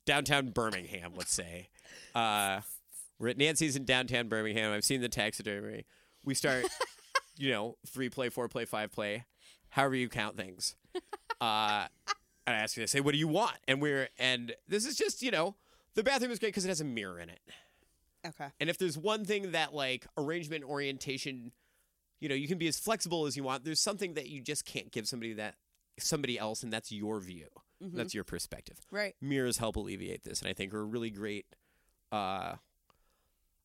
downtown 0.06 0.50
Birmingham, 0.52 1.14
let's 1.16 1.34
say. 1.34 1.70
Uh, 2.14 2.62
we're 3.20 3.30
at 3.30 3.38
Nancy's 3.38 3.76
in 3.76 3.86
downtown 3.86 4.28
Birmingham. 4.28 4.72
I've 4.74 4.84
seen 4.86 5.02
the 5.02 5.10
taxidermy. 5.10 5.86
We 6.24 6.34
start, 6.34 6.66
you 7.38 7.52
know, 7.52 7.78
three 7.88 8.10
play, 8.10 8.30
four 8.30 8.48
play, 8.48 8.66
five 8.66 8.92
play, 8.92 9.26
however 9.70 9.96
you 9.96 10.10
count 10.10 10.38
things. 10.38 10.76
Uh, 11.42 11.88
and 12.48 12.56
I 12.56 12.60
ask 12.60 12.78
you, 12.78 12.84
to 12.84 12.88
say, 12.88 13.02
what 13.02 13.12
do 13.12 13.18
you 13.18 13.28
want? 13.28 13.58
And 13.68 13.82
we're, 13.82 14.08
and 14.18 14.56
this 14.70 14.86
is 14.86 14.96
just, 14.96 15.22
you 15.22 15.32
know, 15.32 15.56
the 15.96 16.02
bathroom 16.02 16.32
is 16.32 16.40
great 16.40 16.50
because 16.50 16.64
it 16.64 16.70
has 16.70 16.80
a 16.80 16.86
mirror 16.86 17.20
in 17.20 17.30
it. 17.30 17.42
Okay. 18.26 18.48
And 18.60 18.70
if 18.70 18.78
there's 18.78 18.98
one 18.98 19.26
thing 19.26 19.52
that 19.52 19.74
like 19.74 20.08
arrangement 20.18 20.64
orientation, 20.64 21.52
you 22.20 22.30
know, 22.30 22.36
you 22.36 22.48
can 22.48 22.58
be 22.58 22.68
as 22.68 22.80
flexible 22.80 23.26
as 23.26 23.36
you 23.36 23.44
want. 23.44 23.66
There's 23.66 23.82
something 23.82 24.14
that 24.14 24.28
you 24.28 24.42
just 24.42 24.66
can't 24.66 24.92
give 24.92 25.08
somebody 25.08 25.34
that 25.34 25.56
somebody 26.00 26.40
else, 26.40 26.64
and 26.64 26.72
that's 26.72 26.92
your 26.92 27.20
view. 27.20 27.48
That's 27.82 28.14
your 28.14 28.24
perspective. 28.24 28.78
Right. 28.90 29.16
Mirrors 29.22 29.58
help 29.58 29.76
alleviate 29.76 30.24
this, 30.24 30.42
and 30.42 30.50
I 30.50 30.54
think 30.54 30.74
are 30.74 30.80
a 30.80 30.84
really 30.84 31.10
great. 31.10 31.46
Uh, 32.12 32.56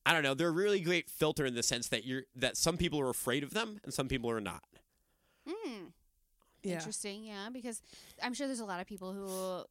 I 0.07 0.13
don't 0.13 0.23
know. 0.23 0.35
They're 0.35 0.49
a 0.49 0.53
really 0.53 0.81
great 0.81 1.11
filter 1.11 1.45
in 1.45 1.55
the 1.55 1.63
sense 1.63 1.89
that 1.89 2.05
you're 2.05 2.23
that 2.37 2.57
some 2.57 2.77
people 2.77 3.01
are 3.01 3.11
afraid 3.11 3.43
of 3.43 3.51
them 3.55 3.79
and 3.85 3.93
some 3.93 4.09
people 4.09 4.31
are 4.31 4.41
not. 4.41 4.63
Hmm. 5.49 5.85
Yeah. 6.63 6.75
Interesting, 6.75 7.25
yeah, 7.25 7.49
because 7.53 7.81
I'm 8.23 8.35
sure 8.35 8.47
there's 8.47 8.61
a 8.61 8.65
lot 8.67 8.81
of 8.81 8.87
people 8.87 9.13
who, 9.13 9.65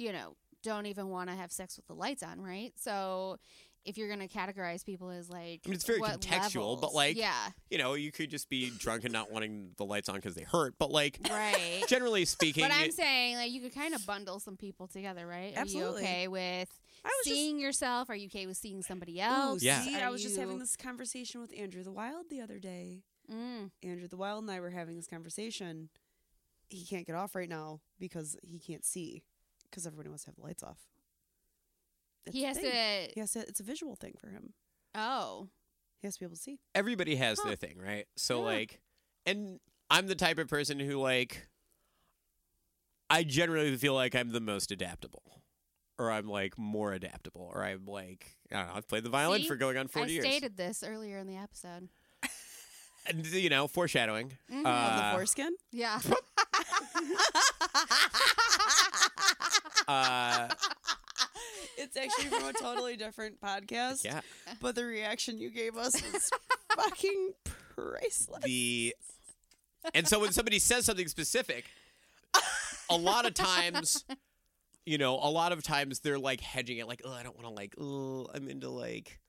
you 0.00 0.12
know, 0.12 0.36
don't 0.62 0.86
even 0.86 1.08
want 1.08 1.28
to 1.30 1.34
have 1.36 1.50
sex 1.50 1.76
with 1.76 1.86
the 1.86 1.94
lights 1.94 2.22
on, 2.22 2.40
right? 2.40 2.72
So 2.76 3.38
if 3.84 3.98
you're 3.98 4.06
going 4.06 4.20
to 4.20 4.28
categorize 4.28 4.84
people 4.84 5.10
as 5.10 5.28
like, 5.28 5.60
I 5.66 5.68
mean, 5.68 5.74
it's 5.74 5.84
very 5.84 5.98
what 5.98 6.20
contextual, 6.20 6.80
but 6.80 6.94
like, 6.94 7.16
yeah, 7.16 7.48
you 7.70 7.78
know, 7.78 7.94
you 7.94 8.12
could 8.12 8.30
just 8.30 8.48
be 8.48 8.70
drunk 8.78 9.02
and 9.02 9.12
not 9.12 9.32
wanting 9.32 9.72
the 9.76 9.84
lights 9.84 10.08
on 10.08 10.14
because 10.16 10.36
they 10.36 10.44
hurt. 10.44 10.74
But 10.78 10.92
like, 10.92 11.18
right. 11.28 11.82
generally 11.88 12.24
speaking, 12.24 12.62
But 12.62 12.70
I'm 12.72 12.86
it- 12.86 12.94
saying 12.94 13.36
like 13.36 13.50
you 13.50 13.60
could 13.60 13.74
kind 13.74 13.92
of 13.94 14.06
bundle 14.06 14.38
some 14.38 14.56
people 14.56 14.86
together, 14.86 15.26
right? 15.26 15.56
Are 15.56 15.60
Absolutely. 15.60 16.02
you 16.02 16.06
okay 16.08 16.28
with 16.28 16.68
I 17.04 17.08
was 17.08 17.26
just- 17.26 17.36
seeing 17.36 17.58
yourself? 17.58 18.08
Are 18.10 18.14
you 18.16 18.26
okay 18.26 18.46
with 18.46 18.56
seeing 18.56 18.82
somebody 18.82 19.18
Ooh, 19.18 19.22
else? 19.24 19.62
Yeah. 19.62 19.80
See, 19.82 19.96
I 19.96 20.08
was 20.10 20.22
just 20.22 20.36
having 20.36 20.58
this 20.58 20.76
conversation 20.76 21.40
with 21.40 21.52
Andrew 21.56 21.82
the 21.82 21.92
Wild 21.92 22.30
the 22.30 22.40
other 22.40 22.58
day. 22.58 23.02
Mm. 23.30 23.70
Andrew 23.82 24.08
the 24.08 24.16
Wild 24.16 24.42
and 24.42 24.50
I 24.50 24.60
were 24.60 24.70
having 24.70 24.96
this 24.96 25.06
conversation. 25.06 25.88
He 26.68 26.84
can't 26.84 27.06
get 27.06 27.14
off 27.16 27.34
right 27.34 27.48
now 27.48 27.80
because 27.98 28.36
he 28.42 28.58
can't 28.58 28.84
see 28.84 29.24
because 29.64 29.86
everybody 29.86 30.08
wants 30.08 30.24
to 30.24 30.30
have 30.30 30.36
the 30.36 30.42
lights 30.42 30.62
off. 30.62 30.78
That's 32.24 32.36
He 32.36 32.44
has 32.44 32.56
to. 32.58 32.62
He 33.14 33.20
has 33.20 33.32
to. 33.32 33.40
It's 33.40 33.60
a 33.60 33.64
visual 33.64 33.96
thing 33.96 34.14
for 34.18 34.28
him. 34.28 34.54
Oh, 34.94 35.48
He 36.00 36.06
has 36.06 36.14
to 36.14 36.20
be 36.20 36.26
able 36.26 36.36
to 36.36 36.42
see. 36.42 36.60
everybody 36.74 37.16
has 37.16 37.38
Huh. 37.40 37.48
their 37.48 37.56
thing, 37.56 37.78
right? 37.78 38.06
So 38.16 38.38
Yeah. 38.40 38.44
like, 38.44 38.80
and 39.26 39.58
I'm 39.90 40.06
the 40.06 40.14
type 40.14 40.38
of 40.38 40.48
person 40.48 40.78
who 40.78 40.98
like, 40.98 41.48
I 43.10 43.24
generally 43.24 43.76
feel 43.76 43.94
like 43.94 44.14
I'm 44.14 44.30
the 44.30 44.40
most 44.40 44.70
adaptable, 44.70 45.31
or 46.02 46.10
I'm 46.10 46.26
like 46.28 46.58
more 46.58 46.92
adaptable, 46.92 47.50
or 47.54 47.62
I'm 47.64 47.86
like, 47.86 48.36
I 48.52 48.56
don't 48.58 48.66
know, 48.68 48.74
I've 48.74 48.88
played 48.88 49.04
the 49.04 49.10
violin 49.10 49.42
See? 49.42 49.48
for 49.48 49.56
going 49.56 49.76
on 49.76 49.86
I 49.86 49.88
40 49.88 50.12
years. 50.12 50.24
I 50.24 50.28
stated 50.28 50.56
this 50.56 50.82
earlier 50.86 51.18
in 51.18 51.26
the 51.26 51.36
episode. 51.36 51.88
And, 53.04 53.26
you 53.26 53.50
know, 53.50 53.66
foreshadowing. 53.66 54.32
Mhm. 54.48 54.60
Of 54.60 54.66
Uh, 54.66 55.10
the 55.10 55.16
foreskin. 55.16 55.56
Yeah. 55.72 56.00
uh, 59.88 60.48
It's 61.78 61.96
actually 61.96 62.26
from 62.26 62.44
a 62.48 62.52
totally 62.52 62.96
different 62.96 63.40
podcast. 63.40 64.04
yeah, 64.04 64.20
But 64.60 64.74
the 64.76 64.84
reaction 64.84 65.38
you 65.38 65.50
gave 65.50 65.76
us 65.76 65.94
was 66.12 66.30
fucking 66.76 67.32
priceless. 67.74 68.42
the 68.44 68.94
and 69.94 70.06
so 70.06 70.20
when 70.20 70.30
somebody 70.32 70.60
says 70.60 70.84
something 70.86 71.08
specific, 71.08 71.64
a 72.88 72.96
lot 72.96 73.26
of 73.26 73.34
times, 73.34 74.04
you 74.84 74.98
know, 74.98 75.14
a 75.14 75.30
lot 75.30 75.52
of 75.52 75.62
times 75.62 76.00
they're 76.00 76.18
like 76.18 76.40
hedging 76.40 76.78
it, 76.78 76.86
like, 76.88 77.02
oh, 77.04 77.12
I 77.12 77.22
don't 77.22 77.36
want 77.36 77.46
to 77.46 77.54
like, 77.54 77.74
oh, 77.80 78.28
I'm 78.34 78.48
into 78.48 78.68
like, 78.68 79.20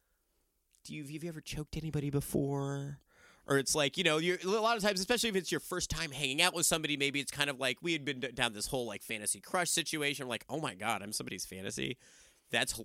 do 0.84 0.94
you 0.96 1.04
have 1.04 1.24
you 1.24 1.30
ever 1.30 1.42
choked 1.42 1.78
anybody 1.78 2.10
before? 2.10 3.00
Or 3.46 3.58
it's 3.58 3.76
like, 3.76 3.98
you 3.98 4.06
know, 4.06 4.20
you're 4.20 4.38
a 4.44 4.48
lot 4.48 4.78
of 4.78 4.84
times, 4.84 5.02
especially 5.02 5.30
if 5.30 5.36
it's 5.36 5.52
your 5.52 5.60
first 5.60 5.90
time 5.90 6.12
hanging 6.12 6.42
out 6.42 6.54
with 6.54 6.66
somebody, 6.66 6.96
maybe 6.96 7.20
it's 7.20 7.32
kind 7.32 7.50
of 7.50 7.60
like 7.60 7.78
we 7.82 7.92
had 7.92 8.06
been 8.06 8.22
down 8.34 8.54
this 8.54 8.68
whole 8.68 8.88
like 8.88 9.04
fantasy 9.04 9.42
crush 9.42 9.70
situation. 9.70 10.28
Like, 10.30 10.46
oh 10.50 10.60
my 10.60 10.76
god, 10.76 11.02
I'm 11.02 11.12
somebody's 11.12 11.46
fantasy. 11.46 11.98
That's 12.52 12.80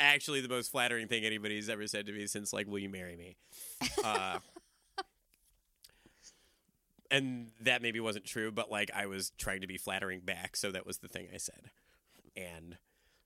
actually 0.00 0.40
the 0.40 0.48
most 0.48 0.72
flattering 0.72 1.06
thing 1.06 1.24
anybody's 1.24 1.68
ever 1.68 1.86
said 1.86 2.06
to 2.06 2.12
me 2.12 2.26
since 2.26 2.52
like, 2.52 2.66
will 2.66 2.80
you 2.80 2.88
marry 2.88 3.16
me? 3.16 3.36
Uh, 4.04 4.40
and 7.10 7.50
that 7.60 7.82
maybe 7.82 8.00
wasn't 8.00 8.24
true, 8.24 8.50
but 8.50 8.70
like 8.70 8.90
I 8.94 9.06
was 9.06 9.32
trying 9.38 9.60
to 9.60 9.66
be 9.66 9.76
flattering 9.76 10.20
back, 10.20 10.56
so 10.56 10.70
that 10.70 10.86
was 10.86 10.98
the 10.98 11.08
thing 11.08 11.28
I 11.32 11.38
said. 11.38 11.70
And 12.36 12.78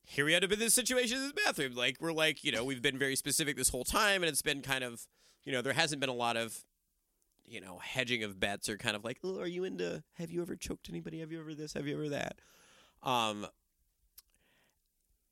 here 0.05 0.24
we 0.24 0.35
end 0.35 0.45
up 0.45 0.53
in 0.53 0.59
this 0.59 0.74
situation 0.74 1.16
in 1.16 1.22
this 1.22 1.33
bathroom. 1.33 1.74
Like 1.74 1.97
we're 2.01 2.12
like, 2.12 2.43
you 2.45 2.53
know, 2.53 2.64
we've 2.64 2.83
been 2.83 2.99
very 2.99 3.16
specific 3.16 3.57
this 3.57 3.68
whole 3.68 3.85
time, 3.85 4.22
and 4.22 4.31
it's 4.31 4.43
been 4.43 4.62
kind 4.62 4.85
of, 4.85 5.07
you 5.45 5.53
know, 5.53 5.62
there 5.62 5.72
hasn't 5.72 6.01
been 6.01 6.11
a 6.11 6.14
lot 6.14 6.37
of, 6.37 6.64
you 7.45 7.61
know, 7.61 7.78
hedging 7.83 8.22
of 8.22 8.39
bets 8.39 8.68
or 8.68 8.76
kind 8.76 8.97
of 8.97 9.05
like, 9.05 9.18
oh, 9.24 9.41
are 9.41 9.47
you 9.47 9.64
into? 9.64 10.03
Have 10.14 10.31
you 10.31 10.43
ever 10.43 10.57
choked 10.57 10.89
anybody? 10.89 11.20
Have 11.20 11.33
you 11.33 11.41
ever 11.41 11.55
this? 11.55 11.74
Have 11.74 11.87
you 11.87 11.95
ever 11.95 12.09
that? 12.11 12.41
Um. 13.03 13.47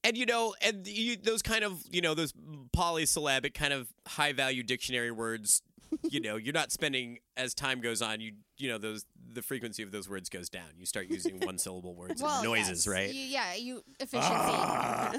And 0.04 0.16
you 0.16 0.26
know, 0.26 0.54
and 0.62 0.86
you, 0.86 1.16
those 1.16 1.42
kind 1.42 1.64
of, 1.64 1.82
you 1.90 2.00
know, 2.00 2.14
those 2.14 2.32
polysyllabic 2.72 3.52
kind 3.52 3.72
of 3.72 3.88
high 4.06 4.32
value 4.32 4.62
dictionary 4.62 5.10
words 5.10 5.60
you 6.10 6.20
know 6.20 6.36
you're 6.36 6.52
not 6.54 6.70
spending 6.72 7.18
as 7.36 7.54
time 7.54 7.80
goes 7.80 8.02
on 8.02 8.20
you 8.20 8.32
you 8.56 8.68
know 8.68 8.78
those 8.78 9.04
the 9.30 9.42
frequency 9.42 9.82
of 9.82 9.92
those 9.92 10.08
words 10.08 10.28
goes 10.30 10.48
down. 10.48 10.64
You 10.78 10.86
start 10.86 11.08
using 11.10 11.38
one 11.44 11.58
syllable 11.58 11.94
words 11.94 12.22
Well, 12.22 12.36
and 12.40 12.44
noises, 12.44 12.86
yes. 12.86 12.88
right? 12.88 13.12
You- 13.14 13.20
yeah, 13.26 13.54
you 13.54 13.82
efficiency. 14.00 14.28
Ah, 14.32 15.12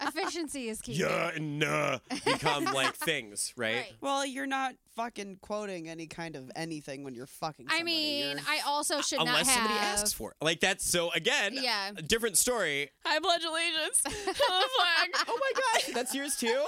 efficiency 0.00 0.68
is 0.68 0.80
key. 0.80 0.92
yeah, 0.92 1.32
and 1.34 1.62
uh, 1.62 1.98
become 2.24 2.64
like 2.66 2.94
things, 2.94 3.52
right? 3.56 3.74
Right. 3.76 3.92
Well, 4.00 4.24
you're 4.24 4.46
not 4.46 4.74
fucking 4.94 5.38
quoting 5.42 5.88
any 5.88 6.06
kind 6.06 6.36
of 6.36 6.50
anything 6.56 7.02
when 7.04 7.14
you're 7.14 7.26
fucking. 7.26 7.66
I 7.68 7.82
mean, 7.82 8.30
You're- 8.30 8.40
I 8.48 8.60
also 8.66 9.02
should 9.02 9.18
not 9.18 9.26
Unless 9.28 9.48
have. 9.48 9.56
somebody 9.56 9.78
asks 9.80 10.12
for 10.12 10.30
it. 10.30 10.36
Like 10.42 10.60
that's 10.60 10.88
so 10.88 11.10
again, 11.10 11.52
Yeah. 11.54 11.90
a 11.96 12.02
different 12.02 12.38
story. 12.38 12.90
I 13.04 13.18
pledge 13.18 13.42
allegiance 13.44 14.02
to 14.04 14.10
the 14.24 14.34
flag. 14.34 15.10
Oh 15.28 15.38
my 15.40 15.52
gosh, 15.74 15.86
that's 15.92 16.14
yours 16.14 16.36
too. 16.36 16.64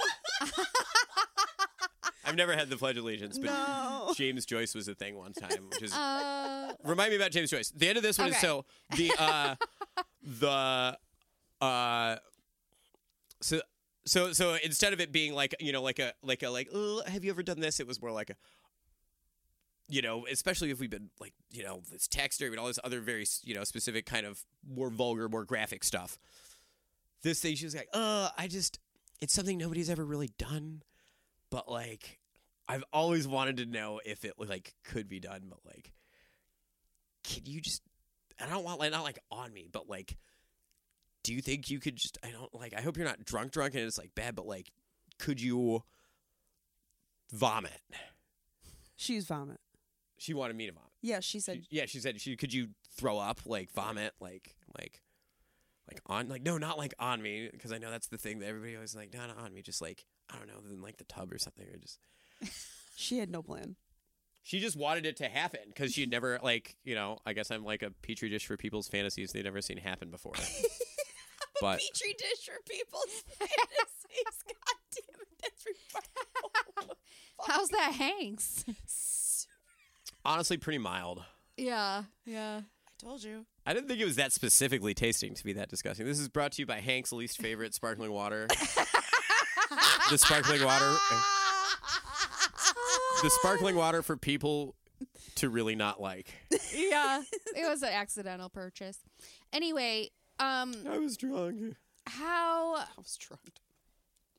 I've 2.29 2.35
never 2.35 2.53
had 2.55 2.69
the 2.69 2.77
Pledge 2.77 2.97
of 2.97 3.03
Allegiance, 3.03 3.37
but 3.37 3.47
No. 3.47 4.13
James 4.15 4.45
Joyce 4.45 4.73
was 4.75 4.87
a 4.87 4.95
thing 4.95 5.15
one 5.17 5.33
time, 5.33 5.69
which 5.69 5.81
is 5.81 5.93
Uh, 5.95 6.73
remind 6.85 7.09
me 7.09 7.15
about 7.15 7.31
James 7.31 7.49
Joyce. 7.49 7.71
The 7.71 7.87
end 7.89 7.97
of 7.97 8.03
this 8.03 8.17
one 8.17 8.29
is 8.29 8.35
Okay. 8.35 8.41
so 8.45 8.65
the 8.95 9.11
uh 9.17 9.55
the 10.21 10.97
uh 11.61 12.15
so 13.41 13.61
so 14.05 14.31
so 14.33 14.55
instead 14.63 14.93
of 14.93 14.99
it 15.01 15.11
being 15.11 15.33
like 15.33 15.55
you 15.59 15.71
know 15.71 15.81
like 15.81 15.99
a 15.99 16.13
like 16.23 16.43
a 16.43 16.49
like 16.49 16.69
"Ugh, 16.73 17.05
have 17.07 17.23
you 17.23 17.31
ever 17.31 17.43
done 17.43 17.59
this 17.59 17.79
it 17.79 17.87
was 17.87 18.01
more 18.01 18.11
like 18.11 18.29
a 18.29 18.35
you 19.87 20.01
know 20.01 20.25
especially 20.31 20.69
if 20.71 20.79
we've 20.79 20.89
been 20.89 21.09
like 21.19 21.33
you 21.51 21.63
know 21.63 21.81
this 21.91 22.07
taxidermy 22.07 22.53
and 22.53 22.59
all 22.59 22.67
this 22.67 22.79
other 22.83 22.99
very 23.01 23.25
you 23.43 23.55
know 23.55 23.63
specific 23.63 24.05
kind 24.05 24.25
of 24.25 24.43
more 24.67 24.89
vulgar 24.89 25.27
more 25.29 25.43
graphic 25.45 25.83
stuff 25.83 26.17
this 27.23 27.39
thing 27.41 27.55
she 27.55 27.65
was 27.65 27.75
like 27.75 27.89
uh 27.93 28.29
i 28.37 28.47
just 28.47 28.79
it's 29.21 29.33
something 29.33 29.57
nobody's 29.57 29.89
ever 29.89 30.05
really 30.05 30.29
done 30.37 30.81
but 31.49 31.69
like 31.69 32.18
i've 32.69 32.83
always 32.93 33.27
wanted 33.27 33.57
to 33.57 33.65
know 33.65 33.99
if 34.05 34.23
it 34.23 34.33
like 34.37 34.73
could 34.85 35.09
be 35.09 35.19
done 35.19 35.41
but 35.49 35.59
like 35.65 35.91
can 37.23 37.45
you 37.45 37.59
just 37.59 37.81
I 38.41 38.47
don't 38.47 38.63
want 38.63 38.79
like 38.79 38.91
not 38.91 39.03
like 39.03 39.19
on 39.29 39.51
me, 39.53 39.67
but 39.69 39.89
like 39.89 40.15
do 41.23 41.33
you 41.33 41.41
think 41.41 41.69
you 41.69 41.79
could 41.81 41.97
just 41.97 42.17
I 42.23 42.31
don't 42.31 42.53
like 42.55 42.73
I 42.73 42.79
hope 42.81 42.95
you're 42.95 43.05
not 43.05 43.25
drunk 43.25 43.51
drunk 43.51 43.73
and 43.75 43.83
it's 43.83 43.97
like 43.97 44.15
bad, 44.15 44.35
but 44.35 44.47
like 44.47 44.71
could 45.19 45.41
you 45.41 45.83
vomit? 47.33 47.81
She's 48.95 49.25
vomit. 49.25 49.59
She 50.17 50.33
wanted 50.33 50.55
me 50.55 50.67
to 50.67 50.71
vomit. 50.71 50.89
Yeah, 51.01 51.19
she 51.19 51.39
said. 51.39 51.63
She- 51.69 51.77
yeah, 51.77 51.85
she 51.85 51.99
said 51.99 52.19
she 52.21 52.35
could 52.37 52.53
you 52.53 52.69
throw 52.95 53.17
up 53.17 53.41
like 53.45 53.71
vomit 53.71 54.13
like 54.19 54.55
like 54.77 55.01
like 55.89 56.01
on 56.05 56.27
like 56.29 56.43
no 56.43 56.57
not 56.57 56.77
like 56.77 56.93
on 56.99 57.21
me 57.21 57.49
because 57.51 57.71
I 57.71 57.77
know 57.77 57.91
that's 57.91 58.07
the 58.07 58.17
thing 58.17 58.39
that 58.39 58.47
everybody 58.47 58.75
always 58.75 58.95
like 58.95 59.13
not 59.13 59.35
on 59.37 59.53
me 59.53 59.61
just 59.61 59.81
like 59.81 60.05
I 60.33 60.37
don't 60.37 60.47
know 60.47 60.61
then 60.65 60.81
like 60.81 60.97
the 60.97 61.03
tub 61.05 61.33
or 61.33 61.37
something 61.37 61.65
or 61.67 61.77
just 61.77 61.99
She 62.95 63.17
had 63.19 63.29
no 63.29 63.41
plan. 63.41 63.75
she 64.43 64.59
just 64.59 64.75
wanted 64.77 65.05
it 65.05 65.17
to 65.17 65.29
happen 65.29 65.61
because 65.67 65.93
she'd 65.93 66.09
never 66.11 66.39
like 66.43 66.75
you 66.83 66.95
know 66.95 67.17
I 67.25 67.33
guess 67.33 67.49
I'm 67.51 67.63
like 67.63 67.81
a 67.81 67.91
petri 68.01 68.29
dish 68.29 68.45
for 68.45 68.57
people's 68.57 68.87
fantasies 68.87 69.31
they've 69.31 69.43
never 69.43 69.61
seen 69.61 69.77
happen 69.77 70.09
before. 70.11 70.33
but 71.61 71.79
Petri 71.79 72.13
dish 72.17 72.45
for 72.45 72.57
people's 72.69 73.23
fantasies. 73.37 74.43
God 74.45 74.77
damn 74.91 75.21
it, 75.21 75.27
that's 75.41 75.65
remarkable. 75.65 76.97
how's 77.47 77.67
that, 77.69 77.93
Hanks? 77.93 79.45
honestly, 80.25 80.57
pretty 80.57 80.77
mild. 80.79 81.23
yeah, 81.57 82.03
yeah. 82.25 82.61
I 82.87 83.05
told 83.05 83.23
you. 83.23 83.45
I 83.65 83.73
didn't 83.73 83.87
think 83.87 84.01
it 84.01 84.05
was 84.05 84.17
that 84.17 84.33
specifically 84.33 84.93
tasting 84.93 85.33
to 85.35 85.43
be 85.43 85.53
that 85.53 85.69
disgusting. 85.69 86.05
This 86.05 86.19
is 86.19 86.27
brought 86.27 86.51
to 86.53 86.61
you 86.61 86.65
by 86.65 86.81
Hank's 86.81 87.13
least 87.13 87.37
favorite 87.41 87.73
sparkling 87.73 88.11
water. 88.11 88.47
the 90.09 90.17
sparkling 90.17 90.63
water, 90.65 90.97
the 93.21 93.29
sparkling 93.29 93.75
water 93.75 94.01
for 94.01 94.17
people 94.17 94.75
to 95.35 95.49
really 95.49 95.75
not 95.75 96.01
like. 96.01 96.33
yeah, 96.75 97.21
it 97.55 97.67
was 97.67 97.81
an 97.83 97.89
accidental 97.89 98.49
purchase. 98.49 98.99
Anyway, 99.53 100.09
um, 100.39 100.73
I 100.89 100.97
was 100.99 101.17
drunk. 101.17 101.75
how 102.05 102.75
I 102.75 102.85
was 102.97 103.17
drunk. 103.17 103.59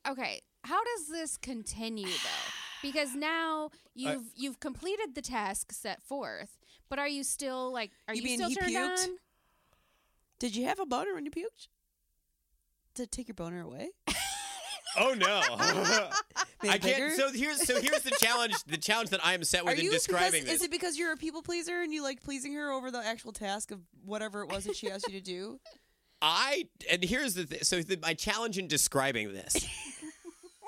okay? 0.07 0.41
How 0.63 0.79
does 0.83 1.07
this 1.07 1.37
continue 1.37 2.05
though? 2.07 2.51
Because 2.83 3.15
now 3.15 3.69
you've 3.95 4.31
you've 4.35 4.59
completed 4.59 5.15
the 5.15 5.21
task 5.21 5.71
set 5.71 6.01
forth, 6.01 6.57
but 6.89 6.99
are 6.99 7.07
you 7.07 7.23
still 7.23 7.71
like 7.71 7.91
are 8.07 8.15
You 8.15 8.21
you, 8.23 8.35
still 8.37 8.49
turned 8.51 8.75
puked? 8.75 9.03
on? 9.03 9.09
Did 10.39 10.55
you 10.55 10.65
have 10.65 10.79
a 10.79 10.85
boner 10.85 11.13
when 11.13 11.25
you 11.25 11.31
puked? 11.31 11.67
Did 12.95 13.03
it 13.03 13.11
take 13.11 13.27
your 13.27 13.35
boner 13.35 13.61
away? 13.61 13.89
Oh 14.97 15.13
no! 15.13 15.41
I 16.69 16.77
can't. 16.77 17.13
So 17.13 17.31
here's 17.31 17.65
so 17.65 17.79
here's 17.79 18.01
the 18.01 18.15
challenge. 18.19 18.55
The 18.67 18.77
challenge 18.77 19.09
that 19.09 19.25
I 19.25 19.33
am 19.33 19.43
set 19.43 19.61
Are 19.61 19.65
with 19.65 19.79
in 19.79 19.85
you 19.85 19.91
describing 19.91 20.43
because, 20.43 20.45
this. 20.45 20.55
Is 20.55 20.63
it 20.63 20.71
because 20.71 20.97
you're 20.97 21.13
a 21.13 21.17
people 21.17 21.41
pleaser 21.41 21.81
and 21.81 21.93
you 21.93 22.03
like 22.03 22.21
pleasing 22.21 22.53
her 22.53 22.71
over 22.71 22.91
the 22.91 23.05
actual 23.05 23.31
task 23.31 23.71
of 23.71 23.79
whatever 24.05 24.41
it 24.41 24.49
was 24.49 24.65
that 24.65 24.75
she 24.75 24.89
asked 24.89 25.07
you 25.07 25.19
to 25.19 25.25
do? 25.25 25.59
I 26.21 26.67
and 26.89 27.03
here's 27.03 27.33
the 27.33 27.45
th- 27.45 27.63
so 27.63 27.81
the, 27.81 27.97
my 27.97 28.13
challenge 28.13 28.57
in 28.57 28.67
describing 28.67 29.33
this 29.33 29.65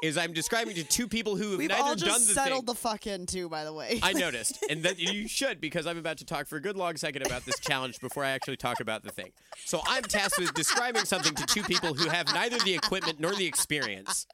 is 0.04 0.18
I'm 0.18 0.34
describing 0.34 0.76
to 0.76 0.84
two 0.84 1.08
people 1.08 1.38
who 1.38 1.52
have 1.52 1.60
We've 1.60 1.70
neither 1.70 1.82
all 1.82 1.96
done 1.96 1.98
just 1.98 2.28
the 2.28 2.34
settled 2.34 2.66
thing. 2.68 2.74
the 2.74 2.76
fuck 2.76 3.08
in 3.08 3.26
too, 3.26 3.48
by 3.48 3.64
the 3.64 3.72
way. 3.72 4.02
I 4.04 4.12
noticed, 4.28 4.64
and 4.70 4.84
that 4.84 5.00
you 5.00 5.30
should 5.30 5.62
because 5.62 5.88
I'm 5.88 5.98
about 5.98 6.18
to 6.18 6.26
talk 6.26 6.46
for 6.46 6.58
a 6.58 6.62
good 6.62 6.76
long 6.76 6.98
second 6.98 7.26
about 7.26 7.46
this 7.46 7.58
challenge 7.60 8.00
before 8.02 8.26
I 8.26 8.32
actually 8.32 8.58
talk 8.58 8.82
about 8.82 9.04
the 9.04 9.12
thing. 9.12 9.32
So 9.66 9.82
I'm 9.88 10.04
tasked 10.04 10.40
with 10.40 10.54
describing 10.56 11.06
something 11.06 11.34
to 11.36 11.46
two 11.46 11.64
people 11.64 11.94
who 11.94 12.10
have 12.10 12.28
neither 12.34 12.60
the 12.60 12.74
equipment 12.76 13.22
nor 13.22 13.34
the 13.34 13.46
experience. 13.46 14.28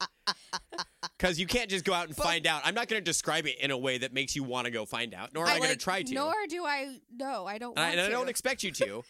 Because 1.16 1.38
you 1.38 1.46
can't 1.46 1.70
just 1.70 1.84
go 1.84 1.92
out 1.92 2.08
and 2.08 2.16
find 2.16 2.46
out. 2.46 2.62
I'm 2.64 2.74
not 2.74 2.88
going 2.88 3.00
to 3.00 3.04
describe 3.04 3.46
it 3.46 3.56
in 3.60 3.70
a 3.70 3.78
way 3.78 3.98
that 3.98 4.12
makes 4.12 4.34
you 4.34 4.42
want 4.42 4.64
to 4.64 4.70
go 4.70 4.84
find 4.84 5.14
out, 5.14 5.32
nor 5.34 5.46
am 5.46 5.54
I, 5.54 5.58
going 5.58 5.70
to 5.70 5.76
try 5.76 6.02
to. 6.02 6.14
Nor 6.14 6.32
do 6.48 6.64
I. 6.64 6.96
No, 7.14 7.46
I 7.46 7.58
don't. 7.58 7.72
and 7.72 7.80
I, 7.80 7.88
Want 7.90 7.98
and 7.98 8.08
I 8.08 8.10
don't 8.10 8.28
expect 8.28 8.62
you 8.64 8.72
to. 8.72 9.04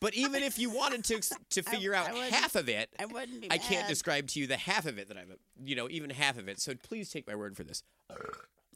But 0.00 0.14
even 0.14 0.42
if 0.42 0.58
you 0.58 0.70
wanted 0.70 1.04
to 1.04 1.20
to 1.50 1.62
figure 1.62 1.94
out 1.94 2.10
I 2.10 2.26
half 2.26 2.54
of 2.54 2.68
it, 2.68 2.90
I 2.98 3.06
wouldn't 3.06 3.40
be 3.42 3.50
I 3.50 3.58
can't 3.58 3.82
mad. 3.82 3.88
describe 3.88 4.28
to 4.28 4.40
you 4.40 4.46
the 4.46 4.56
half 4.56 4.86
of 4.86 4.98
it 4.98 5.08
that 5.08 5.16
I'm, 5.16 5.34
you 5.64 5.76
know, 5.76 5.88
even 5.90 6.10
half 6.10 6.38
of 6.38 6.48
it. 6.48 6.60
So 6.60 6.74
please 6.74 7.10
take 7.10 7.26
my 7.26 7.34
word 7.34 7.56
for 7.56 7.64
this. 7.64 7.82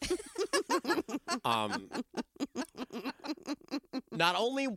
um, 1.44 1.90
not 4.10 4.34
only, 4.36 4.68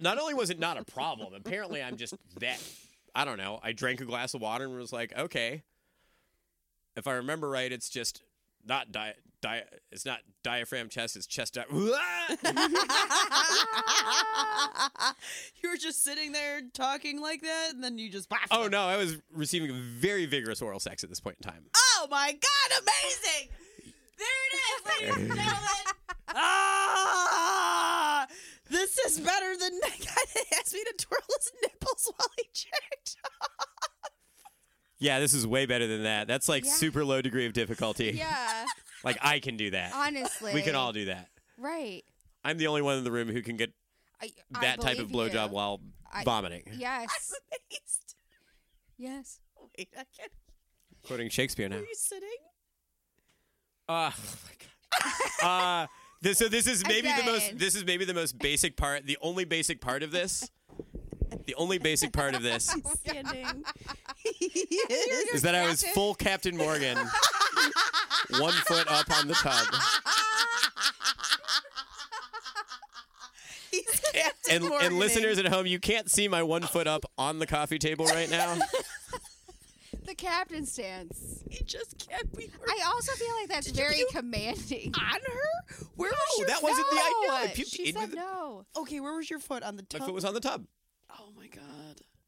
not 0.00 0.18
only 0.18 0.34
was 0.34 0.50
it 0.50 0.58
not 0.58 0.76
a 0.76 0.84
problem. 0.84 1.34
Apparently, 1.34 1.82
I'm 1.82 1.96
just 1.96 2.14
that. 2.40 2.60
I 3.14 3.24
don't 3.24 3.38
know. 3.38 3.60
I 3.62 3.72
drank 3.72 4.00
a 4.00 4.04
glass 4.04 4.34
of 4.34 4.40
water 4.40 4.64
and 4.64 4.74
was 4.74 4.92
like, 4.92 5.16
okay. 5.16 5.62
If 6.94 7.06
I 7.06 7.12
remember 7.14 7.48
right, 7.48 7.72
it's 7.72 7.88
just 7.88 8.22
not 8.66 8.92
di- 8.92 9.14
di- 9.40 9.62
It's 9.90 10.04
not 10.06 10.20
diaphragm 10.42 10.88
chest. 10.88 11.16
It's 11.16 11.26
chest. 11.26 11.54
Di- 11.54 11.64
you 15.62 15.70
were 15.70 15.76
just 15.76 16.02
sitting 16.02 16.32
there 16.32 16.60
talking 16.72 17.20
like 17.20 17.42
that, 17.42 17.70
and 17.74 17.82
then 17.82 17.98
you 17.98 18.08
just. 18.10 18.30
oh 18.50 18.68
no, 18.68 18.82
I 18.82 18.96
was 18.96 19.16
receiving 19.34 19.72
very 19.74 20.26
vigorous 20.26 20.62
oral 20.62 20.80
sex 20.80 21.02
at 21.04 21.10
this 21.10 21.20
point 21.20 21.36
in 21.42 21.50
time. 21.50 21.64
Oh 21.74 22.06
my 22.10 22.32
god! 22.32 22.80
Amazing. 22.82 23.48
There 24.18 24.28
it 24.48 24.54
is, 24.56 24.84
ladies 24.86 25.16
and 25.16 25.28
gentlemen. 25.38 25.86
ah, 26.34 28.26
this 28.70 28.98
is 28.98 29.18
better 29.20 29.56
than 29.56 29.78
that 29.80 29.98
guy 29.98 30.24
that 30.34 30.44
asked 30.60 30.74
me 30.74 30.80
to 30.84 30.94
twirl 31.04 31.20
his 31.38 31.52
nipples 31.62 32.12
while 32.16 32.28
he 32.36 32.44
checked. 32.52 33.16
Yeah, 35.02 35.18
this 35.20 35.34
is 35.34 35.46
way 35.46 35.66
better 35.66 35.86
than 35.86 36.04
that. 36.04 36.28
That's 36.28 36.48
like 36.48 36.64
Yeah. 36.64 36.70
super 36.72 37.04
low 37.04 37.20
degree 37.20 37.46
of 37.46 37.52
difficulty. 37.52 38.12
Yeah, 38.16 38.64
Like 39.04 39.18
I 39.20 39.40
can 39.40 39.56
do 39.56 39.70
that. 39.72 39.92
honestly, 39.94 40.54
we 40.54 40.62
can 40.62 40.74
all 40.76 40.92
do 40.92 41.06
that. 41.06 41.28
Right. 41.58 42.02
I'm 42.44 42.56
the 42.56 42.68
only 42.68 42.82
one 42.82 42.98
in 42.98 43.04
the 43.04 43.10
room 43.12 43.28
who 43.28 43.42
can 43.42 43.56
get 43.56 43.72
I, 44.20 44.30
I 44.54 44.60
that 44.60 44.80
type 44.80 44.98
of 45.00 45.10
believe 45.10 45.32
blowjob 45.32 45.48
you. 45.48 45.54
while 45.54 45.80
I- 46.12 46.22
vomiting. 46.24 46.62
Yes. 46.76 47.34
Amazed. 47.50 48.14
Yes. 48.96 49.40
Wait, 49.76 49.88
I 49.98 50.04
can't. 50.16 50.30
Quoting 51.04 51.28
Shakespeare 51.30 51.68
now. 51.68 51.76
Are 51.76 51.80
you 51.80 51.94
sitting? 51.94 52.28
Uh, 53.88 54.10
oh 54.14 54.34
my 54.46 55.42
God. 55.42 55.84
uh 55.84 55.86
this, 56.20 56.38
so 56.38 56.46
this 56.48 56.68
is 56.68 56.86
maybe 56.86 57.08
the 57.08 57.24
most 57.24 57.46
Again. 57.48 57.58
this 57.58 57.74
is 57.74 57.84
maybe 57.84 58.04
the 58.04 58.14
most 58.14 58.38
basic 58.38 58.76
part, 58.76 59.06
the 59.06 59.18
only 59.20 59.44
basic 59.44 59.80
part 59.80 60.04
of 60.04 60.12
this. 60.12 60.48
The 61.46 61.54
only 61.56 61.78
basic 61.78 62.12
part 62.12 62.34
of 62.36 62.42
this 62.42 62.72
Standing. 63.00 63.64
He 64.24 64.44
is. 64.90 65.34
is 65.34 65.42
that 65.42 65.54
I 65.54 65.66
was 65.68 65.82
full 65.82 66.14
Captain 66.14 66.56
Morgan. 66.56 66.96
one 68.38 68.52
foot 68.52 68.86
up 68.88 69.10
on 69.18 69.28
the 69.28 69.34
tub. 69.34 69.66
He's 73.70 74.02
And, 74.50 74.64
and 74.64 74.98
listeners 74.98 75.38
at 75.38 75.46
home, 75.46 75.66
you 75.66 75.78
can't 75.78 76.10
see 76.10 76.28
my 76.28 76.42
one 76.42 76.62
foot 76.62 76.86
up 76.86 77.04
on 77.16 77.38
the 77.38 77.46
coffee 77.46 77.78
table 77.78 78.04
right 78.06 78.30
now. 78.30 78.56
The 80.04 80.16
captain 80.16 80.66
stance. 80.66 81.44
He 81.48 81.62
just 81.62 81.96
can't 81.96 82.30
be. 82.36 82.50
I 82.68 82.82
also 82.86 83.12
feel 83.12 83.32
like 83.40 83.48
that's 83.48 83.66
Did 83.68 83.76
very 83.76 83.94
puke 83.94 84.08
commanding. 84.10 84.92
on 84.98 85.20
her. 85.20 85.84
Where 85.94 86.10
was 86.10 86.38
your? 86.38 86.48
that 86.48 86.60
wasn't 86.62 86.86
the 86.90 86.96
idea. 86.96 87.28
No, 87.28 87.34
I 87.34 87.46
puked 87.54 87.72
she 87.72 87.86
into 87.88 88.00
said 88.00 88.10
the- 88.10 88.16
no. 88.16 88.66
Okay, 88.76 88.98
where 88.98 89.14
was 89.14 89.30
your 89.30 89.38
foot 89.38 89.62
on 89.62 89.76
the 89.76 89.82
tub? 89.84 90.00
My 90.00 90.06
foot 90.06 90.14
was 90.14 90.24
on 90.24 90.34
the 90.34 90.40
tub. 90.40 90.66
oh 91.18 91.28
my 91.36 91.46
god. 91.46 91.62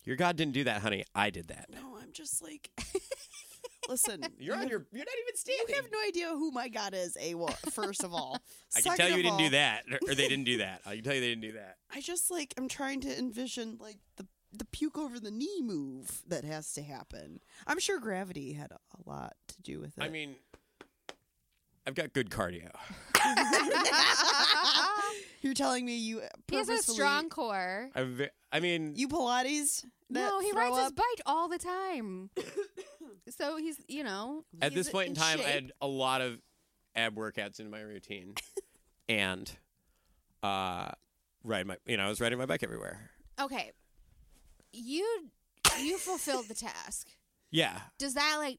Your 0.04 0.16
God 0.16 0.36
didn't 0.36 0.52
do 0.54 0.64
that, 0.64 0.82
honey. 0.82 1.04
I 1.14 1.30
did 1.30 1.48
that. 1.48 1.66
No, 1.72 1.96
I'm 2.00 2.12
just 2.12 2.42
like. 2.42 2.70
Listen, 3.88 4.22
You're 4.38 4.56
on 4.56 4.68
your. 4.68 4.86
You're 4.92 5.04
not 5.04 5.14
even 5.22 5.36
standing. 5.36 5.66
You 5.68 5.74
have 5.76 5.90
no 5.92 5.98
idea 6.06 6.28
who 6.30 6.50
my 6.50 6.68
god 6.68 6.94
is. 6.94 7.16
A 7.20 7.34
first 7.70 8.02
of 8.02 8.14
all, 8.14 8.38
I 8.76 8.80
can 8.80 8.92
Second 8.92 8.96
tell 8.96 9.08
you 9.08 9.16
of 9.16 9.22
didn't 9.22 9.38
do 9.38 9.50
that, 9.50 9.82
or- 9.90 10.10
or 10.10 10.14
they 10.14 10.28
didn't 10.28 10.44
do 10.44 10.58
that. 10.58 10.80
I 10.86 10.94
can 10.96 11.04
tell 11.04 11.14
you 11.14 11.20
they 11.20 11.28
didn't 11.28 11.42
do 11.42 11.52
that. 11.52 11.76
I 11.94 12.00
just 12.00 12.30
like 12.30 12.54
I'm 12.56 12.68
trying 12.68 13.00
to 13.02 13.18
envision 13.18 13.76
like 13.80 13.98
the 14.16 14.26
the 14.52 14.64
puke 14.66 14.96
over 14.96 15.18
the 15.18 15.30
knee 15.30 15.60
move 15.62 16.22
that 16.28 16.44
has 16.44 16.72
to 16.74 16.82
happen. 16.82 17.40
I'm 17.66 17.78
sure 17.80 17.98
gravity 17.98 18.52
had 18.52 18.70
a 18.72 18.78
lot 19.10 19.34
to 19.48 19.60
do 19.62 19.80
with 19.80 19.98
it. 19.98 20.02
I 20.02 20.08
mean, 20.08 20.36
I've 21.86 21.94
got 21.94 22.12
good 22.12 22.30
cardio. 22.30 22.70
you're 25.42 25.54
telling 25.54 25.84
me 25.84 25.96
you 25.96 26.22
he 26.48 26.56
has 26.56 26.68
a 26.68 26.78
strong 26.78 27.28
core. 27.28 27.90
I've, 27.94 28.08
ve- 28.08 28.28
I 28.52 28.60
mean, 28.60 28.94
You 28.96 29.08
Pilates? 29.08 29.84
No, 30.08 30.40
he 30.40 30.50
throw 30.50 30.60
rides 30.60 30.78
his 30.78 30.86
up? 30.88 30.96
bike 30.96 31.20
all 31.26 31.48
the 31.48 31.58
time. 31.58 32.30
so 33.28 33.56
he's, 33.56 33.76
you 33.88 34.04
know, 34.04 34.44
at 34.62 34.72
he's 34.72 34.84
this 34.86 34.90
point 34.92 35.06
in 35.08 35.12
in 35.12 35.16
time, 35.16 35.40
I 35.40 35.42
shape. 35.42 35.52
had 35.54 35.72
a 35.80 35.86
lot 35.86 36.20
of 36.20 36.38
ab 36.94 37.16
workouts 37.16 37.58
in 37.60 37.70
my 37.70 37.80
routine, 37.80 38.34
and 39.08 39.50
uh, 40.42 40.90
ride 41.42 41.66
my. 41.66 41.76
You 41.86 41.96
know, 41.96 42.04
I 42.04 42.08
was 42.08 42.20
riding 42.20 42.38
my 42.38 42.46
bike 42.46 42.62
everywhere. 42.62 43.10
Okay, 43.40 43.72
you 44.72 45.30
you 45.80 45.98
fulfilled 45.98 46.46
the 46.48 46.54
task. 46.54 47.08
Yeah, 47.50 47.78
Does 47.98 48.14
that 48.14 48.36
like? 48.38 48.58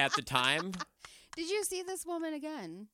at 0.00 0.12
the 0.14 0.22
time. 0.22 0.72
did 1.36 1.48
you 1.48 1.62
see 1.64 1.82
this 1.82 2.04
woman 2.04 2.34
again? 2.34 2.88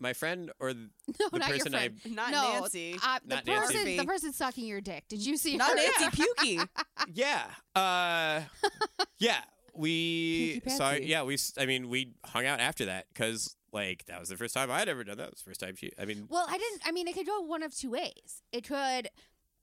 My 0.00 0.12
friend 0.12 0.50
or 0.58 0.72
th- 0.72 0.88
No, 1.20 1.28
the 1.32 1.38
not 1.38 1.48
your 1.50 1.58
person 1.58 1.74
I 1.74 1.88
friend. 1.90 2.16
not 2.16 2.30
no, 2.32 2.52
Nancy. 2.60 2.96
Uh, 3.02 3.18
the 3.24 3.34
Not 3.36 3.46
Nancy. 3.46 3.74
person, 3.74 3.96
the 3.96 4.04
person 4.04 4.32
sucking 4.32 4.66
your 4.66 4.80
dick. 4.80 5.04
Did 5.08 5.24
you 5.24 5.36
see 5.36 5.56
Not 5.56 5.70
her? 5.70 5.76
Nancy 5.76 6.04
Pukey. 6.40 6.68
yeah 7.14 7.44
uh 7.76 8.40
yeah 9.18 9.40
we 9.74 10.60
Pinky 10.64 10.70
saw 10.76 10.90
Patsy. 10.90 11.04
yeah 11.06 11.22
we 11.22 11.34
s- 11.34 11.52
I 11.58 11.66
mean 11.66 11.88
we 11.88 12.14
hung 12.24 12.44
out 12.46 12.60
after 12.60 12.86
that 12.86 13.06
because 13.12 13.56
like 13.72 14.04
that 14.06 14.18
was 14.20 14.28
the 14.28 14.36
first 14.36 14.54
time 14.54 14.70
I'd 14.70 14.88
ever 14.88 15.04
done 15.04 15.16
that. 15.18 15.28
It 15.28 15.30
was 15.34 15.42
the 15.42 15.50
first 15.50 15.60
time 15.60 15.76
she 15.76 15.90
I 15.98 16.04
mean 16.04 16.26
Well, 16.28 16.46
I 16.48 16.58
didn't. 16.58 16.82
I 16.84 16.92
mean, 16.92 17.06
it 17.08 17.14
could 17.14 17.26
go 17.26 17.40
one 17.40 17.62
of 17.62 17.74
two 17.74 17.90
ways. 17.90 18.42
It 18.52 18.66
could 18.66 19.08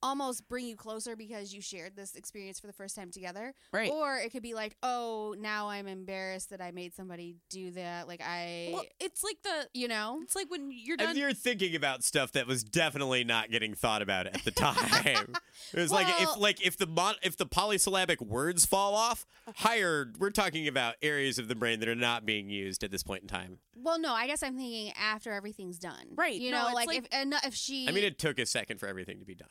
almost 0.04 0.48
bring 0.50 0.66
you 0.66 0.76
closer 0.76 1.16
because 1.16 1.54
you 1.54 1.62
shared 1.62 1.96
this 1.96 2.16
experience 2.16 2.60
for 2.60 2.68
the 2.68 2.74
first 2.74 2.96
time 2.96 3.12
together, 3.12 3.54
Right. 3.72 3.90
or 3.92 4.18
it 4.18 4.32
could 4.32 4.44
be 4.44 4.54
like, 4.54 4.76
oh, 4.84 5.36
now 5.40 5.70
I'm 5.70 5.88
embarrassed 5.88 6.50
that 6.50 6.62
I 6.62 6.72
made 6.72 6.94
somebody 6.94 7.36
do 7.50 7.72
that. 7.72 8.08
Like 8.08 8.22
I, 8.26 8.70
Well, 8.74 8.84
it's 9.00 9.24
like 9.24 9.38
the 9.44 9.68
you 9.74 9.88
know, 9.88 10.20
it's 10.24 10.36
like 10.36 10.50
when 10.50 10.72
you're 10.72 10.96
and 11.00 11.10
done. 11.10 11.18
you're 11.18 11.34
thinking 11.34 11.76
about 11.76 12.04
stuff 12.04 12.32
that 12.34 12.48
was 12.48 12.64
definitely 12.64 13.24
not 13.24 13.50
getting 13.52 13.74
thought 13.74 14.02
about 14.02 14.28
at 14.28 14.44
the 14.44 14.52
time. 14.52 15.34
it 15.74 15.80
was 15.80 15.92
like 15.92 16.08
if 16.22 16.38
like 16.38 16.66
if 16.66 16.78
the 16.78 16.88
mon- 16.88 17.16
if 17.24 17.38
the 17.38 17.46
polysyllabic 17.46 18.22
words 18.22 18.66
fall 18.66 18.96
off, 18.96 19.26
higher 19.56 20.12
we're 20.20 20.30
talking 20.32 20.68
about 20.68 20.96
areas 21.02 21.38
of 21.40 21.48
the 21.48 21.56
brain 21.56 21.80
that 21.80 21.90
are 21.90 21.96
not 21.96 22.26
being 22.26 22.50
used 22.50 22.84
at 22.84 22.92
this 22.92 23.04
point 23.04 23.22
in 23.22 23.28
time. 23.28 23.60
well, 23.76 24.00
no, 24.00 24.14
I 24.14 24.28
guess 24.28 24.42
I'm 24.44 24.56
thinking 24.58 24.94
after 25.00 25.32
everything's 25.32 25.78
done, 25.80 26.08
Right, 26.16 26.36
You 26.40 26.52
no, 26.52 26.70
know, 26.70 26.74
like, 26.74 26.88
like- 26.88 26.98
if 27.00 27.08
eno- 27.12 27.38
if 27.46 27.54
she, 27.56 27.88
I 27.88 27.92
mean 27.92 28.04
it 28.04 28.18
took 28.20 28.40
a 28.40 28.46
second 28.46 28.80
for 28.80 28.88
everything 28.88 29.20
to 29.20 29.26
be 29.26 29.36
done. 29.36 29.50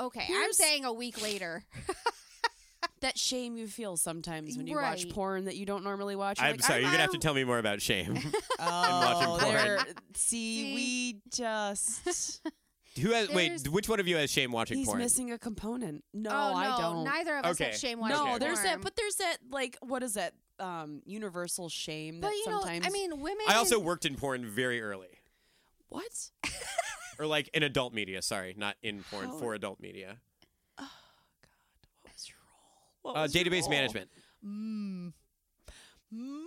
Okay, 0.00 0.20
I'm 0.20 0.26
Here's- 0.26 0.56
saying 0.56 0.84
a 0.84 0.92
week 0.92 1.20
later. 1.22 1.64
that 3.00 3.16
shame 3.18 3.56
you 3.56 3.66
feel 3.66 3.96
sometimes 3.96 4.56
when 4.56 4.66
you 4.66 4.76
watch 4.76 5.04
Right. 5.04 5.12
porn 5.14 5.44
that 5.46 5.56
you 5.56 5.64
don't 5.66 5.84
normally 5.84 6.16
watch. 6.16 6.38
You're 6.38 6.48
I'm 6.48 6.52
like, 6.56 6.62
sorry, 6.64 6.78
I- 6.78 6.82
you're 6.82 6.90
gonna 6.90 7.00
have 7.02 7.10
I- 7.10 7.14
to 7.14 7.18
tell 7.18 7.34
me 7.34 7.44
more 7.44 7.58
about 7.58 7.80
shame. 7.80 8.18
Oh, 8.58 9.28
watching 9.28 9.28
porn. 9.48 9.54
there- 9.54 9.84
See, 10.14 10.62
See? 10.64 10.74
we 10.74 11.20
just 11.30 12.42
Who 13.00 13.12
has 13.12 13.28
wait? 13.30 13.48
There's- 13.48 13.68
Which 13.68 13.88
one 13.88 14.00
of 14.00 14.08
you 14.08 14.16
has 14.16 14.30
shame 14.30 14.52
watching 14.52 14.78
he's 14.78 14.86
porn? 14.86 14.98
missing 14.98 15.32
a 15.32 15.38
component. 15.38 16.04
No, 16.12 16.30
oh 16.30 16.32
no, 16.50 16.56
I 16.56 16.78
don't. 16.80 17.04
neither 17.04 17.36
of 17.38 17.44
us 17.46 17.52
Okay. 17.56 17.70
have 17.70 17.76
shame 17.78 18.00
Okay. 18.02 18.10
watching 18.12 18.26
No, 18.32 18.38
there's 18.38 18.60
that, 18.62 18.68
porn. 18.72 18.80
but 18.82 18.96
there's 18.96 19.14
that 19.16 19.36
like 19.50 19.76
what 19.80 20.02
is 20.02 20.14
that? 20.14 20.34
Um, 20.58 21.00
universal 21.06 21.70
shame 21.70 22.20
but 22.20 22.28
that 22.28 22.34
you 22.36 22.50
know, 22.50 22.60
sometimes. 22.60 22.86
I 22.86 22.90
mean, 22.90 23.18
women. 23.20 23.46
I 23.48 23.54
also 23.54 23.78
worked 23.78 24.04
in 24.04 24.14
porn 24.16 24.44
very 24.44 24.82
early, 24.82 25.08
what? 25.88 26.30
Or 27.20 27.26
like 27.26 27.48
in 27.54 27.62
adult 27.62 27.92
media. 27.92 28.22
Sorry, 28.22 28.54
not 28.56 28.76
in 28.82 29.04
porn 29.10 29.26
How- 29.28 29.38
for 29.38 29.54
adult 29.54 29.78
media. 29.80 30.16
Oh 30.78 30.88
God, 31.42 31.50
what 32.02 32.12
was 32.14 32.28
your 32.28 32.36
role? 33.04 33.12
What 33.14 33.18
Uh, 33.20 33.22
was 33.22 33.34
your 33.34 33.44
database 33.44 33.60
role? 33.62 33.70
management. 33.70 34.10
Mm. 34.44 35.12
Mm. 36.14 36.44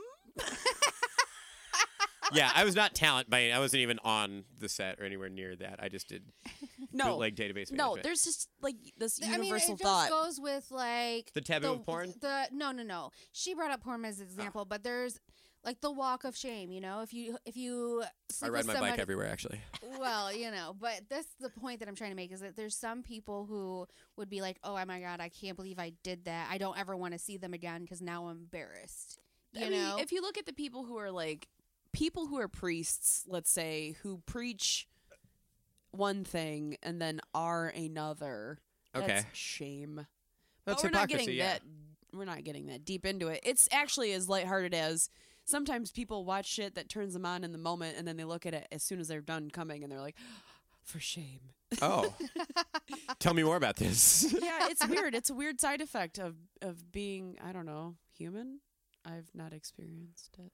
Yeah, 2.32 2.50
I 2.56 2.64
was 2.64 2.74
not 2.76 2.96
talent 2.96 3.30
by. 3.30 3.52
I 3.52 3.60
wasn't 3.60 3.82
even 3.82 4.00
on 4.04 4.46
the 4.58 4.68
set 4.68 5.00
or 5.00 5.04
anywhere 5.04 5.30
near 5.30 5.56
that. 5.58 5.80
I 5.84 5.88
just 5.90 6.08
did 6.08 6.24
No, 6.92 7.18
like 7.18 7.36
database 7.36 7.72
management. 7.72 7.78
no. 7.78 7.98
There's 8.02 8.24
just 8.24 8.50
like 8.62 8.76
this 8.98 9.20
I 9.22 9.28
mean, 9.28 9.34
it 9.34 9.44
universal 9.46 9.76
just 9.76 9.84
thought. 9.84 10.10
goes 10.10 10.40
with 10.40 10.72
like 10.72 11.32
The 11.34 11.42
taboo 11.42 11.74
of 11.74 11.86
porn? 11.86 12.14
The 12.22 12.48
no, 12.52 12.72
no, 12.72 12.82
no. 12.82 13.12
She 13.34 13.54
brought 13.54 13.70
up 13.72 13.82
porn 13.84 14.04
as 14.06 14.20
an 14.20 14.26
example, 14.26 14.66
but 14.66 14.84
there's 14.84 15.20
like 15.64 15.82
the 15.82 15.92
walk 15.92 16.24
of 16.24 16.36
shame. 16.36 16.72
You 16.72 16.82
know, 16.82 17.02
if 17.02 17.14
you 17.14 17.38
if 17.46 17.56
you 17.56 18.04
I 18.42 18.50
ride 18.50 18.60
with 18.60 18.68
my 18.68 18.74
somebody, 18.74 18.92
bike 18.94 19.00
everywhere. 19.00 19.28
Actually, 19.28 19.62
Well, 20.00 20.34
you 20.34 20.52
know, 20.52 20.76
but 20.80 21.02
that's 21.10 21.28
the 21.40 21.50
point 21.50 21.80
that 21.80 21.88
I'm 21.88 21.96
trying 21.96 22.12
to 22.12 22.16
make 22.16 22.32
is 22.32 22.42
that 22.42 22.56
there's 22.56 22.76
some 22.76 23.04
people 23.04 23.46
who 23.46 23.88
would 24.18 24.30
be 24.30 24.42
like, 24.42 24.58
"Oh 24.64 24.74
my 24.86 25.00
god, 25.00 25.20
I 25.20 25.30
can't 25.30 25.56
believe 25.56 25.80
I 25.80 25.94
did 26.04 26.26
that. 26.26 26.48
I 26.52 26.58
don't 26.58 26.78
ever 26.78 26.96
want 26.96 27.14
to 27.14 27.20
see 27.20 27.38
them 27.38 27.54
again 27.54 27.82
because 27.82 28.02
now 28.02 28.28
I'm 28.28 28.38
embarrassed." 28.38 29.20
You 29.54 29.66
I 29.66 29.70
mean, 29.70 29.80
know, 29.82 29.98
if 30.00 30.12
you 30.12 30.22
look 30.22 30.38
at 30.38 30.46
the 30.46 30.54
people 30.54 30.84
who 30.84 30.98
are 30.98 31.12
like 31.12 31.48
people 31.94 32.28
who 32.28 32.40
are 32.40 32.48
priests, 32.48 33.24
let's 33.28 33.52
say, 33.52 33.96
who 34.02 34.22
preach 34.26 34.88
one 35.92 36.24
thing 36.24 36.78
and 36.84 37.02
then 37.02 37.22
are 37.34 37.68
another. 37.68 38.60
Okay. 38.96 39.08
that's 39.08 39.26
shame. 39.38 40.08
That's 40.66 40.82
but 40.82 40.92
we're 40.92 40.92
not 40.92 41.10
hypocrisy, 41.10 41.26
getting 41.26 41.38
yeah. 41.38 41.54
that. 41.54 41.62
We're 42.14 42.26
not 42.26 42.44
getting 42.44 42.68
that 42.68 42.86
deep 42.86 43.06
into 43.06 43.28
it. 43.30 43.42
It's 43.44 43.68
actually 43.72 44.14
as 44.14 44.30
lighthearted 44.30 44.74
as 44.74 45.10
sometimes 45.46 45.92
people 45.92 46.26
watch 46.26 46.46
shit 46.48 46.76
that 46.76 46.90
turns 46.90 47.14
them 47.14 47.26
on 47.26 47.44
in 47.44 47.52
the 47.52 47.58
moment, 47.58 47.98
and 47.98 48.08
then 48.08 48.18
they 48.18 48.24
look 48.24 48.46
at 48.46 48.54
it 48.54 48.68
as 48.72 48.84
soon 48.84 49.00
as 49.00 49.08
they're 49.08 49.22
done 49.22 49.50
coming, 49.50 49.84
and 49.84 49.92
they're 49.92 50.02
like, 50.02 50.16
"For 50.84 51.00
shame." 51.00 51.40
oh, 51.82 52.14
tell 53.20 53.34
me 53.34 53.42
more 53.44 53.56
about 53.56 53.78
this. 53.78 54.32
yeah, 54.42 54.68
it's 54.70 54.88
weird. 54.90 55.16
It's 55.16 55.30
a 55.30 55.34
weird 55.36 55.60
side 55.60 55.82
effect 55.82 56.20
of 56.20 56.36
of 56.62 56.92
being 56.92 57.38
I 57.44 57.52
don't 57.52 57.66
know 57.66 57.96
human. 58.18 58.60
I've 59.06 59.30
not 59.34 59.54
experienced 59.54 60.38
it. 60.40 60.52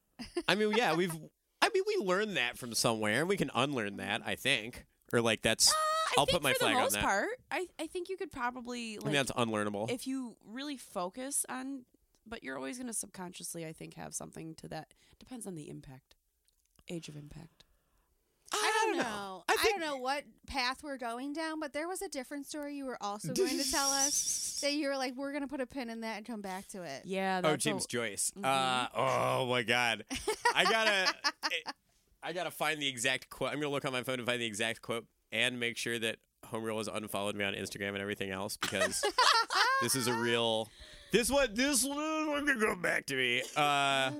I 0.47 0.55
mean, 0.55 0.71
yeah, 0.75 0.95
we've. 0.95 1.13
I 1.61 1.69
mean, 1.73 1.83
we 1.85 1.97
learned 2.05 2.37
that 2.37 2.57
from 2.57 2.73
somewhere, 2.73 3.19
and 3.19 3.29
we 3.29 3.35
can 3.37 3.51
unlearn 3.53 3.97
that. 3.97 4.21
I 4.25 4.35
think, 4.35 4.85
or 5.13 5.21
like 5.21 5.41
that's. 5.41 5.69
Uh, 5.71 5.75
I 5.75 6.13
I'll 6.17 6.25
put 6.25 6.41
my 6.41 6.53
for 6.53 6.59
flag 6.59 6.71
the 6.73 6.77
on 6.77 6.83
most 6.85 6.93
that. 6.93 7.03
part, 7.03 7.27
I, 7.51 7.67
I 7.79 7.85
think 7.85 8.09
you 8.09 8.17
could 8.17 8.31
probably 8.31 8.93
I 8.95 8.95
like 8.95 9.05
mean, 9.05 9.13
that's 9.13 9.31
unlearnable. 9.33 9.91
if 9.91 10.07
you 10.07 10.37
really 10.43 10.75
focus 10.77 11.45
on, 11.47 11.83
but 12.27 12.43
you're 12.43 12.55
always 12.57 12.77
going 12.77 12.87
to 12.87 12.93
subconsciously, 12.93 13.65
I 13.65 13.73
think, 13.73 13.95
have 13.95 14.13
something 14.13 14.55
to 14.55 14.67
that. 14.69 14.93
Depends 15.19 15.45
on 15.47 15.55
the 15.55 15.69
impact, 15.69 16.15
age 16.89 17.09
of 17.09 17.15
impact. 17.15 17.65
I 18.51 18.71
don't 18.87 18.97
know. 18.97 19.43
I 19.47 19.53
I, 19.53 19.55
think- 19.57 19.79
don't 19.79 19.81
know 19.81 19.97
what 19.97 20.23
path 20.47 20.81
we're 20.81 20.97
going 20.97 21.33
down, 21.33 21.59
but 21.59 21.71
there 21.73 21.87
was 21.87 22.01
a 22.01 22.09
different 22.09 22.47
story 22.47 22.75
you 22.75 22.85
were 22.85 22.97
also 23.01 23.31
going 23.33 23.59
to 23.59 23.71
tell 23.71 23.89
us 23.91 24.59
that 24.63 24.73
you 24.73 24.87
were 24.87 24.97
like, 24.97 25.13
"We're 25.15 25.31
going 25.31 25.43
to 25.43 25.47
put 25.47 25.61
a 25.61 25.67
pin 25.67 25.89
in 25.91 26.01
that 26.01 26.17
and 26.17 26.25
come 26.25 26.41
back 26.41 26.67
to 26.69 26.81
it." 26.81 27.03
Yeah, 27.05 27.41
Oh, 27.43 27.55
James 27.55 27.85
a, 27.85 27.87
Joyce. 27.87 28.31
Mhm. 28.35 28.43
Uh, 28.45 28.87
oh 28.95 29.45
my 29.45 29.61
God, 29.61 30.03
I 30.55 30.63
gotta, 30.63 31.13
I 32.23 32.33
gotta 32.33 32.49
find 32.51 32.81
the 32.81 32.87
exact 32.87 33.29
quote. 33.29 33.51
I'm 33.51 33.59
gonna 33.59 33.69
look 33.71 33.85
on 33.85 33.91
my 33.91 34.01
phone 34.03 34.17
and 34.17 34.25
find 34.27 34.41
the 34.41 34.47
exact 34.47 34.81
quote 34.81 35.05
and 35.31 35.59
make 35.59 35.77
sure 35.77 35.99
that 35.99 36.17
Homegirl 36.51 36.77
has 36.79 36.87
unfollowed 36.87 37.35
me 37.35 37.45
on 37.45 37.53
Instagram 37.53 37.89
and 37.89 37.99
everything 37.99 38.31
else 38.31 38.57
because 38.57 39.03
this 39.83 39.95
is 39.95 40.07
a 40.07 40.13
real. 40.13 40.69
This 41.11 41.31
one, 41.31 41.53
this 41.53 41.83
one, 41.83 42.45
gonna 42.45 42.59
go 42.59 42.75
back 42.75 43.05
to 43.07 43.15
me. 43.15 43.41
Uh, 43.55 44.11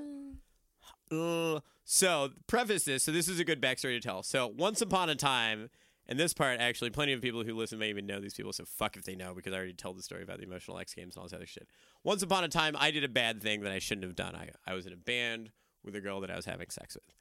uh, 1.11 1.59
so 1.83 2.29
preface 2.47 2.85
this. 2.85 3.03
So 3.03 3.11
this 3.11 3.27
is 3.27 3.39
a 3.39 3.43
good 3.43 3.61
backstory 3.61 3.95
to 3.95 3.99
tell. 3.99 4.23
So 4.23 4.47
once 4.47 4.81
upon 4.81 5.09
a 5.09 5.15
time. 5.15 5.69
And 6.07 6.19
this 6.19 6.33
part, 6.33 6.59
actually, 6.59 6.89
plenty 6.89 7.13
of 7.13 7.21
people 7.21 7.43
who 7.43 7.53
listen 7.53 7.77
may 7.77 7.91
even 7.91 8.07
know 8.07 8.19
these 8.19 8.33
people, 8.33 8.51
so 8.51 8.65
fuck 8.65 8.97
if 8.97 9.03
they 9.03 9.13
know 9.13 9.35
because 9.35 9.53
I 9.53 9.57
already 9.57 9.73
told 9.73 9.95
the 9.95 10.01
story 10.01 10.23
about 10.23 10.39
the 10.39 10.43
emotional 10.43 10.79
X 10.79 10.95
Games 10.95 11.15
and 11.15 11.21
all 11.21 11.27
this 11.27 11.33
other 11.33 11.45
shit. 11.45 11.69
Once 12.03 12.23
upon 12.23 12.43
a 12.43 12.47
time, 12.47 12.75
I 12.79 12.89
did 12.89 13.03
a 13.03 13.07
bad 13.07 13.43
thing 13.43 13.61
that 13.61 13.71
I 13.71 13.77
shouldn't 13.77 14.05
have 14.05 14.15
done. 14.15 14.35
I, 14.35 14.49
I 14.65 14.73
was 14.73 14.87
in 14.87 14.93
a 14.93 14.97
band 14.97 15.51
with 15.83 15.95
a 15.95 16.01
girl 16.01 16.19
that 16.21 16.31
I 16.31 16.35
was 16.35 16.45
having 16.45 16.71
sex 16.71 16.95
with. 16.95 17.13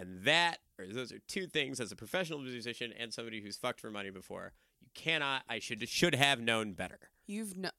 And 0.00 0.24
that, 0.24 0.58
or 0.80 0.86
those 0.86 1.12
are 1.12 1.20
two 1.28 1.46
things 1.46 1.78
as 1.78 1.92
a 1.92 1.96
professional 1.96 2.40
musician 2.40 2.92
and 2.98 3.14
somebody 3.14 3.40
who's 3.40 3.56
fucked 3.56 3.80
for 3.80 3.92
money 3.92 4.10
before. 4.10 4.52
You 4.80 4.88
cannot, 4.94 5.44
I 5.48 5.60
should 5.60 5.88
should 5.88 6.16
have 6.16 6.40
known 6.40 6.72
better. 6.72 6.98
you've 7.28 7.56
no, 7.56 7.70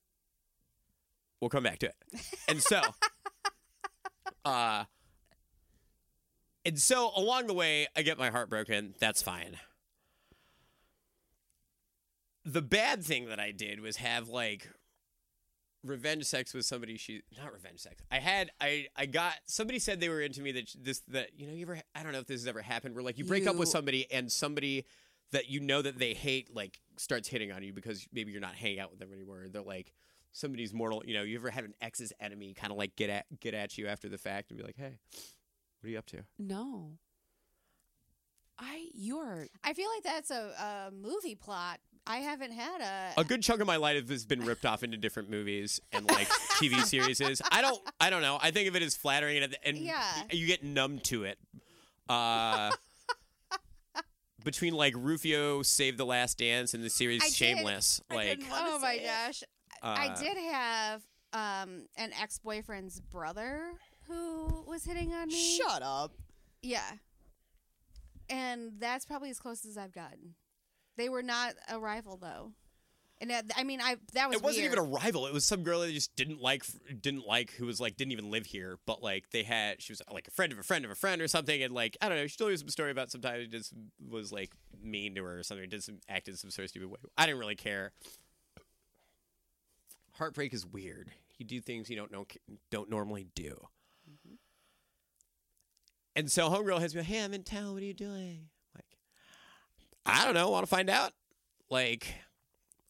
We'll 1.46 1.52
come 1.52 1.62
back 1.62 1.78
to 1.80 1.86
it. 1.86 1.96
And 2.48 2.60
so, 2.60 2.82
Uh, 4.46 4.86
and 6.66 6.80
so 6.80 7.12
along 7.16 7.46
the 7.46 7.54
way, 7.54 7.86
I 7.96 8.02
get 8.04 8.18
my 8.18 8.32
heart 8.32 8.50
broken. 8.50 8.96
That's 9.00 9.22
fine. 9.22 9.58
The 12.46 12.64
bad 12.64 13.04
thing 13.04 13.28
that 13.30 13.40
I 13.40 13.52
did 13.52 13.80
was 13.80 13.98
have 13.98 14.30
like 14.30 14.70
revenge 15.84 16.26
sex 16.26 16.52
with 16.54 16.66
somebody 16.66 16.98
she 16.98 17.22
not 17.40 17.54
revenge 17.54 17.80
sex. 17.80 18.02
I 18.12 18.18
had 18.18 18.52
I 18.60 18.88
I 18.96 19.06
got 19.06 19.34
somebody 19.46 19.78
said 19.78 20.00
they 20.00 20.10
were 20.10 20.22
into 20.22 20.42
me 20.42 20.52
that 20.54 20.76
this 20.80 21.02
that 21.10 21.32
you 21.38 21.48
know 21.48 21.54
you 21.54 21.64
ever 21.64 21.80
I 21.96 22.02
don't 22.04 22.12
know 22.12 22.20
if 22.20 22.28
this 22.28 22.42
has 22.42 22.48
ever 22.48 22.62
happened 22.62 22.96
where 22.96 23.04
like 23.04 23.20
you 23.20 23.26
break 23.26 23.46
up 23.48 23.56
with 23.56 23.70
somebody 23.70 24.12
and 24.12 24.32
somebody 24.32 24.86
that 25.32 25.50
you 25.50 25.60
know 25.60 25.82
that 25.82 25.98
they 25.98 26.14
hate 26.14 26.56
like 26.56 26.80
starts 26.98 27.28
hitting 27.28 27.52
on 27.52 27.64
you 27.64 27.74
because 27.74 28.08
maybe 28.14 28.32
you're 28.32 28.42
not 28.42 28.56
hanging 28.56 28.80
out 28.80 28.92
with 28.92 29.00
them 29.00 29.12
anymore. 29.12 29.46
They're 29.52 29.62
like 29.62 29.92
somebody's 30.36 30.74
mortal. 30.74 31.02
You 31.06 31.14
know, 31.16 31.24
you 31.24 31.38
ever 31.38 31.50
had 31.50 31.64
an 31.64 31.74
ex's 31.82 32.12
enemy 32.20 32.54
kind 32.54 32.72
of 32.72 32.78
like 32.78 32.96
get 32.96 33.10
at 33.10 33.26
get 33.40 33.54
at 33.54 33.78
you 33.78 33.88
after 33.88 34.10
the 34.10 34.18
fact 34.18 34.52
and 34.52 34.58
be 34.58 34.64
like, 34.64 34.76
hey, 34.78 34.98
what 35.80 35.88
are 35.88 35.90
you 35.90 35.98
up 35.98 36.06
to? 36.08 36.24
No. 36.38 36.92
I 38.58 38.88
you're 38.94 39.48
I 39.64 39.74
feel 39.74 39.90
like 39.96 40.04
that's 40.04 40.32
a, 40.32 40.88
a 40.90 40.92
movie 40.92 41.36
plot. 41.36 41.80
I 42.08 42.18
haven't 42.18 42.52
had 42.52 42.82
a. 42.82 43.20
A 43.22 43.24
good 43.24 43.42
chunk 43.42 43.62
of 43.62 43.68
my 43.68 43.78
life 43.78 44.08
has 44.10 44.26
been 44.26 44.46
ripped 44.46 44.66
off 44.66 44.84
into 44.84 44.96
different 44.96 45.30
movies 45.30 45.82
and 45.92 46.10
like 46.12 46.28
TV 46.60 46.82
series. 46.84 47.42
I 47.52 47.62
don't 47.62 47.82
I 48.00 48.10
don't 48.10 48.22
know. 48.22 48.38
I 48.42 48.52
think 48.52 48.68
of 48.70 48.76
it 48.76 48.84
as 48.84 48.96
flattering 48.96 49.42
and, 49.44 49.58
and 49.64 49.78
Yeah. 49.78 50.04
you 50.32 50.48
get 50.48 50.64
numb 50.64 51.00
to 51.06 51.24
it. 51.24 51.38
Uh 52.08 52.72
between 54.44 54.74
like 54.74 54.94
Rufio 54.96 55.62
Save 55.64 55.98
the 55.98 56.06
Last 56.06 56.38
Dance 56.38 56.74
and 56.74 56.84
the 56.84 56.90
series 56.90 57.24
I 57.24 57.30
Shameless. 57.30 58.02
I 58.10 58.16
like 58.16 58.28
didn't 58.30 58.46
oh 58.54 58.80
my 58.80 58.98
say 58.98 59.04
it. 59.30 59.44
Gosh. 59.86 60.00
I 60.00 60.08
uh, 60.08 60.16
did 60.16 60.38
have 60.52 61.02
um, 61.34 61.88
an 61.98 62.12
ex 62.22 62.40
boyfriend's 62.40 63.00
brother 63.02 63.74
who 64.08 64.64
was 64.68 64.84
hitting 64.86 65.14
on 65.14 65.28
me. 65.28 65.58
shut 65.58 65.82
up. 65.82 66.14
Yeah. 66.62 66.92
And 68.30 68.74
that's 68.80 69.06
probably 69.06 69.30
as 69.30 69.40
close 69.40 69.66
as 69.66 69.78
I've 69.78 69.94
gotten. 69.94 70.36
They 70.98 71.10
were 71.10 71.24
not 71.24 71.54
a 71.70 71.80
rival 71.80 72.18
though. 72.18 72.54
And 73.22 73.30
that, 73.30 73.46
I 73.56 73.64
mean, 73.64 73.80
I 73.80 73.96
that 74.14 74.28
was 74.28 74.38
it 74.38 74.44
wasn't 74.44 74.64
weird. 74.64 74.74
even 74.74 74.86
a 74.86 74.90
rival. 74.90 75.26
It 75.26 75.34
was 75.34 75.46
some 75.46 75.64
girl 75.64 75.80
that 75.80 75.92
just 75.92 76.14
didn't 76.18 76.42
like, 76.42 76.66
didn't 77.02 77.26
like, 77.26 77.52
who 77.52 77.66
was 77.66 77.80
like, 77.80 77.96
didn't 77.96 78.12
even 78.12 78.30
live 78.30 78.46
here, 78.46 78.78
but 78.86 79.02
like 79.02 79.30
they 79.32 79.44
had, 79.44 79.82
she 79.82 79.94
was 79.94 80.02
like 80.12 80.28
a 80.28 80.32
friend 80.32 80.52
of 80.52 80.60
a 80.60 80.64
friend 80.64 80.84
of 80.84 80.92
a 80.92 80.96
friend 80.96 81.22
or 81.22 81.28
something, 81.30 81.64
and 81.64 81.74
like 81.74 81.96
I 82.02 82.10
don't 82.10 82.18
know, 82.18 82.28
she 82.28 82.36
told 82.36 82.52
me 82.52 82.58
some 82.58 82.68
story 82.68 82.92
about 82.92 83.12
sometimes 83.12 83.44
he 83.44 83.48
just 83.48 83.74
was 84.10 84.34
like 84.34 84.52
mean 84.84 85.16
to 85.16 85.24
her 85.24 85.40
or 85.40 85.44
something, 85.44 85.68
did 85.70 85.82
some 85.82 86.00
acted 86.10 86.34
in 86.34 86.38
some 86.38 86.52
sort 86.52 86.66
of 86.66 86.70
stupid 86.72 86.90
way. 86.90 86.98
I 87.18 87.26
didn't 87.26 87.40
really 87.40 87.56
care. 87.56 87.94
Heartbreak 90.18 90.54
is 90.54 90.66
weird. 90.66 91.12
You 91.38 91.46
do 91.46 91.60
things 91.60 91.90
you 91.90 91.96
don't 91.96 92.12
know, 92.12 92.26
don't 92.72 92.90
normally 92.90 93.28
do. 93.36 93.68
And 96.16 96.32
so 96.32 96.50
homegirl 96.50 96.80
has 96.80 96.96
me, 96.96 97.04
hey, 97.04 97.22
I'm 97.24 97.34
in 97.34 97.44
town. 97.44 97.74
What 97.74 97.84
are 97.84 97.86
you 97.86 97.94
doing? 97.94 98.48
Like, 98.74 98.86
I 100.06 100.24
don't 100.24 100.34
know. 100.34 100.50
Want 100.50 100.64
to 100.64 100.70
find 100.70 100.90
out? 100.90 101.12
Like, 101.70 102.16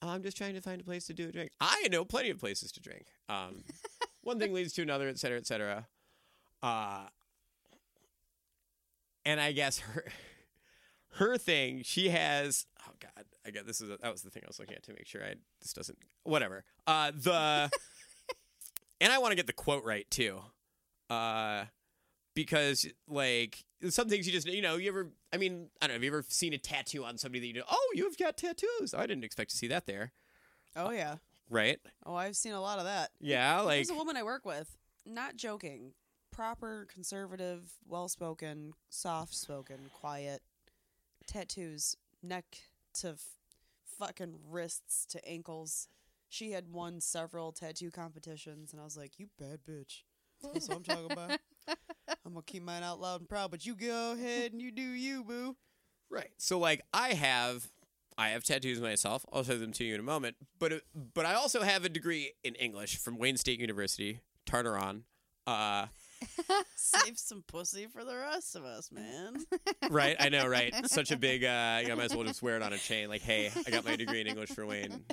I'm 0.01 0.21
just 0.21 0.37
trying 0.37 0.53
to 0.53 0.61
find 0.61 0.79
a 0.79 0.83
place 0.83 1.07
to 1.07 1.13
do 1.13 1.27
a 1.27 1.31
drink. 1.31 1.51
I 1.59 1.87
know 1.89 2.05
plenty 2.05 2.29
of 2.29 2.39
places 2.39 2.71
to 2.73 2.81
drink. 2.81 3.07
Um, 3.27 3.63
one 4.21 4.37
thing 4.37 4.53
leads 4.53 4.73
to 4.73 4.83
another, 4.83 5.07
et 5.07 5.17
cetera, 5.17 5.39
et 5.39 5.47
cetera. 5.47 5.87
Uh, 6.61 7.05
and 9.25 9.39
I 9.39 9.51
guess 9.51 9.79
her 9.79 10.05
her 11.15 11.37
thing, 11.37 11.81
she 11.83 12.09
has. 12.09 12.65
Oh 12.87 12.91
God, 12.99 13.25
I 13.45 13.51
got 13.51 13.65
this 13.67 13.81
is 13.81 13.89
a, 13.89 13.97
that 13.97 14.11
was 14.11 14.21
the 14.21 14.29
thing 14.29 14.43
I 14.45 14.47
was 14.47 14.59
looking 14.59 14.75
at 14.75 14.83
to 14.83 14.93
make 14.93 15.07
sure 15.07 15.23
I 15.23 15.35
this 15.61 15.73
doesn't 15.73 15.97
whatever. 16.23 16.63
Uh, 16.87 17.11
the 17.15 17.69
and 19.01 19.11
I 19.13 19.17
want 19.19 19.31
to 19.31 19.35
get 19.35 19.47
the 19.47 19.53
quote 19.53 19.83
right 19.83 20.09
too, 20.09 20.39
uh, 21.09 21.65
because 22.33 22.85
like 23.07 23.63
some 23.89 24.09
things 24.09 24.25
you 24.25 24.33
just 24.33 24.47
you 24.47 24.61
know 24.61 24.77
you 24.77 24.89
ever 24.89 25.09
I 25.33 25.37
mean 25.37 25.67
I 25.81 25.87
don't 25.87 25.89
know 25.89 25.93
have 25.95 26.03
you 26.03 26.09
ever 26.09 26.25
seen 26.27 26.53
a 26.53 26.57
tattoo 26.57 27.03
on 27.05 27.17
somebody 27.17 27.39
that 27.41 27.47
you 27.47 27.53
know 27.53 27.63
oh 27.69 27.91
you've 27.93 28.17
got 28.17 28.35
tattoos 28.37 28.93
I 28.97 29.05
didn't 29.05 29.23
expect 29.23 29.51
to 29.51 29.57
see 29.57 29.67
that 29.67 29.85
there 29.85 30.11
Oh 30.75 30.89
yeah. 30.89 31.17
right 31.49 31.79
Oh, 32.05 32.15
I've 32.15 32.35
seen 32.35 32.53
a 32.53 32.61
lot 32.61 32.79
of 32.79 32.85
that. 32.85 33.11
yeah 33.19 33.59
like 33.61 33.77
There's 33.77 33.89
a 33.91 33.95
woman 33.95 34.17
I 34.17 34.23
work 34.23 34.45
with. 34.45 34.75
Not 35.05 35.35
joking. 35.35 35.91
Proper, 36.31 36.87
conservative, 36.91 37.71
well 37.87 38.09
spoken, 38.09 38.73
soft 38.89 39.33
spoken, 39.35 39.77
quiet. 39.93 40.41
Tattoos, 41.27 41.95
neck 42.23 42.45
to 42.95 43.09
f- 43.09 43.19
fucking 43.99 44.35
wrists 44.49 45.05
to 45.07 45.27
ankles. 45.27 45.87
She 46.29 46.51
had 46.51 46.69
won 46.71 47.01
several 47.01 47.51
tattoo 47.51 47.91
competitions, 47.91 48.71
and 48.71 48.81
I 48.81 48.83
was 48.83 48.97
like, 48.97 49.19
"You 49.19 49.29
bad 49.37 49.59
bitch." 49.67 50.03
That's 50.41 50.67
what 50.67 50.77
I'm 50.77 50.83
talking 50.83 51.11
about. 51.11 51.39
I'm 52.25 52.33
gonna 52.33 52.43
keep 52.45 52.63
mine 52.63 52.83
out 52.83 52.99
loud 52.99 53.21
and 53.21 53.29
proud, 53.29 53.51
but 53.51 53.65
you 53.65 53.75
go 53.75 54.13
ahead 54.13 54.51
and 54.51 54.61
you 54.61 54.71
do 54.71 54.81
you, 54.81 55.23
boo. 55.23 55.55
Right. 56.09 56.29
So 56.37 56.59
like 56.59 56.81
I 56.93 57.13
have 57.13 57.69
I 58.17 58.29
have 58.29 58.43
tattoos 58.43 58.79
myself. 58.79 59.25
I'll 59.31 59.43
show 59.43 59.57
them 59.57 59.71
to 59.73 59.83
you 59.83 59.93
in 59.95 59.99
a 59.99 60.03
moment. 60.03 60.35
But 60.59 60.73
uh, 60.73 60.79
but 61.13 61.25
I 61.25 61.33
also 61.35 61.61
have 61.61 61.85
a 61.85 61.89
degree 61.89 62.33
in 62.43 62.55
English 62.55 62.97
from 62.97 63.17
Wayne 63.17 63.37
State 63.37 63.59
University, 63.59 64.21
Tartaron. 64.45 65.01
Uh, 65.45 65.87
Save 66.75 67.17
some 67.17 67.43
pussy 67.47 67.87
for 67.87 68.03
the 68.03 68.15
rest 68.15 68.55
of 68.55 68.63
us, 68.63 68.91
man. 68.91 69.35
right. 69.89 70.15
I 70.19 70.29
know. 70.29 70.47
Right. 70.47 70.73
Such 70.89 71.11
a 71.11 71.17
big. 71.17 71.43
Uh, 71.43 71.79
you 71.81 71.87
know, 71.87 71.93
I 71.93 71.97
might 71.97 72.05
as 72.05 72.15
well 72.15 72.25
just 72.25 72.41
wear 72.41 72.55
it 72.55 72.61
on 72.63 72.73
a 72.73 72.77
chain. 72.77 73.09
Like, 73.09 73.21
hey, 73.21 73.51
I 73.65 73.69
got 73.69 73.85
my 73.85 73.95
degree 73.95 74.21
in 74.21 74.27
English 74.27 74.49
for 74.49 74.65
Wayne. 74.65 75.03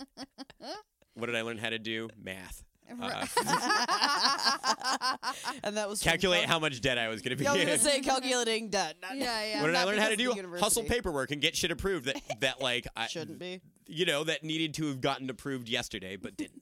What 1.14 1.26
did 1.26 1.36
I 1.36 1.42
learn 1.42 1.58
how 1.58 1.70
to 1.70 1.78
do? 1.78 2.08
Math. 2.22 2.64
Uh, 3.00 3.26
and 5.64 5.76
that 5.76 5.88
was 5.88 6.02
calculate 6.02 6.44
how 6.44 6.58
much 6.58 6.80
debt 6.80 6.98
I 6.98 7.08
was 7.08 7.22
going 7.22 7.30
to 7.30 7.36
be. 7.36 7.44
Yeah, 7.44 7.52
I 7.52 7.56
was 7.56 7.64
gonna 7.64 7.78
say 7.78 8.00
calculating 8.00 8.68
debt. 8.68 8.96
Not, 9.00 9.16
Yeah, 9.16 9.44
yeah. 9.44 9.60
what 9.60 9.68
did 9.68 9.76
I 9.76 9.80
not 9.80 9.86
learn 9.88 9.98
how 9.98 10.08
to 10.08 10.16
do? 10.16 10.32
of 10.32 10.60
Hustle 10.60 10.84
paperwork 10.84 11.30
and 11.30 11.40
get 11.40 11.56
shit 11.56 11.70
approved 11.70 12.06
that 12.06 12.20
that 12.40 12.60
like 12.60 12.86
I 12.96 13.06
Shouldn't 13.06 13.38
be. 13.38 13.60
you 13.86 14.04
know 14.04 14.24
that 14.24 14.42
needed 14.44 14.74
to 14.74 14.88
have 14.88 15.00
gotten 15.00 15.30
approved 15.30 15.68
yesterday 15.68 16.16
but 16.16 16.36
didn't. 16.36 16.61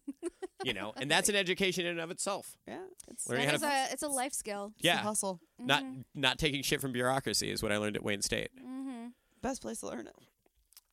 You 0.64 0.72
know, 0.74 0.92
and 0.96 1.10
that's 1.10 1.28
an 1.28 1.36
education 1.36 1.84
in 1.86 1.92
and 1.92 2.00
of 2.00 2.10
itself. 2.10 2.56
Yeah, 2.66 2.78
it's, 3.08 3.28
Learning 3.28 3.46
That 3.46 3.50
how 3.50 3.54
is 3.56 3.60
to 3.62 3.66
a, 3.68 3.92
it's 3.92 4.02
a 4.02 4.08
life 4.08 4.32
skill. 4.32 4.72
it's 4.76 4.84
a 4.84 4.86
Yeah, 4.86 4.96
hustle. 4.98 5.40
not 5.58 5.84
not 6.14 6.38
taking 6.38 6.62
shit 6.62 6.80
from 6.80 6.92
bureaucracy 6.92 7.50
is 7.50 7.62
what 7.62 7.72
I 7.72 7.76
learned 7.78 7.96
at 7.96 8.02
Wayne 8.02 8.22
State. 8.22 8.50
Mm-hmm. 8.58 9.08
Best 9.42 9.62
place 9.62 9.80
to 9.80 9.86
learn 9.86 10.06
it. 10.06 10.16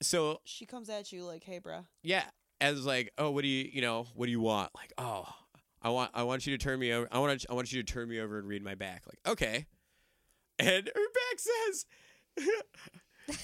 So 0.02 0.40
She 0.46 0.66
comes 0.66 0.90
at 0.90 1.12
you 1.12 1.24
like, 1.26 1.44
"Hey, 1.44 1.60
bruh." 1.60 1.86
yeah, 2.04 2.24
as 2.62 2.86
like, 2.86 3.12
oh, 3.18 3.32
what 3.32 3.42
do 3.42 3.48
you, 3.48 3.70
you 3.72 3.82
know, 3.82 4.08
what 4.16 4.26
do 4.28 4.32
you 4.32 4.40
want? 4.42 4.70
Like, 4.76 4.94
oh, 4.98 5.26
I 5.82 5.90
want, 5.90 6.12
I 6.14 6.24
want 6.24 6.46
you 6.48 6.58
to 6.58 6.64
turn 6.64 6.80
me 6.80 6.92
over. 6.94 7.08
I 7.12 7.20
want, 7.20 7.40
to, 7.42 7.52
I 7.52 7.54
want 7.54 7.72
you 7.72 7.82
to 7.84 7.94
turn 7.94 8.08
me 8.10 8.20
over 8.20 8.38
and 8.40 8.48
read 8.48 8.64
my 8.64 8.76
back. 8.76 9.04
Like, 9.08 9.20
okay, 9.32 9.66
and 10.60 10.88
her 10.88 10.94
back 10.94 11.38
says. 11.40 11.86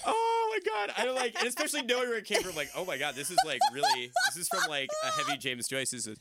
oh 0.06 0.50
my 0.52 0.72
god! 0.72 0.94
I 0.98 1.06
don't 1.06 1.16
like, 1.16 1.36
and 1.38 1.48
especially 1.48 1.82
knowing 1.84 2.10
where 2.10 2.18
it 2.18 2.26
came 2.26 2.42
from. 2.44 2.56
Like, 2.56 2.70
oh 2.76 2.86
my 2.86 2.98
god, 2.98 3.16
this 3.16 3.30
is 3.32 3.38
like 3.46 3.60
really. 3.74 4.12
This 4.30 4.38
is 4.38 4.48
from 4.48 4.70
like 4.70 4.90
a 5.04 5.08
heavy 5.12 5.38
James 5.38 5.68
Joyce. 5.68 5.92
This 5.92 6.08
is 6.08 6.18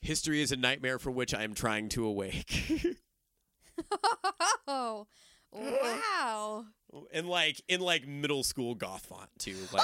history 0.00 0.42
is 0.42 0.52
a 0.52 0.56
nightmare 0.56 0.98
for 0.98 1.10
which 1.10 1.32
I 1.34 1.42
am 1.44 1.54
trying 1.54 1.88
to 1.90 2.04
awake. 2.06 2.86
Oh, 4.66 5.06
wow. 5.52 6.64
and 7.12 7.28
like 7.28 7.60
in 7.68 7.80
like 7.80 8.06
middle 8.06 8.42
school 8.42 8.74
goth 8.74 9.06
font 9.06 9.28
too, 9.38 9.56
like 9.72 9.82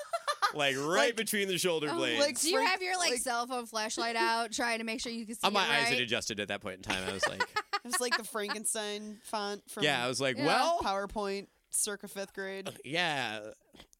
like 0.54 0.76
right 0.76 0.86
Like- 0.86 1.16
between 1.16 1.48
the 1.48 1.58
shoulder 1.58 1.88
Oh, 1.90 1.96
blades. 1.96 2.20
like- 2.20 2.40
Do 2.40 2.50
you 2.50 2.64
have 2.64 2.82
your 2.82 2.96
like, 2.98 3.10
like- 3.12 3.20
cell 3.20 3.46
phone 3.46 3.66
flashlight 3.66 4.16
out, 4.16 4.52
trying 4.52 4.78
to 4.78 4.84
make 4.84 5.00
sure 5.00 5.12
you 5.12 5.24
can 5.26 5.34
see 5.36 5.46
Uh, 5.46 5.50
my 5.50 5.64
it 5.64 5.70
eyes 5.82 5.88
had 5.88 6.00
adjusted 6.00 6.40
at 6.40 6.48
that 6.48 6.60
point 6.60 6.76
in 6.76 6.82
time. 6.82 7.02
I 7.08 7.12
was 7.12 7.26
like, 7.28 7.42
It 7.84 7.92
was 7.92 8.00
like 8.00 8.16
the 8.16 8.24
Frankenstein 8.24 9.18
font 9.22 9.62
from 9.70 9.84
yeah, 9.84 10.04
I 10.04 10.08
was 10.08 10.20
like, 10.20 10.36
Yeah. 10.36 10.46
well, 10.46 10.78
PowerPoint, 10.82 11.46
circa 11.78 12.08
fifth 12.08 12.34
grade. 12.34 12.68
Uh, 12.68 12.72
yeah. 12.84 13.40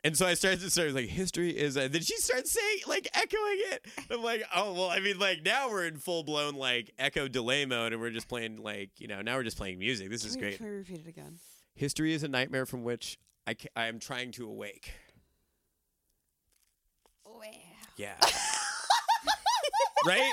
And 0.04 0.16
so 0.16 0.26
I 0.26 0.34
started 0.34 0.60
to 0.60 0.70
start 0.70 0.92
like 0.92 1.08
history 1.08 1.50
is. 1.50 1.76
A, 1.76 1.88
then 1.88 2.02
she 2.02 2.16
starts 2.16 2.52
saying 2.52 2.78
like 2.86 3.08
echoing 3.14 3.60
it. 3.72 3.86
I'm 4.10 4.22
like, 4.22 4.44
oh 4.54 4.72
well. 4.72 4.90
I 4.90 5.00
mean, 5.00 5.18
like 5.18 5.42
now 5.44 5.70
we're 5.70 5.86
in 5.86 5.96
full 5.96 6.22
blown 6.22 6.54
like 6.54 6.92
echo 6.98 7.28
delay 7.28 7.66
mode, 7.66 7.92
and 7.92 8.00
we're 8.00 8.10
just 8.10 8.28
playing 8.28 8.62
like 8.62 8.90
you 8.98 9.08
know 9.08 9.22
now 9.22 9.36
we're 9.36 9.44
just 9.44 9.56
playing 9.56 9.78
music. 9.78 10.10
This 10.10 10.22
Can 10.22 10.30
is 10.30 10.36
we, 10.36 10.42
great. 10.42 10.56
Can 10.58 10.66
we 10.66 10.72
repeat 10.72 11.00
it 11.00 11.08
again? 11.08 11.38
History 11.74 12.12
is 12.12 12.22
a 12.22 12.28
nightmare 12.28 12.66
from 12.66 12.84
which 12.84 13.18
I 13.46 13.54
ca- 13.54 13.68
I 13.74 13.86
am 13.86 13.98
trying 13.98 14.32
to 14.32 14.46
awake. 14.46 14.92
Wow. 17.24 17.40
Yeah. 17.96 18.14
right? 20.06 20.32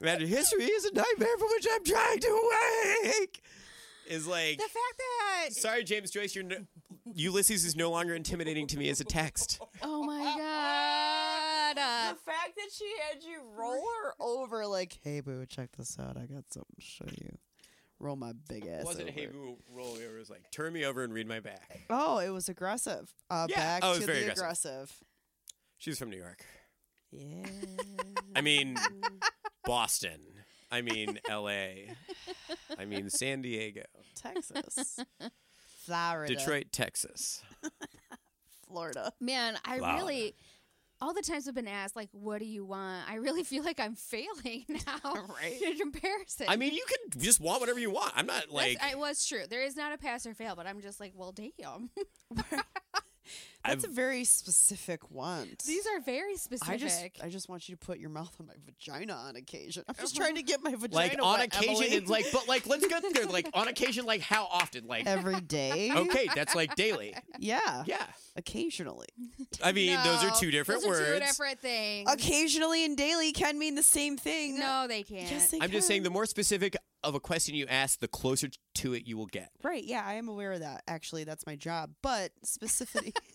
Imagine 0.00 0.28
history 0.28 0.64
is 0.64 0.84
a 0.86 0.94
nightmare 0.94 1.36
from 1.38 1.48
which 1.54 1.66
I'm 1.72 1.84
trying 1.84 2.20
to 2.20 2.28
awake. 2.28 3.42
Is 4.08 4.26
like, 4.26 4.56
The 4.56 4.64
fact 4.64 4.98
that 4.98 5.19
sorry, 5.50 5.84
James 5.84 6.10
Joyce, 6.10 6.34
you're 6.34 6.44
no, 6.44 6.56
Ulysses 7.14 7.64
is 7.64 7.74
no 7.76 7.90
longer 7.90 8.14
intimidating 8.14 8.66
to 8.68 8.78
me 8.78 8.88
as 8.90 9.00
a 9.00 9.04
text. 9.04 9.60
oh 9.82 10.02
my 10.02 10.22
god, 10.22 11.78
uh, 11.78 12.14
fact 12.24 12.56
that 12.56 12.68
she 12.72 12.90
had 13.10 13.22
you 13.22 13.40
roll 13.56 13.82
her 14.04 14.14
over, 14.20 14.66
like, 14.66 14.98
"Hey, 15.02 15.20
boo, 15.20 15.44
check 15.46 15.70
this 15.76 15.98
out. 15.98 16.16
I 16.16 16.26
got 16.26 16.44
something 16.52 16.74
to 16.78 16.80
show 16.84 17.06
you." 17.20 17.36
Roll 17.98 18.16
my 18.16 18.32
big 18.48 18.66
ass. 18.66 18.80
It 18.80 18.86
wasn't 18.86 19.08
over. 19.10 19.18
hey 19.20 19.26
boo 19.26 19.58
roll 19.70 19.88
over. 19.92 20.16
It 20.16 20.18
was 20.18 20.30
like 20.30 20.50
turn 20.50 20.72
me 20.72 20.84
over 20.86 21.04
and 21.04 21.12
read 21.12 21.28
my 21.28 21.40
back. 21.40 21.80
Oh, 21.90 22.16
it 22.18 22.30
was 22.30 22.48
aggressive. 22.48 23.12
Uh, 23.28 23.46
Yeah. 23.50 23.56
back 23.56 23.80
Oh, 23.84 23.92
it 23.92 24.00
to 24.00 24.06
very 24.06 24.20
the 24.24 24.32
aggressive. 24.32 24.70
aggressive. 24.72 24.96
She's 25.76 25.98
from 25.98 26.08
New 26.10 26.16
York. 26.16 26.44
Yeah. 27.12 27.46
I 28.36 28.40
mean, 28.40 28.78
Boston. 29.64 30.20
I 30.70 30.82
mean, 30.82 31.18
L.A. 31.28 31.90
I 32.78 32.84
mean 32.84 33.10
San 33.10 33.42
Diego, 33.42 33.82
Texas, 34.14 34.98
Florida, 35.84 36.34
Detroit, 36.34 36.66
Texas. 36.72 37.42
Florida. 38.68 39.12
Man, 39.20 39.58
I 39.64 39.80
Wow. 39.80 39.96
really 39.96 40.34
all 41.00 41.14
the 41.14 41.22
times 41.22 41.48
I've 41.48 41.54
been 41.54 41.66
asked 41.66 41.96
like 41.96 42.08
what 42.12 42.38
do 42.38 42.44
you 42.44 42.64
want? 42.64 43.10
I 43.10 43.14
really 43.16 43.42
feel 43.42 43.64
like 43.64 43.80
I'm 43.80 43.94
failing 43.94 44.64
now 44.68 45.14
Right. 45.28 45.60
in 45.60 45.76
comparison. 45.78 46.46
I 46.48 46.56
mean, 46.56 46.74
you 46.74 46.84
can 46.88 47.20
just 47.20 47.40
want 47.40 47.60
whatever 47.60 47.80
you 47.80 47.90
want. 47.90 48.12
I'm 48.14 48.26
not 48.26 48.42
That's, 48.42 48.52
like 48.52 48.78
I 48.82 48.94
was 48.94 49.24
true. 49.26 49.42
There 49.48 49.62
is 49.62 49.76
not 49.76 49.92
a 49.92 49.98
pass 49.98 50.24
or 50.26 50.34
fail, 50.34 50.54
but 50.54 50.66
I'm 50.66 50.80
just 50.80 51.00
like, 51.00 51.12
well, 51.16 51.32
damn. 51.32 51.90
That's 53.64 53.84
I've- 53.84 53.92
a 53.92 53.94
very 53.94 54.24
specific 54.24 55.10
want. 55.10 55.64
These 55.64 55.86
are 55.86 56.00
very 56.00 56.36
specific. 56.36 56.72
I 56.72 56.76
just, 56.78 57.04
I 57.24 57.28
just 57.28 57.48
want 57.48 57.68
you 57.68 57.76
to 57.76 57.78
put 57.78 57.98
your 57.98 58.10
mouth 58.10 58.34
on 58.40 58.46
my 58.46 58.54
vagina 58.64 59.12
on 59.12 59.36
occasion. 59.36 59.84
I'm 59.88 59.94
just 59.96 60.16
uh-huh. 60.16 60.24
trying 60.24 60.36
to 60.36 60.42
get 60.42 60.62
my 60.62 60.74
vagina 60.74 60.94
like 60.94 61.18
on 61.22 61.38
wet, 61.38 61.46
occasion, 61.46 61.92
Emily. 61.92 62.06
like, 62.06 62.26
but 62.32 62.48
like, 62.48 62.66
let's 62.66 62.86
get 62.86 63.04
there. 63.12 63.26
Like 63.26 63.50
on 63.52 63.68
occasion, 63.74 64.06
like 64.06 64.22
how 64.22 64.44
often? 64.44 64.86
Like 64.86 65.06
every 65.06 65.40
day. 65.40 65.90
okay, 65.94 66.28
that's 66.34 66.54
like 66.54 66.74
daily. 66.74 67.14
Yeah, 67.38 67.84
Yeah, 67.86 68.04
occasionally. 68.36 69.08
I 69.62 69.72
mean, 69.72 69.98
those 70.04 70.24
are 70.24 70.30
two 70.38 70.50
different 70.50 70.82
those 70.82 70.90
are 70.90 71.00
words. 71.00 71.20
Two 71.20 71.26
different 71.26 71.58
things. 71.60 72.10
Occasionally 72.10 72.84
and 72.84 72.96
daily 72.96 73.32
can 73.32 73.58
mean 73.58 73.74
the 73.74 73.82
same 73.82 74.16
thing. 74.16 74.58
No, 74.58 74.86
they 74.88 75.02
can't. 75.02 75.30
yes, 75.30 75.50
they 75.50 75.58
I'm 75.60 75.70
just 75.70 75.86
saying, 75.86 76.02
the 76.02 76.10
more 76.10 76.26
specific 76.26 76.76
of 77.02 77.14
a 77.14 77.20
question 77.20 77.54
you 77.54 77.66
ask, 77.66 78.00
the 78.00 78.08
closer 78.08 78.48
to 78.74 78.94
it 78.94 79.06
you 79.06 79.16
will 79.16 79.26
get. 79.26 79.50
Right, 79.62 79.84
yeah, 79.84 80.02
I 80.04 80.14
am 80.14 80.28
aware 80.28 80.52
of 80.52 80.60
that. 80.60 80.82
Actually, 80.86 81.24
that's 81.24 81.46
my 81.46 81.56
job. 81.56 81.90
But 82.02 82.32
specifically, 82.42 83.14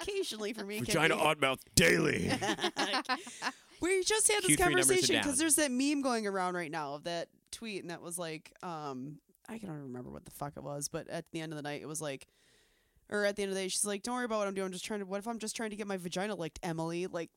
occasionally 0.00 0.52
for 0.52 0.64
me, 0.64 0.78
it 0.78 0.86
can 0.88 1.08
be- 1.08 1.14
on 1.14 1.40
mouth 1.40 1.60
daily. 1.74 2.30
We 3.80 4.02
just 4.02 4.26
had 4.32 4.42
this 4.42 4.56
Q3 4.56 4.58
conversation 4.64 5.16
because 5.16 5.38
there's 5.38 5.54
that 5.54 5.70
meme 5.70 6.02
going 6.02 6.26
around 6.26 6.54
right 6.56 6.70
now 6.70 6.94
of 6.94 7.04
that 7.04 7.28
tweet, 7.52 7.80
and 7.82 7.90
that 7.92 8.02
was 8.02 8.18
like, 8.18 8.52
um, 8.64 9.20
I 9.48 9.58
can't 9.58 9.70
remember 9.72 10.10
what 10.10 10.24
the 10.24 10.32
fuck 10.32 10.54
it 10.56 10.64
was, 10.64 10.88
but 10.88 11.08
at 11.08 11.26
the 11.30 11.40
end 11.40 11.52
of 11.52 11.56
the 11.56 11.62
night, 11.62 11.80
it 11.80 11.86
was 11.86 12.02
like, 12.02 12.26
or 13.08 13.24
at 13.24 13.36
the 13.36 13.42
end 13.44 13.50
of 13.50 13.54
the 13.54 13.62
day, 13.62 13.68
she's 13.68 13.84
like, 13.84 14.02
"Don't 14.02 14.16
worry 14.16 14.24
about 14.24 14.38
what 14.40 14.48
I'm 14.48 14.54
doing. 14.54 14.66
I'm 14.66 14.72
just 14.72 14.84
trying 14.84 14.98
to. 14.98 15.06
What 15.06 15.18
if 15.20 15.28
I'm 15.28 15.38
just 15.38 15.54
trying 15.54 15.70
to 15.70 15.76
get 15.76 15.86
my 15.86 15.96
vagina 15.96 16.34
licked, 16.34 16.58
Emily? 16.64 17.06
Like 17.06 17.30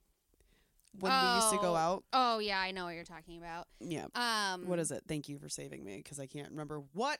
when 0.99 1.11
we 1.11 1.35
used 1.35 1.51
to 1.51 1.57
go 1.57 1.73
Oh. 1.73 1.75
out. 1.75 2.03
Oh 2.11 2.39
yeah, 2.39 2.59
I 2.59 2.71
know 2.71 2.85
what 2.85 2.95
you're 2.95 3.03
talking 3.03 3.37
about. 3.37 3.67
Yeah. 3.79 4.07
Um, 4.15 4.65
What 4.67 4.79
is 4.79 4.89
it? 4.89 5.03
Thank 5.07 5.29
you 5.29 5.37
for 5.37 5.47
saving 5.47 5.85
me 5.85 5.97
because 5.97 6.19
I 6.19 6.25
can't 6.25 6.49
remember 6.49 6.81
what 6.93 7.19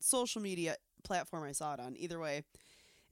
social 0.00 0.42
media 0.42 0.74
platform 1.04 1.44
I 1.44 1.52
saw 1.52 1.72
it 1.74 1.78
on. 1.80 1.96
Either 1.96 2.18
way, 2.18 2.42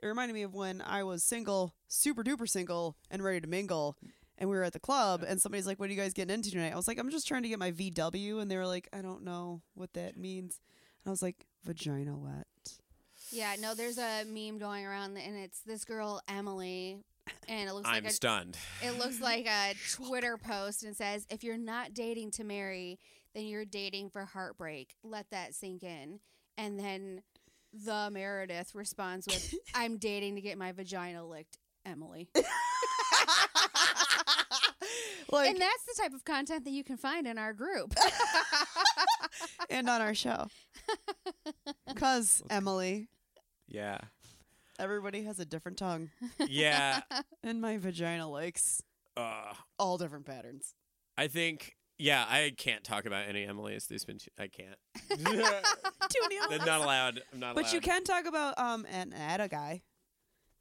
it 0.04 0.08
reminded 0.08 0.34
me 0.34 0.42
of 0.42 0.52
when 0.54 0.82
I 0.82 1.02
was 1.02 1.24
single, 1.24 1.74
super 1.88 2.22
duper 2.22 2.46
single, 2.46 2.94
and 3.10 3.24
ready 3.24 3.40
to 3.40 3.46
mingle. 3.46 3.96
And 4.36 4.50
we 4.50 4.56
were 4.56 4.62
at 4.62 4.74
the 4.74 4.80
club, 4.80 5.24
and 5.26 5.40
somebody's 5.40 5.66
like, 5.66 5.80
"What 5.80 5.88
are 5.88 5.92
you 5.94 5.98
guys 5.98 6.12
getting 6.12 6.34
into 6.34 6.50
tonight?" 6.50 6.72
I 6.72 6.76
was 6.76 6.86
like, 6.86 6.98
"I'm 6.98 7.08
just 7.08 7.26
trying 7.26 7.42
to 7.44 7.48
get 7.48 7.58
my 7.58 7.70
VW," 7.70 8.38
and 8.40 8.50
they 8.50 8.58
were 8.58 8.66
like, 8.66 8.86
"I 8.92 9.00
don't 9.00 9.22
know 9.22 9.62
what 9.72 9.94
that 9.94 10.18
means." 10.18 10.60
And 11.02 11.08
I 11.08 11.10
was 11.10 11.22
like, 11.22 11.46
"Vagina 11.64 12.18
wet." 12.18 12.46
Yeah, 13.30 13.56
no, 13.58 13.74
there's 13.74 13.96
a 13.96 14.24
meme 14.24 14.58
going 14.58 14.84
around, 14.84 15.16
and 15.16 15.36
it's 15.38 15.60
this 15.60 15.86
girl 15.86 16.20
Emily, 16.28 16.98
and 17.48 17.70
it 17.70 17.72
looks 17.72 17.88
I'm 17.88 18.02
like 18.04 18.12
a, 18.12 18.14
stunned. 18.14 18.58
it 18.82 18.98
looks 18.98 19.22
like 19.22 19.46
a 19.46 19.74
Twitter 19.92 20.36
post, 20.36 20.82
and 20.82 20.94
says, 20.94 21.26
"If 21.30 21.42
you're 21.42 21.56
not 21.56 21.94
dating 21.94 22.32
to 22.32 22.44
marry, 22.44 22.98
then 23.34 23.46
you're 23.46 23.64
dating 23.64 24.10
for 24.10 24.26
heartbreak. 24.26 24.96
Let 25.02 25.30
that 25.30 25.54
sink 25.54 25.82
in." 25.82 26.20
And 26.58 26.78
then 26.78 27.22
the 27.84 28.08
Meredith 28.12 28.74
responds 28.74 29.26
with, 29.26 29.54
"I'm 29.74 29.98
dating 29.98 30.36
to 30.36 30.40
get 30.40 30.56
my 30.58 30.72
vagina 30.72 31.24
licked, 31.26 31.58
Emily." 31.84 32.28
like, 35.30 35.50
and 35.50 35.60
that's 35.60 35.84
the 35.84 35.94
type 36.02 36.12
of 36.14 36.24
content 36.24 36.64
that 36.64 36.70
you 36.70 36.84
can 36.84 36.96
find 36.96 37.26
in 37.26 37.38
our 37.38 37.52
group. 37.52 37.94
and 39.70 39.88
on 39.88 40.00
our 40.00 40.14
show, 40.14 40.46
because 41.86 42.42
Emily, 42.50 43.08
Yeah. 43.68 43.98
everybody 44.78 45.24
has 45.24 45.38
a 45.40 45.44
different 45.44 45.78
tongue, 45.78 46.10
Yeah. 46.48 47.00
and 47.42 47.60
my 47.60 47.78
vagina 47.78 48.28
likes 48.28 48.82
uh, 49.16 49.54
all 49.78 49.98
different 49.98 50.26
patterns. 50.26 50.74
I 51.16 51.28
think. 51.28 51.76
Yeah, 51.98 52.24
I 52.28 52.52
can't 52.56 52.82
talk 52.82 53.04
about 53.06 53.28
any 53.28 53.44
Emily's. 53.44 53.86
There's 53.86 54.04
been. 54.04 54.18
Two, 54.18 54.30
I 54.38 54.48
can't. 54.48 54.76
I'm 56.50 56.66
not 56.66 56.80
allowed. 56.80 57.22
I'm 57.32 57.40
not 57.40 57.46
allowed. 57.46 57.54
But 57.54 57.64
allowed. 57.64 57.72
you 57.72 57.80
can 57.80 58.04
talk 58.04 58.26
about 58.26 58.58
um 58.58 58.86
an 58.90 59.12
atta 59.12 59.48
guy, 59.48 59.82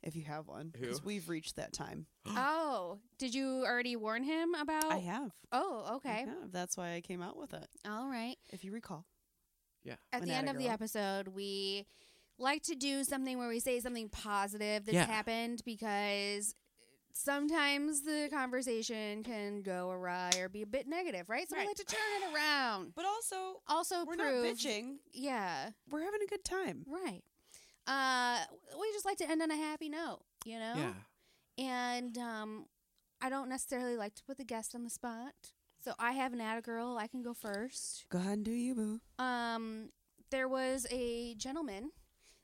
if 0.03 0.15
you 0.15 0.23
have 0.25 0.47
one, 0.47 0.69
because 0.71 1.03
we've 1.03 1.27
reached 1.29 1.55
that 1.55 1.73
time. 1.73 2.05
oh, 2.27 2.99
did 3.17 3.33
you 3.33 3.63
already 3.65 3.95
warn 3.95 4.23
him 4.23 4.53
about? 4.53 4.91
I 4.91 4.97
have. 4.97 5.31
Oh, 5.51 5.83
I 5.87 5.93
okay. 5.95 6.19
have. 6.25 6.51
That's 6.51 6.77
why 6.77 6.93
I 6.93 7.01
came 7.01 7.21
out 7.21 7.37
with 7.37 7.53
it. 7.53 7.67
All 7.87 8.07
right. 8.07 8.35
If 8.51 8.63
you 8.63 8.71
recall. 8.71 9.05
Yeah. 9.83 9.95
At 10.11 10.21
An 10.21 10.27
the 10.29 10.33
end 10.35 10.49
of 10.49 10.57
the 10.57 10.63
girl. 10.65 10.73
episode, 10.73 11.27
we 11.29 11.85
like 12.39 12.63
to 12.63 12.75
do 12.75 13.03
something 13.03 13.37
where 13.37 13.49
we 13.49 13.59
say 13.59 13.79
something 13.79 14.07
positive 14.09 14.85
that's 14.85 14.93
Yeah. 14.95 15.05
happened 15.05 15.61
because 15.65 16.55
sometimes 17.13 18.01
the 18.01 18.27
conversation 18.31 19.23
can 19.23 19.61
go 19.61 19.89
awry 19.91 20.31
or 20.39 20.49
be 20.49 20.61
a 20.63 20.67
bit 20.67 20.87
negative, 20.87 21.29
right? 21.29 21.47
So 21.49 21.55
we 21.57 21.65
like 21.65 21.75
to 21.77 21.85
turn 21.85 21.99
it 22.21 22.35
around. 22.35 22.93
But 22.95 23.05
also, 23.05 23.61
Also 23.67 24.03
we're 24.05 24.15
prove, 24.15 24.43
not 24.43 24.55
bitching. 24.55 24.95
yeah, 25.13 25.69
We're 25.89 26.03
having 26.03 26.21
a 26.23 26.27
good 26.27 26.43
time. 26.43 26.85
right. 26.87 27.21
Uh, 27.85 28.39
we 28.79 28.91
just 28.93 29.05
like 29.05 29.17
to 29.17 29.29
end 29.29 29.41
on 29.41 29.51
a 29.51 29.57
happy 29.57 29.89
note, 29.89 30.21
you 30.45 30.57
know. 30.57 30.73
Yeah. 30.75 30.93
And 31.57 32.17
um, 32.17 32.65
I 33.21 33.29
don't 33.29 33.49
necessarily 33.49 33.97
like 33.97 34.15
to 34.15 34.23
put 34.23 34.37
the 34.37 34.45
guest 34.45 34.73
on 34.73 34.83
the 34.85 34.89
spot, 34.89 35.33
so 35.83 35.93
I 35.99 36.13
have 36.13 36.31
an 36.33 36.39
atta 36.41 36.61
girl. 36.61 36.97
I 36.97 37.07
can 37.07 37.21
go 37.21 37.33
first. 37.33 38.05
Go 38.09 38.19
ahead 38.19 38.33
and 38.37 38.45
do 38.45 38.51
you, 38.51 38.73
boo. 38.73 39.01
Um, 39.23 39.89
there 40.31 40.47
was 40.47 40.87
a 40.91 41.35
gentleman 41.35 41.91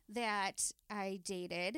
that 0.09 0.71
I 0.89 1.21
dated, 1.23 1.77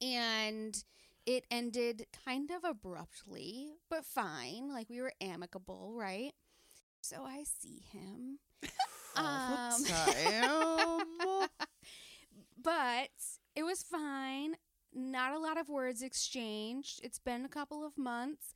and 0.00 0.82
it 1.26 1.44
ended 1.50 2.06
kind 2.24 2.50
of 2.50 2.64
abruptly, 2.64 3.74
but 3.90 4.04
fine. 4.04 4.70
Like 4.72 4.88
we 4.88 5.00
were 5.00 5.12
amicable, 5.20 5.94
right? 5.96 6.32
So 7.02 7.24
I 7.24 7.44
see 7.44 7.82
him. 7.92 8.38
Um, 9.18 9.82
but 12.62 13.08
it 13.54 13.62
was 13.62 13.82
fine. 13.82 14.56
Not 14.94 15.32
a 15.32 15.38
lot 15.38 15.56
of 15.56 15.70
words 15.70 16.02
exchanged. 16.02 17.00
It's 17.02 17.18
been 17.18 17.46
a 17.46 17.48
couple 17.48 17.82
of 17.82 17.96
months. 17.96 18.52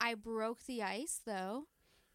I 0.00 0.14
broke 0.14 0.64
the 0.64 0.82
ice 0.82 1.20
though, 1.24 1.66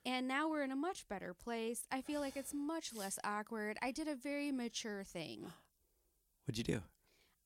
and 0.06 0.28
now 0.28 0.50
we're 0.50 0.64
in 0.64 0.72
a 0.72 0.76
much 0.76 1.08
better 1.08 1.34
place. 1.34 1.86
I 1.90 2.02
feel 2.02 2.20
like 2.20 2.36
it's 2.36 2.54
much 2.54 2.94
less 2.94 3.18
awkward. 3.24 3.78
I 3.82 3.92
did 3.92 4.10
a 4.10 4.16
very 4.16 4.52
mature 4.52 5.06
thing. 5.06 5.46
What'd 6.46 6.58
you 6.58 6.66
do? 6.66 6.82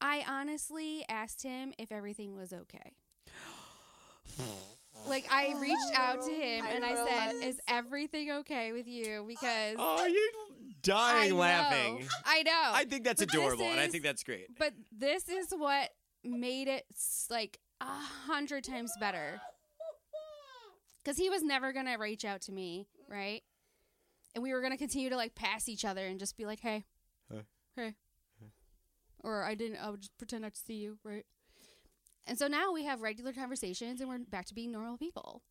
I 0.06 0.24
honestly 0.28 1.04
asked 1.10 1.42
him 1.42 1.74
if 1.80 1.92
everything 1.92 2.36
was 2.38 2.54
okay. 2.54 2.94
Like 5.08 5.28
I 5.32 5.54
reached 5.62 5.94
out 5.96 6.24
to 6.26 6.32
him 6.32 6.66
I 6.66 6.70
and 6.70 6.84
I 6.84 6.96
said, 6.96 7.48
"Is 7.48 7.62
everything 7.68 8.32
okay 8.32 8.72
with 8.72 8.88
you?" 8.88 9.24
Because 9.28 9.76
Oh, 9.78 10.06
you're 10.06 10.20
I 10.20 10.72
dying 10.82 11.30
know. 11.32 11.36
laughing. 11.38 12.08
I 12.26 12.42
know. 12.42 12.72
I 12.74 12.86
think 12.86 13.04
that's 13.04 13.22
But 13.22 13.32
adorable, 13.32 13.70
and 13.70 13.80
I 13.80 13.88
think 13.88 14.04
that's 14.04 14.24
great. 14.24 14.48
But 14.58 14.74
this 14.92 15.30
is 15.30 15.52
what 15.56 15.92
made 16.24 16.68
it 16.68 16.86
like 17.30 17.60
a 17.82 17.86
hundred 17.86 18.64
times 18.64 18.92
better. 19.00 19.40
Because 21.04 21.18
he 21.18 21.30
was 21.30 21.44
never 21.44 21.72
gonna 21.72 22.00
reach 22.00 22.26
out 22.26 22.42
to 22.42 22.52
me, 22.52 22.88
right? 23.08 23.44
And 24.34 24.44
we 24.44 24.54
were 24.54 24.62
gonna 24.62 24.76
continue 24.78 25.12
to 25.12 25.16
like 25.18 25.36
pass 25.36 25.70
each 25.70 25.86
other 25.86 26.04
and 26.08 26.20
just 26.20 26.36
be 26.36 26.46
like, 26.48 26.62
"Hey, 26.62 26.86
Huh. 27.32 27.44
hey," 27.76 27.94
or 29.26 29.44
I 29.44 29.56
didn't. 29.56 29.78
I 29.78 29.90
would 29.90 30.02
just 30.02 30.18
pretend 30.18 30.44
not 30.44 30.54
to 30.54 30.62
see 30.62 30.76
you, 30.76 30.98
right? 31.04 31.26
And 32.28 32.38
so 32.40 32.48
now 32.48 32.72
we 32.72 32.86
have 32.86 33.02
regular 33.02 33.34
conversations, 33.34 34.00
and 34.02 34.10
we're 34.10 34.20
back 34.20 34.46
to 34.48 34.54
being 34.54 34.72
normal 34.72 34.98
people. 34.98 35.42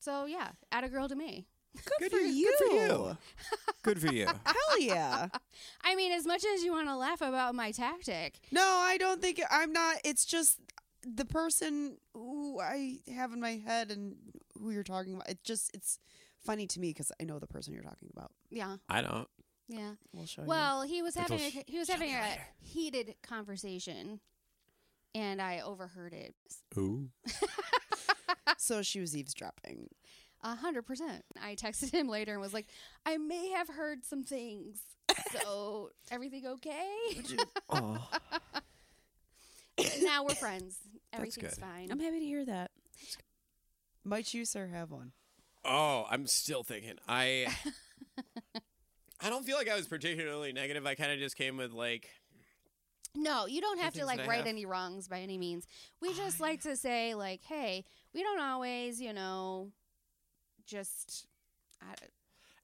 So 0.00 0.26
yeah, 0.26 0.50
add 0.70 0.84
a 0.84 0.88
girl 0.88 1.08
to 1.08 1.16
me. 1.16 1.46
Good, 2.00 2.10
for 2.10 2.16
for 2.18 2.22
you. 2.22 2.32
you. 2.32 2.56
Good 2.58 2.68
for 2.70 2.74
you. 2.76 3.16
Good 3.82 4.00
for 4.00 4.12
you. 4.12 4.26
Hell 4.26 4.80
yeah. 4.80 5.28
I 5.84 5.94
mean, 5.96 6.12
as 6.12 6.26
much 6.26 6.44
as 6.44 6.62
you 6.64 6.72
want 6.72 6.88
to 6.88 6.96
laugh 6.96 7.20
about 7.20 7.54
my 7.54 7.70
tactic, 7.72 8.38
No, 8.50 8.62
I 8.62 8.96
don't 8.98 9.20
think 9.20 9.40
I'm 9.50 9.72
not. 9.72 9.96
It's 10.04 10.24
just 10.24 10.58
the 11.04 11.24
person 11.24 11.98
who 12.14 12.60
I 12.60 12.98
have 13.14 13.32
in 13.32 13.40
my 13.40 13.62
head 13.64 13.90
and 13.90 14.16
who 14.60 14.70
you're 14.70 14.82
talking 14.82 15.14
about. 15.14 15.28
It 15.28 15.44
just 15.44 15.70
it's 15.74 15.98
funny 16.44 16.66
to 16.68 16.80
me 16.80 16.88
because 16.90 17.12
I 17.20 17.24
know 17.24 17.38
the 17.38 17.46
person 17.46 17.74
you're 17.74 17.82
talking 17.82 18.08
about. 18.16 18.32
yeah, 18.50 18.76
I 18.88 19.02
don't. 19.02 19.28
Yeah. 19.68 19.92
We'll 20.12 20.26
show 20.26 20.42
Well, 20.42 20.82
he 20.82 21.02
was 21.02 21.14
having 21.14 21.38
a, 21.40 21.64
he 21.66 21.78
was 21.78 21.88
having 21.88 22.10
a 22.12 22.38
heated 22.60 23.14
conversation, 23.22 24.20
and 25.14 25.40
I 25.40 25.60
overheard 25.60 26.12
it. 26.12 26.34
Ooh. 26.76 27.08
So 28.58 28.82
she 28.82 29.00
was 29.00 29.16
eavesdropping. 29.16 29.88
A 30.42 30.54
hundred 30.54 30.82
percent. 30.82 31.24
I 31.40 31.54
texted 31.54 31.90
him 31.90 32.08
later 32.08 32.32
and 32.32 32.40
was 32.40 32.52
like, 32.52 32.66
"I 33.06 33.16
may 33.16 33.50
have 33.50 33.68
heard 33.68 34.04
some 34.04 34.24
things. 34.24 34.80
So 35.32 35.90
everything 36.10 36.46
okay? 36.46 36.86
Oh. 37.68 38.08
now 40.02 40.24
we're 40.24 40.34
friends. 40.34 40.78
Everything's 41.12 41.58
fine. 41.58 41.90
I'm 41.90 41.98
happy 41.98 42.20
to 42.20 42.24
hear 42.24 42.44
that. 42.44 42.70
Might 44.04 44.32
you, 44.32 44.44
sir, 44.44 44.68
have 44.68 44.90
one? 44.90 45.12
Oh, 45.64 46.06
I'm 46.08 46.26
still 46.26 46.62
thinking. 46.62 46.98
I 47.08 47.46
I 49.20 49.30
don't 49.30 49.44
feel 49.44 49.56
like 49.56 49.68
I 49.68 49.76
was 49.76 49.86
particularly 49.86 50.52
negative. 50.52 50.86
I 50.86 50.94
kind 50.94 51.12
of 51.12 51.18
just 51.18 51.36
came 51.36 51.56
with 51.56 51.72
like, 51.72 52.08
No, 53.14 53.46
you 53.46 53.60
don't 53.60 53.80
have 53.80 53.94
to 53.94 54.04
like 54.06 54.26
right 54.26 54.38
have. 54.38 54.46
any 54.46 54.64
wrongs 54.66 55.08
by 55.08 55.20
any 55.20 55.38
means. 55.38 55.66
We 56.00 56.14
just 56.14 56.40
like 56.40 56.62
to 56.62 56.76
say 56.76 57.14
like, 57.14 57.42
hey, 57.44 57.84
we 58.14 58.22
don't 58.22 58.40
always, 58.40 59.00
you 59.00 59.12
know, 59.12 59.72
just 60.66 61.26
I, 61.82 61.94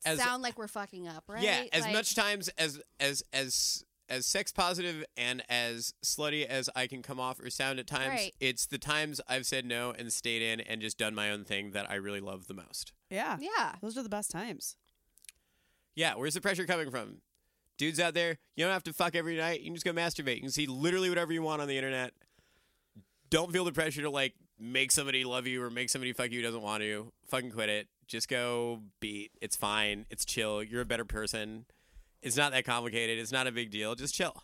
As- 0.05 0.19
sound 0.19 0.43
like 0.43 0.59
we're 0.59 0.69
fucking 0.69 1.09
up, 1.09 1.25
right? 1.29 1.43
yeah, 1.43 1.65
as 1.73 1.83
Like, 1.83 1.93
much 1.93 2.15
times 2.15 2.49
as 2.59 2.81
as 3.01 3.23
as 3.33 3.85
as 4.11 4.27
sex 4.27 4.53
positive 4.53 5.03
and 5.17 5.43
as 5.49 5.95
slutty 6.05 6.45
as 6.45 6.69
I 6.77 6.87
can 6.87 7.01
come 7.03 7.19
off 7.19 7.41
or 7.41 7.49
sound 7.49 7.79
at 7.79 7.87
times. 7.87 8.09
Right. 8.11 8.35
It's 8.39 8.67
the 8.67 8.77
times 8.77 9.19
I've 9.27 9.47
said 9.47 9.65
no 9.65 9.93
and 9.99 10.13
stayed 10.13 10.43
in 10.43 10.61
and 10.61 10.83
just 10.83 10.99
done 10.99 11.15
my 11.15 11.31
own 11.31 11.45
thing 11.45 11.71
that 11.71 11.91
I 11.91 11.95
really 11.95 12.21
love 12.21 12.47
the 12.47 12.53
most. 12.55 12.93
Yeah. 13.09 13.39
Yeah. 13.41 13.73
Those 13.81 13.97
are 13.97 14.03
the 14.03 14.11
best 14.11 14.31
times. 14.31 14.77
Yeah, 15.95 16.15
where's 16.15 16.35
the 16.35 16.41
pressure 16.41 16.67
coming 16.67 16.91
from? 16.91 17.19
Dudes 17.77 17.99
out 17.99 18.15
there, 18.15 18.39
you 18.57 18.65
don't 18.65 18.73
have 18.73 18.85
to 18.85 18.93
fuck 18.93 19.15
every 19.15 19.37
night. 19.37 19.61
You 19.61 19.67
can 19.67 19.75
just 19.75 19.85
go 19.85 19.93
masturbate. 19.93 20.37
You 20.37 20.43
can 20.43 20.51
see 20.51 20.67
literally 20.67 21.09
whatever 21.09 21.33
you 21.33 21.43
want 21.43 21.61
on 21.61 21.69
the 21.69 21.77
internet. 21.77 22.13
Don't 23.31 23.53
feel 23.53 23.65
the 23.65 23.73
pressure 23.73 24.03
to 24.03 24.11
like 24.11 24.35
make 24.59 24.93
somebody 24.93 25.25
love 25.25 25.47
you 25.47 25.63
or 25.63 25.71
make 25.71 25.91
somebody 25.91 26.13
fuck 26.13 26.31
you 26.31 26.39
who 26.39 26.45
doesn't 26.45 26.63
want 26.63 26.83
to. 26.83 27.13
Fucking 27.29 27.51
quit 27.51 27.69
it. 27.69 27.89
Just 28.07 28.29
go 28.29 28.83
beat. 29.01 29.33
It's 29.41 29.57
fine. 29.57 30.07
It's 30.11 30.25
chill. 30.25 30.63
You're 30.63 30.83
a 30.83 30.87
better 30.87 31.05
person. 31.05 31.65
It's 32.23 32.37
not 32.37 32.53
that 32.53 32.65
complicated. 32.65 33.19
It's 33.19 33.33
not 33.33 33.47
a 33.47 33.53
big 33.53 33.71
deal. 33.71 33.95
Just 33.95 34.15
chill. 34.15 34.35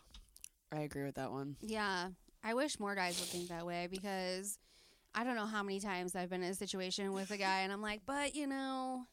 I 0.72 0.80
agree 0.80 1.04
with 1.04 1.14
that 1.16 1.30
one. 1.30 1.56
Yeah. 1.60 2.08
I 2.42 2.54
wish 2.54 2.80
more 2.80 2.94
guys 2.94 3.18
would 3.20 3.28
think 3.28 3.48
that 3.48 3.66
way 3.66 3.86
because 3.90 4.58
I 5.14 5.24
don't 5.24 5.36
know 5.36 5.46
how 5.46 5.62
many 5.62 5.80
times 5.80 6.14
I've 6.14 6.30
been 6.30 6.42
in 6.42 6.50
a 6.50 6.54
situation 6.54 7.12
with 7.12 7.30
a 7.30 7.36
guy 7.36 7.60
and 7.60 7.72
I'm 7.72 7.82
like, 7.82 8.00
but 8.06 8.34
you 8.34 8.46
know, 8.46 9.04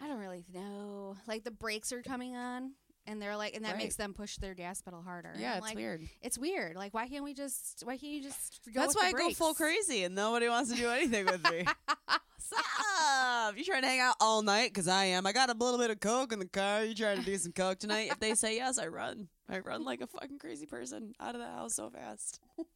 I 0.00 0.08
don't 0.08 0.18
really 0.18 0.44
know. 0.52 1.16
Like 1.26 1.44
the 1.44 1.50
brakes 1.50 1.92
are 1.92 2.02
coming 2.02 2.36
on 2.36 2.72
and 3.06 3.20
they're 3.22 3.36
like, 3.36 3.54
and 3.54 3.64
that 3.64 3.74
Right. 3.74 3.82
makes 3.84 3.96
them 3.96 4.12
push 4.14 4.36
their 4.36 4.54
gas 4.54 4.82
pedal 4.82 5.00
harder. 5.02 5.32
Yeah, 5.38 5.56
it's 5.56 5.62
like, 5.62 5.76
weird. 5.76 6.02
It's 6.20 6.36
weird. 6.38 6.76
Like, 6.76 6.92
why 6.92 7.08
can't 7.08 7.24
we 7.24 7.34
just, 7.34 7.82
why 7.84 7.96
can't 7.96 8.12
you 8.12 8.22
just 8.22 8.60
go 8.74 8.80
That's 8.80 8.96
why 8.96 9.08
I 9.08 9.12
go 9.12 9.30
full 9.30 9.54
crazy 9.54 10.04
and 10.04 10.14
nobody 10.14 10.48
wants 10.48 10.70
to 10.70 10.76
do 10.76 10.88
anything 10.88 11.26
with 11.26 11.42
me. 11.50 11.64
What's? 12.06 13.56
You 13.56 13.64
trying 13.64 13.82
to 13.82 13.88
hang 13.88 14.00
out 14.00 14.16
all 14.20 14.42
night? 14.42 14.70
Because 14.70 14.88
I 14.88 15.04
am. 15.06 15.26
I 15.26 15.32
got 15.32 15.50
a 15.50 15.52
little 15.54 15.78
bit 15.78 15.90
of 15.90 16.00
coke 16.00 16.32
in 16.32 16.38
the 16.40 16.46
car. 16.46 16.84
You 16.84 16.94
trying 16.94 17.18
to 17.18 17.24
do 17.24 17.36
some 17.38 17.52
coke 17.52 17.78
tonight? 17.78 18.10
If 18.10 18.18
they 18.18 18.34
say 18.34 18.56
yes, 18.56 18.78
I 18.78 18.88
run. 18.88 19.28
I 19.48 19.60
run 19.60 19.84
like 19.84 20.00
a 20.00 20.06
fucking 20.06 20.38
crazy 20.38 20.66
person 20.66 21.14
out 21.20 21.34
of 21.34 21.40
the 21.40 21.46
house 21.46 21.74
so 21.74 21.88
fast. 21.90 22.40
if 22.58 22.66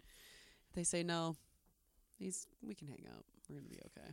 they 0.74 0.84
say 0.84 1.02
no, 1.02 1.36
these 2.18 2.46
we 2.62 2.74
can 2.74 2.86
hang 2.88 3.04
out. 3.14 3.24
We're 3.48 3.56
gonna 3.56 3.68
be 3.68 3.80
okay. 3.98 4.10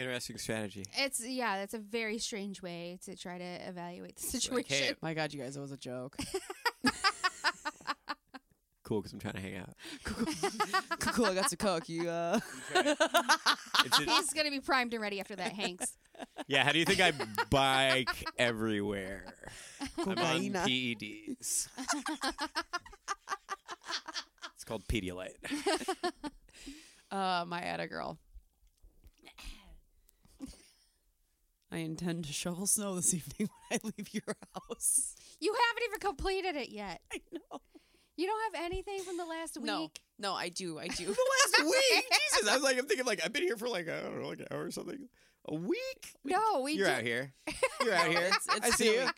Interesting 0.00 0.38
strategy. 0.38 0.84
It's, 0.96 1.22
yeah, 1.26 1.58
that's 1.58 1.74
a 1.74 1.78
very 1.78 2.18
strange 2.18 2.62
way 2.62 2.98
to 3.04 3.14
try 3.16 3.36
to 3.38 3.68
evaluate 3.68 4.16
the 4.16 4.22
It's 4.22 4.34
like, 4.50 4.66
situation. 4.66 4.86
hey, 4.86 4.94
My 5.02 5.12
God, 5.14 5.32
you 5.34 5.40
guys, 5.42 5.56
it 5.56 5.60
was 5.60 5.72
a 5.72 5.76
joke. 5.76 6.16
cool, 8.82 9.00
because 9.02 9.12
I'm 9.12 9.18
trying 9.20 9.34
to 9.34 9.40
hang 9.40 9.56
out. 9.58 9.70
cool, 10.04 10.26
cool, 10.98 11.12
cool. 11.12 11.26
I 11.26 11.34
got 11.34 11.50
some 11.50 11.58
coke. 11.58 11.88
You 11.88 12.08
uh. 12.08 12.40
It's 13.84 13.98
a- 13.98 14.02
He's 14.04 14.32
going 14.32 14.46
to 14.46 14.50
be 14.50 14.60
primed 14.60 14.92
and 14.94 15.02
ready 15.02 15.20
after 15.20 15.36
that, 15.36 15.52
Hanks. 15.52 15.96
yeah, 16.48 16.64
how 16.64 16.72
do 16.72 16.78
you 16.78 16.84
think 16.84 17.00
I 17.00 17.12
bike 17.50 18.24
everywhere? 18.38 19.34
I'm 19.98 20.08
on 20.10 20.16
Cocaina. 20.16 20.64
PEDs. 20.66 21.68
it's 24.54 24.64
called 24.64 24.84
Pedialyte. 24.86 25.36
Uh, 27.10 27.44
my 27.46 27.60
atta 27.62 27.86
girl. 27.88 28.18
I 31.72 31.78
intend 31.78 32.24
to 32.24 32.32
shovel 32.32 32.66
snow 32.66 32.96
this 32.96 33.14
evening 33.14 33.48
when 33.68 33.80
I 33.84 33.90
leave 33.96 34.12
your 34.12 34.34
house. 34.54 35.14
You 35.40 35.54
haven't 35.54 35.82
even 35.88 36.00
completed 36.00 36.56
it 36.56 36.70
yet. 36.70 37.00
I 37.12 37.20
know. 37.32 37.60
You 38.16 38.26
don't 38.26 38.54
have 38.54 38.64
anything 38.64 39.00
from 39.02 39.16
the 39.16 39.24
last 39.24 39.56
week? 39.56 39.66
No, 39.66 39.90
no, 40.18 40.34
I 40.34 40.48
do, 40.50 40.78
I 40.78 40.88
do. 40.88 41.06
The 41.06 41.62
last 41.62 41.64
week. 41.64 42.04
Jesus, 42.32 42.48
I 42.48 42.54
was 42.54 42.62
like, 42.62 42.76
I'm 42.78 42.86
thinking 42.86 43.06
like 43.06 43.20
I've 43.24 43.32
been 43.32 43.44
here 43.44 43.56
for 43.56 43.68
like 43.68 43.88
I 43.88 44.00
don't 44.00 44.20
know, 44.20 44.28
like 44.28 44.40
an 44.40 44.46
hour 44.50 44.64
or 44.64 44.70
something. 44.70 45.08
A 45.48 45.54
week? 45.54 46.12
No, 46.24 46.60
we 46.62 46.72
You're 46.72 46.86
do- 46.88 46.92
out 46.92 47.02
here. 47.02 47.32
You're 47.82 47.94
out 47.94 48.08
here. 48.08 48.20
It's, 48.26 48.46
it's 48.56 48.66
I 48.66 48.70
see 48.70 48.94
you. 48.94 49.08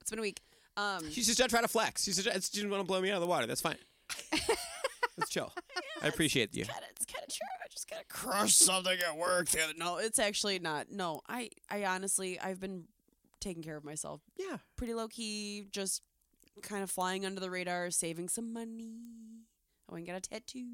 It's 0.00 0.08
been 0.10 0.18
a 0.18 0.22
week. 0.22 0.40
Um, 0.78 1.10
She's 1.10 1.26
just 1.26 1.38
not 1.38 1.50
trying 1.50 1.64
to 1.64 1.68
flex. 1.68 2.04
She's 2.04 2.22
just, 2.22 2.54
she 2.54 2.60
didn't 2.60 2.70
want 2.70 2.80
to 2.82 2.86
blow 2.86 3.00
me 3.02 3.10
out 3.10 3.16
of 3.16 3.20
the 3.22 3.26
water. 3.26 3.46
That's 3.46 3.60
fine. 3.60 3.76
Let's 5.18 5.28
chill. 5.30 5.52
I 6.00 6.06
appreciate 6.06 6.54
you. 6.54 6.64
kinda, 6.64 6.80
it's 6.96 7.04
kind 7.04 7.24
of 7.26 7.34
true. 7.34 7.46
I 8.26 8.30
crush 8.30 8.54
something 8.54 8.98
at 9.06 9.16
work. 9.16 9.48
The 9.48 9.62
other, 9.64 9.72
no, 9.76 9.96
it's 9.98 10.18
actually 10.18 10.58
not. 10.58 10.90
No, 10.90 11.20
I, 11.28 11.50
I 11.70 11.84
honestly, 11.84 12.38
I've 12.40 12.60
been 12.60 12.84
taking 13.40 13.62
care 13.62 13.76
of 13.76 13.84
myself 13.84 14.20
Yeah. 14.38 14.58
pretty 14.76 14.94
low 14.94 15.08
key, 15.08 15.66
just 15.70 16.02
kind 16.62 16.82
of 16.82 16.90
flying 16.90 17.24
under 17.24 17.40
the 17.40 17.50
radar, 17.50 17.90
saving 17.90 18.28
some 18.28 18.52
money. 18.52 18.96
I 19.88 19.92
went 19.92 20.06
and 20.06 20.06
got 20.06 20.16
a 20.16 20.28
tattoo. 20.28 20.66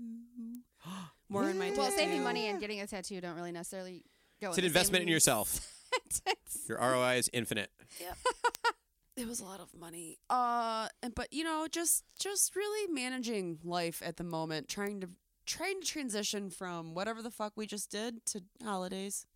More 1.29 1.49
in 1.51 1.59
my 1.59 1.69
tattoo. 1.69 1.81
Well, 1.83 1.91
saving 1.91 2.23
money 2.25 2.47
and 2.49 2.59
getting 2.61 2.81
a 2.81 2.87
tattoo 2.87 3.21
don't 3.21 3.37
really 3.37 3.53
necessarily 3.53 4.05
go. 4.41 4.49
It's 4.49 4.59
an 4.59 4.63
the 4.63 4.67
investment 4.69 5.03
same 5.03 5.09
in 5.09 5.13
yourself. 5.13 5.71
Your 6.69 6.79
ROI 6.79 7.17
is 7.19 7.31
infinite. 7.33 7.71
Yeah. 8.01 8.15
It 9.17 9.29
was 9.29 9.39
a 9.39 9.45
lot 9.45 9.61
of 9.61 9.73
money. 9.79 10.19
Uh, 10.29 10.89
and, 11.01 11.15
but 11.15 11.33
you 11.33 11.45
know, 11.45 11.69
just 11.71 12.03
just 12.19 12.57
really 12.57 12.93
managing 12.93 13.61
life 13.63 14.03
at 14.05 14.17
the 14.17 14.25
moment, 14.25 14.67
trying 14.67 15.01
to 15.03 15.09
trying 15.47 15.81
to 15.81 15.87
transition 15.87 16.51
from 16.51 16.95
whatever 16.95 17.23
the 17.23 17.31
fuck 17.31 17.53
we 17.57 17.67
just 17.67 17.91
did 17.91 18.25
to 18.27 18.43
holidays, 18.63 19.27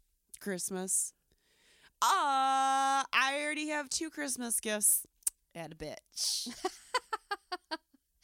Christmas. 0.40 1.12
Uh, 2.00 3.02
I 3.12 3.40
already 3.42 3.68
have 3.68 3.88
two 3.88 4.08
Christmas 4.10 4.60
gifts. 4.60 5.04
Add 5.54 5.72
a 5.72 5.74
bitch. 5.74 6.48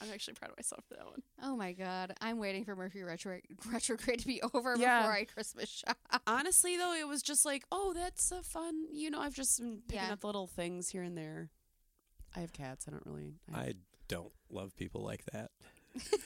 I'm 0.01 0.11
actually 0.13 0.35
proud 0.35 0.51
of 0.51 0.59
myself 0.59 0.85
for 0.87 0.95
that 0.97 1.07
one. 1.07 1.23
Oh 1.43 1.57
my 1.57 1.73
god, 1.73 2.13
I'm 2.21 2.39
waiting 2.39 2.65
for 2.65 2.77
Mercury 2.77 3.05
retro- 3.05 3.41
retrograde 3.73 4.19
to 4.21 4.27
be 4.27 4.41
over 4.55 4.77
Yeah. 4.77 5.01
before 5.01 5.15
I 5.15 5.25
Christmas 5.25 5.71
shop. 5.71 5.97
Honestly, 6.27 6.77
though, 6.77 6.93
it 6.95 7.09
was 7.09 7.23
just 7.23 7.47
like, 7.47 7.65
oh, 7.73 7.95
that's 7.95 8.31
a 8.31 8.43
fun. 8.43 8.85
You 8.93 9.11
know, 9.11 9.21
I've 9.21 9.35
just 9.35 9.59
been 9.59 9.81
picking 9.89 10.05
Yeah. 10.07 10.13
up 10.13 10.23
little 10.25 10.47
things 10.47 10.89
here 10.91 11.03
and 11.03 11.17
there. 11.17 11.49
I 12.37 12.41
have 12.41 12.53
cats. 12.53 12.85
I 12.87 12.91
don't 12.91 13.07
really. 13.07 13.35
I 13.53 13.59
have, 13.59 13.67
I 13.69 13.73
don't 14.09 14.33
love 14.51 14.77
people 14.77 15.03
like 15.03 15.25
that. 15.33 15.53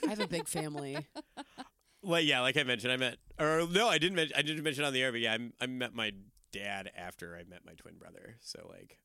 I 0.06 0.10
have 0.10 0.20
a 0.20 0.28
big 0.28 0.48
family. 0.48 1.06
Well, 2.02 2.20
yeah, 2.20 2.40
like 2.40 2.56
I 2.56 2.62
mentioned, 2.62 2.92
I 2.92 2.96
met, 2.96 3.16
or 3.38 3.66
no, 3.70 3.88
I 3.88 3.98
didn't 3.98 4.16
mention, 4.16 4.36
I 4.36 4.42
didn't 4.42 4.62
mention 4.62 4.84
on 4.84 4.92
the 4.92 5.02
air, 5.02 5.10
but 5.10 5.20
yeah, 5.20 5.34
I, 5.34 5.64
I 5.64 5.66
met 5.66 5.94
my 5.94 6.12
dad 6.52 6.90
after 6.96 7.34
I 7.36 7.44
met 7.48 7.64
my 7.66 7.72
twin 7.72 7.98
brother. 7.98 8.36
So 8.40 8.66
like, 8.70 8.98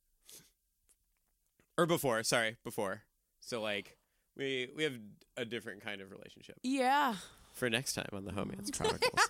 or 1.78 1.86
before, 1.86 2.22
sorry, 2.24 2.58
before. 2.64 3.04
So 3.40 3.62
like, 3.62 3.98
we 4.38 4.70
we 4.76 4.84
have 4.84 4.94
a 5.38 5.46
different 5.46 5.84
kind 5.84 6.02
of 6.02 6.12
relationship 6.12 6.58
yeah. 6.64 7.16
for 7.54 7.70
next 7.70 7.94
time 7.94 8.10
on 8.14 8.26
the 8.26 8.32
Homance 8.32 8.72
Chronicles. 8.78 9.30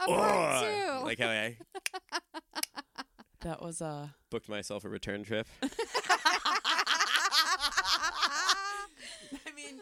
A 0.00 0.06
part 0.06 0.64
two. 0.64 1.04
Like 1.04 1.18
how 1.18 1.28
I 1.28 1.58
That 3.42 3.62
was 3.62 3.80
uh 3.80 4.08
booked 4.30 4.48
myself 4.48 4.84
a 4.84 4.88
return 4.88 5.22
trip. 5.22 5.46
I 5.62 5.68
mean, 9.54 9.78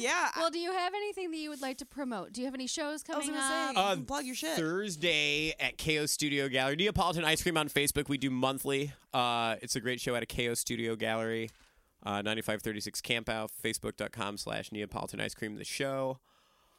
yeah. 0.00 0.30
well, 0.36 0.50
do 0.50 0.58
you 0.58 0.72
have 0.72 0.92
anything 0.94 1.30
that 1.30 1.36
you 1.36 1.50
would 1.50 1.60
like 1.62 1.78
to 1.78 1.86
promote? 1.86 2.32
Do 2.32 2.40
you 2.40 2.46
have 2.46 2.54
any 2.54 2.66
shows 2.66 2.86
I 2.88 2.92
was 2.92 3.02
coming 3.02 3.30
up? 3.36 3.74
say, 3.74 3.80
Uh, 3.80 3.96
plug 4.06 4.24
your 4.24 4.34
shit. 4.34 4.56
Thursday 4.56 5.54
at 5.60 5.78
KO 5.78 6.06
Studio 6.06 6.48
Gallery. 6.48 6.76
Neapolitan 6.76 7.24
Ice 7.24 7.42
Cream 7.42 7.56
on 7.56 7.68
Facebook. 7.68 8.08
We 8.08 8.18
do 8.18 8.30
monthly. 8.30 8.92
Uh, 9.12 9.56
it's 9.62 9.76
a 9.76 9.80
great 9.80 10.00
show 10.00 10.14
at 10.14 10.22
a 10.22 10.26
KO 10.26 10.54
Studio 10.54 10.96
Gallery. 10.96 11.50
Uh, 12.02 12.22
9536 12.22 13.02
Campau, 13.02 13.48
facebook.com 13.62 14.38
slash 14.38 14.72
Neapolitan 14.72 15.20
Ice 15.20 15.34
Cream, 15.34 15.56
the 15.56 15.64
show. 15.64 16.18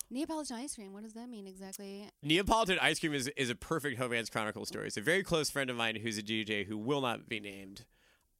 Neapolitan 0.10 0.58
ice 0.58 0.76
cream. 0.76 0.92
What 0.92 1.04
does 1.04 1.14
that 1.14 1.30
mean 1.30 1.48
exactly? 1.48 2.04
Neapolitan 2.22 2.78
Ice 2.82 3.00
Cream 3.00 3.14
is, 3.14 3.30
is 3.38 3.50
a 3.50 3.56
perfect 3.56 3.98
Homance 3.98 4.30
Chronicle 4.30 4.66
story. 4.66 4.88
It's 4.88 4.98
a 4.98 5.02
very 5.02 5.24
close 5.24 5.50
friend 5.50 5.70
of 5.70 5.78
mine 5.78 5.96
who's 5.96 6.18
a 6.18 6.22
DJ 6.22 6.66
who 6.66 6.78
will 6.78 7.00
not 7.02 7.30
be 7.30 7.40
named. 7.40 7.86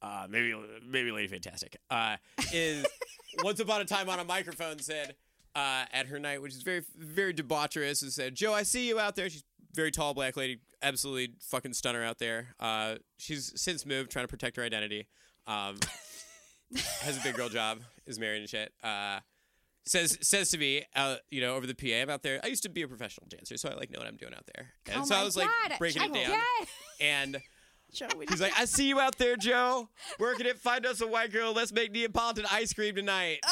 Uh, 0.02 0.26
maybe 0.28 0.54
maybe 0.86 1.12
Lady 1.12 1.28
Fantastic. 1.28 1.76
Uh, 1.90 2.16
is 2.52 2.84
once 3.42 3.60
upon 3.60 3.80
a 3.80 3.84
time 3.84 4.08
on 4.08 4.18
a 4.18 4.24
microphone 4.24 4.80
said 4.80 5.14
uh, 5.54 5.84
at 5.92 6.06
her 6.06 6.18
night, 6.18 6.42
which 6.42 6.54
is 6.54 6.62
very 6.62 6.82
very 6.96 7.32
debaucherous, 7.32 8.02
and 8.02 8.12
said, 8.12 8.34
"Joe, 8.34 8.52
I 8.52 8.64
see 8.64 8.88
you 8.88 8.98
out 8.98 9.14
there." 9.14 9.30
She's 9.30 9.44
very 9.74 9.90
tall 9.90 10.12
black 10.12 10.36
lady, 10.36 10.58
absolutely 10.82 11.34
fucking 11.40 11.72
stunner 11.72 12.02
out 12.04 12.18
there. 12.18 12.48
Uh, 12.58 12.96
she's 13.18 13.52
since 13.56 13.86
moved, 13.86 14.10
trying 14.10 14.24
to 14.24 14.28
protect 14.28 14.56
her 14.56 14.62
identity. 14.62 15.06
Um, 15.46 15.76
has 17.02 17.18
a 17.18 17.22
big 17.22 17.34
girl 17.34 17.48
job, 17.48 17.80
is 18.06 18.18
married 18.18 18.40
and 18.40 18.48
shit. 18.50 18.72
Uh, 18.82 19.20
says 19.84 20.18
says 20.20 20.50
to 20.50 20.58
me, 20.58 20.84
uh, 20.96 21.16
you 21.30 21.40
know, 21.40 21.54
over 21.54 21.66
the 21.66 21.74
PA, 21.74 21.94
I'm 22.02 22.10
out 22.10 22.22
there. 22.22 22.40
I 22.42 22.48
used 22.48 22.62
to 22.64 22.68
be 22.68 22.82
a 22.82 22.88
professional 22.88 23.26
dancer, 23.28 23.56
so 23.56 23.68
I 23.68 23.74
like 23.74 23.90
know 23.90 23.98
what 23.98 24.08
I'm 24.08 24.16
doing 24.16 24.34
out 24.34 24.48
there. 24.54 24.70
And 24.86 25.02
oh 25.02 25.04
so 25.04 25.14
I 25.14 25.24
was 25.24 25.36
like 25.36 25.48
God, 25.68 25.78
breaking 25.78 26.02
it 26.02 26.26
down, 26.26 26.38
and 27.00 27.42
Joe, 27.92 28.08
he's 28.28 28.40
like, 28.40 28.58
"I 28.58 28.64
see 28.64 28.88
you 28.88 29.00
out 29.00 29.18
there, 29.18 29.36
Joe, 29.36 29.88
working 30.18 30.46
it. 30.46 30.58
Find 30.58 30.86
us 30.86 31.00
a 31.02 31.06
white 31.06 31.30
girl. 31.30 31.52
Let's 31.52 31.72
make 31.72 31.92
Neapolitan 31.92 32.46
ice 32.50 32.72
cream 32.72 32.94
tonight." 32.94 33.40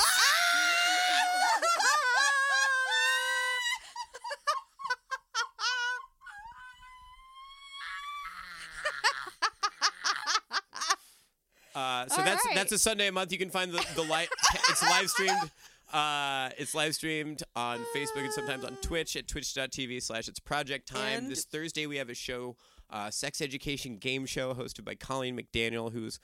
Uh, 11.74 12.06
so 12.08 12.18
All 12.18 12.24
that's 12.24 12.44
right. 12.46 12.54
that's 12.54 12.72
a 12.72 12.78
Sunday 12.78 13.06
a 13.08 13.12
month. 13.12 13.30
You 13.30 13.38
can 13.38 13.50
find 13.50 13.70
the 13.70 13.84
the 13.94 14.02
live. 14.02 14.28
it's 14.68 14.82
live 14.82 15.08
streamed. 15.08 15.50
Uh, 15.92 16.50
it's 16.58 16.74
live 16.74 16.94
streamed 16.94 17.42
on 17.54 17.78
Facebook 17.94 18.24
and 18.24 18.32
sometimes 18.32 18.64
on 18.64 18.76
Twitch 18.76 19.16
at 19.16 19.26
twitch.tv 19.28 20.02
slash 20.02 20.28
it's 20.28 20.40
project 20.40 20.88
time. 20.88 21.18
And- 21.24 21.30
this 21.30 21.44
Thursday 21.44 21.86
we 21.86 21.96
have 21.96 22.08
a 22.10 22.14
show, 22.14 22.56
uh, 22.90 23.10
sex 23.10 23.40
education 23.40 23.96
game 23.96 24.26
show 24.26 24.54
hosted 24.54 24.84
by 24.84 24.94
Colleen 24.94 25.38
McDaniel, 25.38 25.92
who's 25.92 26.18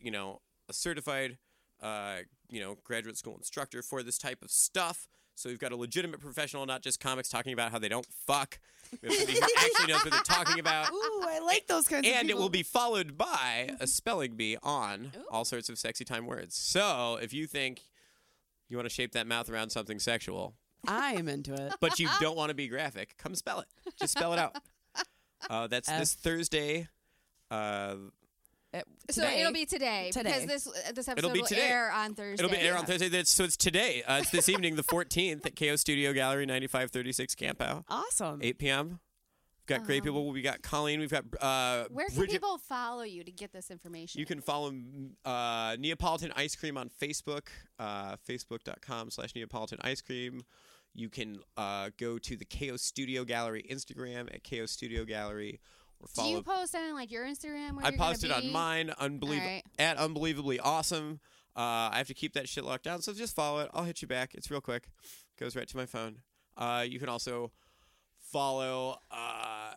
you 0.00 0.10
know 0.10 0.40
a 0.68 0.72
certified 0.72 1.38
uh, 1.82 2.16
you 2.48 2.60
know 2.60 2.76
graduate 2.84 3.16
school 3.16 3.36
instructor 3.36 3.82
for 3.82 4.02
this 4.02 4.18
type 4.18 4.42
of 4.42 4.50
stuff. 4.50 5.08
So 5.36 5.48
we've 5.48 5.58
got 5.58 5.72
a 5.72 5.76
legitimate 5.76 6.20
professional, 6.20 6.64
not 6.64 6.80
just 6.82 7.00
comics 7.00 7.28
talking 7.28 7.52
about 7.52 7.72
how 7.72 7.78
they 7.80 7.88
don't 7.88 8.06
fuck. 8.06 8.60
We 9.02 9.08
have 9.08 9.16
somebody 9.16 9.38
who 9.40 9.46
actually 9.58 9.92
knows 9.92 10.04
what 10.04 10.12
they're 10.12 10.20
talking 10.20 10.60
about 10.60 10.92
Ooh, 10.92 11.22
I 11.26 11.40
like 11.40 11.66
those 11.66 11.88
kinds 11.88 12.06
of 12.06 12.14
and 12.14 12.30
it 12.30 12.36
will 12.36 12.48
be 12.48 12.62
followed 12.62 13.18
by 13.18 13.70
a 13.80 13.88
spelling 13.88 14.36
bee 14.36 14.56
on 14.62 15.10
all 15.30 15.44
sorts 15.44 15.68
of 15.68 15.78
sexy 15.78 16.04
time 16.04 16.26
words. 16.26 16.54
So 16.54 17.18
if 17.20 17.32
you 17.32 17.48
think 17.48 17.82
you 18.68 18.76
want 18.76 18.88
to 18.88 18.94
shape 18.94 19.12
that 19.12 19.26
mouth 19.26 19.50
around 19.50 19.70
something 19.70 19.98
sexual, 19.98 20.54
I 20.86 21.14
am 21.14 21.28
into 21.28 21.54
it. 21.54 21.74
but 21.80 21.98
you 21.98 22.08
don't 22.20 22.36
want 22.36 22.50
to 22.50 22.54
be 22.54 22.68
graphic, 22.68 23.16
come 23.18 23.34
spell 23.34 23.60
it. 23.60 23.66
Just 23.98 24.12
spell 24.12 24.32
it 24.32 24.38
out. 24.38 24.56
Uh, 25.50 25.66
that's 25.66 25.88
this 25.88 26.14
Thursday. 26.14 26.88
Uh, 27.50 27.96
It- 28.72 28.84
So 29.12 29.22
today- 29.22 29.40
it'll 29.40 29.52
be 29.52 29.66
today, 29.66 30.10
Today. 30.12 30.30
because 30.46 30.46
this 30.46 30.66
uh, 30.66 30.92
this 30.92 31.06
episode 31.06 31.18
It'll 31.18 31.30
be 31.30 31.40
will 31.42 31.46
today. 31.46 31.68
air 31.68 31.92
on 31.92 32.14
Thursday. 32.16 32.44
it'll 32.44 32.50
be 32.50 32.60
air 32.60 32.76
on 32.76 32.84
Thursday. 32.86 33.08
That's, 33.08 33.30
so 33.30 33.44
it's 33.44 33.56
today. 33.56 34.02
Uh, 34.02 34.18
it's 34.22 34.30
this 34.30 34.48
evening, 34.48 34.74
the 34.74 34.82
14th, 34.82 35.46
at 35.46 35.54
KO 35.54 35.76
Studio 35.76 36.12
Gallery, 36.12 36.44
9536 36.44 37.36
Campau, 37.36 37.84
awesome. 37.88 38.40
8 38.42 38.58
p.m. 38.58 38.88
We've 39.68 39.78
got 39.78 39.86
great 39.86 39.98
Um, 40.00 40.04
people. 40.06 40.28
We've 40.32 40.42
got 40.42 40.62
Colleen. 40.62 40.98
We've 40.98 41.08
got 41.10 41.24
uh, 41.40 41.84
Where 41.90 42.06
can 42.08 42.16
Bridget. 42.16 42.32
people 42.32 42.58
follow 42.58 43.02
you 43.04 43.22
to 43.22 43.30
get 43.30 43.52
this 43.52 43.70
information? 43.70 44.18
You 44.18 44.26
can 44.26 44.40
follow 44.40 44.74
uh, 45.24 45.76
Neapolitan 45.78 46.32
Ice 46.34 46.56
Cream 46.56 46.76
on 46.76 46.90
Facebook, 47.00 47.46
uh, 47.78 48.16
facebook.com 48.28 49.10
slash 49.12 49.36
Neapolitan 49.36 49.78
Ice 49.82 50.00
Cream. 50.02 50.42
You 50.94 51.08
can 51.08 51.38
uh, 51.56 51.90
go 51.98 52.18
to 52.18 52.36
the 52.36 52.44
KO 52.44 52.76
Studio 52.76 53.24
Gallery 53.24 53.64
Instagram 53.70 54.32
at 54.32 54.48
KO 54.48 54.66
Studio 54.66 55.04
Gallery 55.04 55.60
or 56.00 56.06
Do 56.14 56.28
you 56.28 56.42
follow. 56.42 56.60
post 56.60 56.74
on 56.74 56.94
like 56.94 57.10
your 57.10 57.24
Instagram? 57.26 57.78
I 57.82 57.90
posted 57.96 58.30
on 58.30 58.50
mine, 58.52 58.92
unbelievable 58.98 59.46
Alright. 59.48 59.64
at 59.78 59.96
unbelievably 59.96 60.60
awesome. 60.60 61.20
Uh, 61.56 61.90
I 61.92 61.98
have 61.98 62.08
to 62.08 62.14
keep 62.14 62.34
that 62.34 62.48
shit 62.48 62.64
locked 62.64 62.84
down, 62.84 63.00
so 63.02 63.12
just 63.12 63.34
follow 63.34 63.60
it. 63.60 63.70
I'll 63.74 63.84
hit 63.84 64.02
you 64.02 64.08
back. 64.08 64.34
It's 64.34 64.50
real 64.50 64.60
quick. 64.60 64.88
Goes 65.38 65.54
right 65.56 65.68
to 65.68 65.76
my 65.76 65.86
phone. 65.86 66.18
Uh, 66.56 66.84
you 66.88 66.98
can 66.98 67.08
also 67.08 67.50
follow. 68.32 68.98
Uh, 69.10 69.72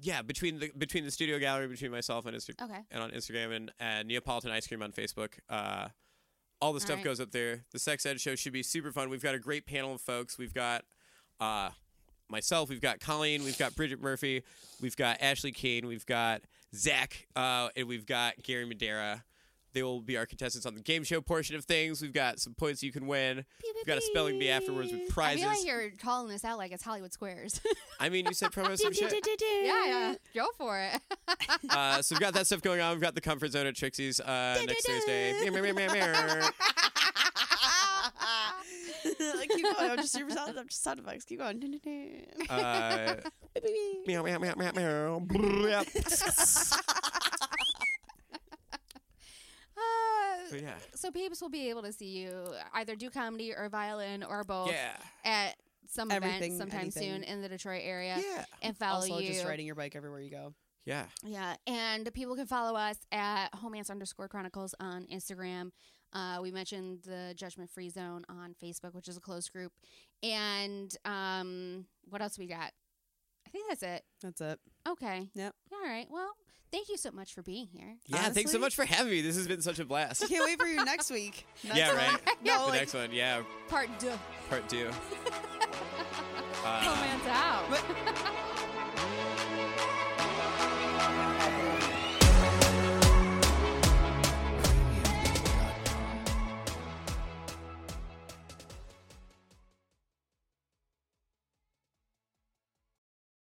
yeah, 0.00 0.22
between 0.22 0.58
the 0.58 0.70
between 0.76 1.04
the 1.04 1.10
studio 1.10 1.38
gallery, 1.38 1.68
between 1.68 1.90
myself 1.90 2.26
and 2.26 2.36
Instagram 2.36 2.62
Okay. 2.64 2.80
and 2.90 3.02
on 3.02 3.10
Instagram 3.12 3.54
and, 3.54 3.72
and 3.78 4.08
Neapolitan 4.08 4.50
Ice 4.50 4.66
Cream 4.66 4.82
on 4.82 4.92
Facebook. 4.92 5.34
All 6.60 6.72
the 6.72 6.80
stuff 6.80 6.92
Alright. 6.92 7.04
goes 7.04 7.20
up 7.20 7.30
there. 7.30 7.64
The 7.72 7.78
Sex 7.78 8.06
Ed 8.06 8.20
show 8.20 8.34
should 8.34 8.52
be 8.52 8.62
super 8.62 8.90
fun. 8.90 9.10
We've 9.10 9.22
got 9.22 9.34
a 9.34 9.38
great 9.38 9.66
panel 9.66 9.94
of 9.94 10.00
folks. 10.00 10.38
We've 10.38 10.54
got 10.54 10.84
uh, 11.40 11.70
myself, 12.28 12.68
we've 12.68 12.80
got 12.80 13.00
Colleen, 13.00 13.44
we've 13.44 13.58
got 13.58 13.74
Bridget 13.76 14.00
Murphy, 14.00 14.42
we've 14.80 14.96
got 14.96 15.18
Ashley 15.20 15.52
Kane, 15.52 15.86
we've 15.86 16.06
got 16.06 16.42
Zach, 16.74 17.26
uh, 17.36 17.68
and 17.76 17.86
we've 17.86 18.06
got 18.06 18.42
Gary 18.42 18.64
Madera. 18.64 19.24
They 19.74 19.82
will 19.82 20.00
be 20.00 20.16
our 20.16 20.24
contestants 20.24 20.66
on 20.66 20.74
the 20.74 20.80
game 20.80 21.02
show 21.02 21.20
portion 21.20 21.56
of 21.56 21.64
things. 21.64 22.00
We've 22.00 22.12
got 22.12 22.38
some 22.38 22.54
points 22.54 22.82
you 22.82 22.92
can 22.92 23.06
win. 23.08 23.44
We've 23.74 23.86
got 23.86 23.98
a 23.98 24.02
spelling 24.02 24.38
bee 24.38 24.48
afterwards 24.48 24.92
with 24.92 25.02
I 25.02 25.12
prizes. 25.12 25.40
feel 25.42 25.50
like 25.50 25.66
you're 25.66 25.90
calling 26.00 26.28
this 26.28 26.44
out 26.44 26.58
like 26.58 26.70
it's 26.72 26.84
Hollywood 26.84 27.12
Squares. 27.12 27.60
I 28.00 28.08
mean, 28.08 28.24
you 28.26 28.34
said 28.34 28.50
promo 28.52 28.78
some 28.78 28.92
shit. 28.92 29.12
yeah, 29.64 29.84
yeah. 29.86 30.14
Go 30.34 30.46
for 30.56 30.78
it. 30.80 31.00
Uh, 31.70 32.00
so 32.02 32.14
we've 32.14 32.20
got 32.20 32.34
that 32.34 32.46
stuff 32.46 32.62
going 32.62 32.80
on. 32.80 32.92
We've 32.92 33.00
got 33.00 33.14
the 33.14 33.20
comfort 33.20 33.50
zone 33.52 33.66
at 33.66 33.74
Trixie's 33.74 34.20
uh, 34.20 34.62
next 34.66 34.86
Thursday. 34.86 35.32
Meow, 35.50 35.50
meow, 35.60 35.72
meow, 35.72 35.92
meow, 35.92 35.92
meow. 35.92 36.48
Keep 39.48 39.62
going. 39.62 39.90
I'm 39.90 39.96
just 39.98 40.12
super 40.12 40.30
sound. 40.30 40.58
I'm 40.58 40.68
just 40.68 40.82
sound 40.82 41.00
effects. 41.00 41.24
Keep 41.24 41.40
going. 41.40 41.80
Uh, 42.48 43.16
meow, 44.06 44.22
meow, 44.22 44.38
meow, 44.38 44.54
meow, 44.56 44.72
meow. 44.72 45.26
Yep. 45.68 45.86
Uh, 49.76 50.33
So, 50.50 50.56
yeah. 50.56 50.74
so 50.94 51.10
peeps 51.10 51.40
will 51.40 51.48
be 51.50 51.68
able 51.70 51.82
to 51.82 51.92
see 51.92 52.06
you 52.06 52.46
either 52.74 52.96
do 52.96 53.10
comedy 53.10 53.52
or 53.54 53.68
violin 53.68 54.22
or 54.22 54.44
both 54.44 54.70
Yeah. 54.70 54.96
at 55.24 55.56
some 55.88 56.10
Everything, 56.10 56.52
event 56.54 56.58
sometime 56.58 56.80
anything. 56.80 57.02
soon 57.02 57.22
in 57.24 57.42
the 57.42 57.48
Detroit 57.48 57.82
area 57.84 58.18
Yeah. 58.20 58.44
and 58.62 58.76
follow 58.76 59.00
also, 59.00 59.18
you. 59.18 59.28
just 59.32 59.44
riding 59.44 59.66
your 59.66 59.74
bike 59.74 59.94
everywhere 59.96 60.20
you 60.20 60.30
go. 60.30 60.54
Yeah. 60.86 61.06
Yeah, 61.22 61.56
and 61.66 62.12
people 62.12 62.36
can 62.36 62.46
follow 62.46 62.76
us 62.76 62.98
at 63.10 63.48
Homance 63.52 63.90
underscore 63.90 64.28
Chronicles 64.28 64.74
on 64.80 65.06
Instagram. 65.06 65.70
Uh, 66.12 66.38
we 66.42 66.50
mentioned 66.50 67.02
the 67.04 67.32
Judgment 67.36 67.70
Free 67.70 67.88
Zone 67.90 68.24
on 68.28 68.54
Facebook, 68.62 68.94
which 68.94 69.08
is 69.08 69.16
a 69.16 69.20
closed 69.20 69.50
group. 69.52 69.72
And 70.22 70.94
um, 71.04 71.86
what 72.08 72.22
else 72.22 72.38
we 72.38 72.46
got? 72.46 72.72
I 73.46 73.50
think 73.50 73.68
that's 73.68 73.82
it. 73.82 74.02
That's 74.22 74.40
it. 74.40 74.58
Okay. 74.88 75.28
Yep. 75.34 75.54
All 75.72 75.88
right. 75.88 76.06
Well, 76.10 76.32
thank 76.72 76.88
you 76.88 76.96
so 76.96 77.10
much 77.10 77.34
for 77.34 77.42
being 77.42 77.66
here. 77.66 77.96
Yeah. 78.06 78.30
Thanks 78.30 78.52
so 78.52 78.58
much 78.58 78.74
for 78.74 78.84
having 78.84 79.12
me. 79.12 79.20
This 79.20 79.36
has 79.36 79.46
been 79.46 79.62
such 79.62 79.78
a 79.78 79.84
blast. 79.84 80.24
I 80.24 80.26
can't 80.26 80.44
wait 80.44 80.60
for 80.60 80.66
you 80.66 80.84
next 80.84 81.10
week. 81.10 81.46
Next 81.64 81.76
yeah, 81.76 81.88
one. 81.88 81.96
right. 81.96 82.20
No, 82.44 82.58
the 82.58 82.70
like, 82.70 82.80
next 82.80 82.94
one. 82.94 83.12
Yeah. 83.12 83.42
Part 83.68 83.88
two. 83.98 84.12
Part 84.48 84.68
two. 84.68 84.90
Uh, 86.64 86.80
Homance 86.80 87.28
out. 87.28 88.34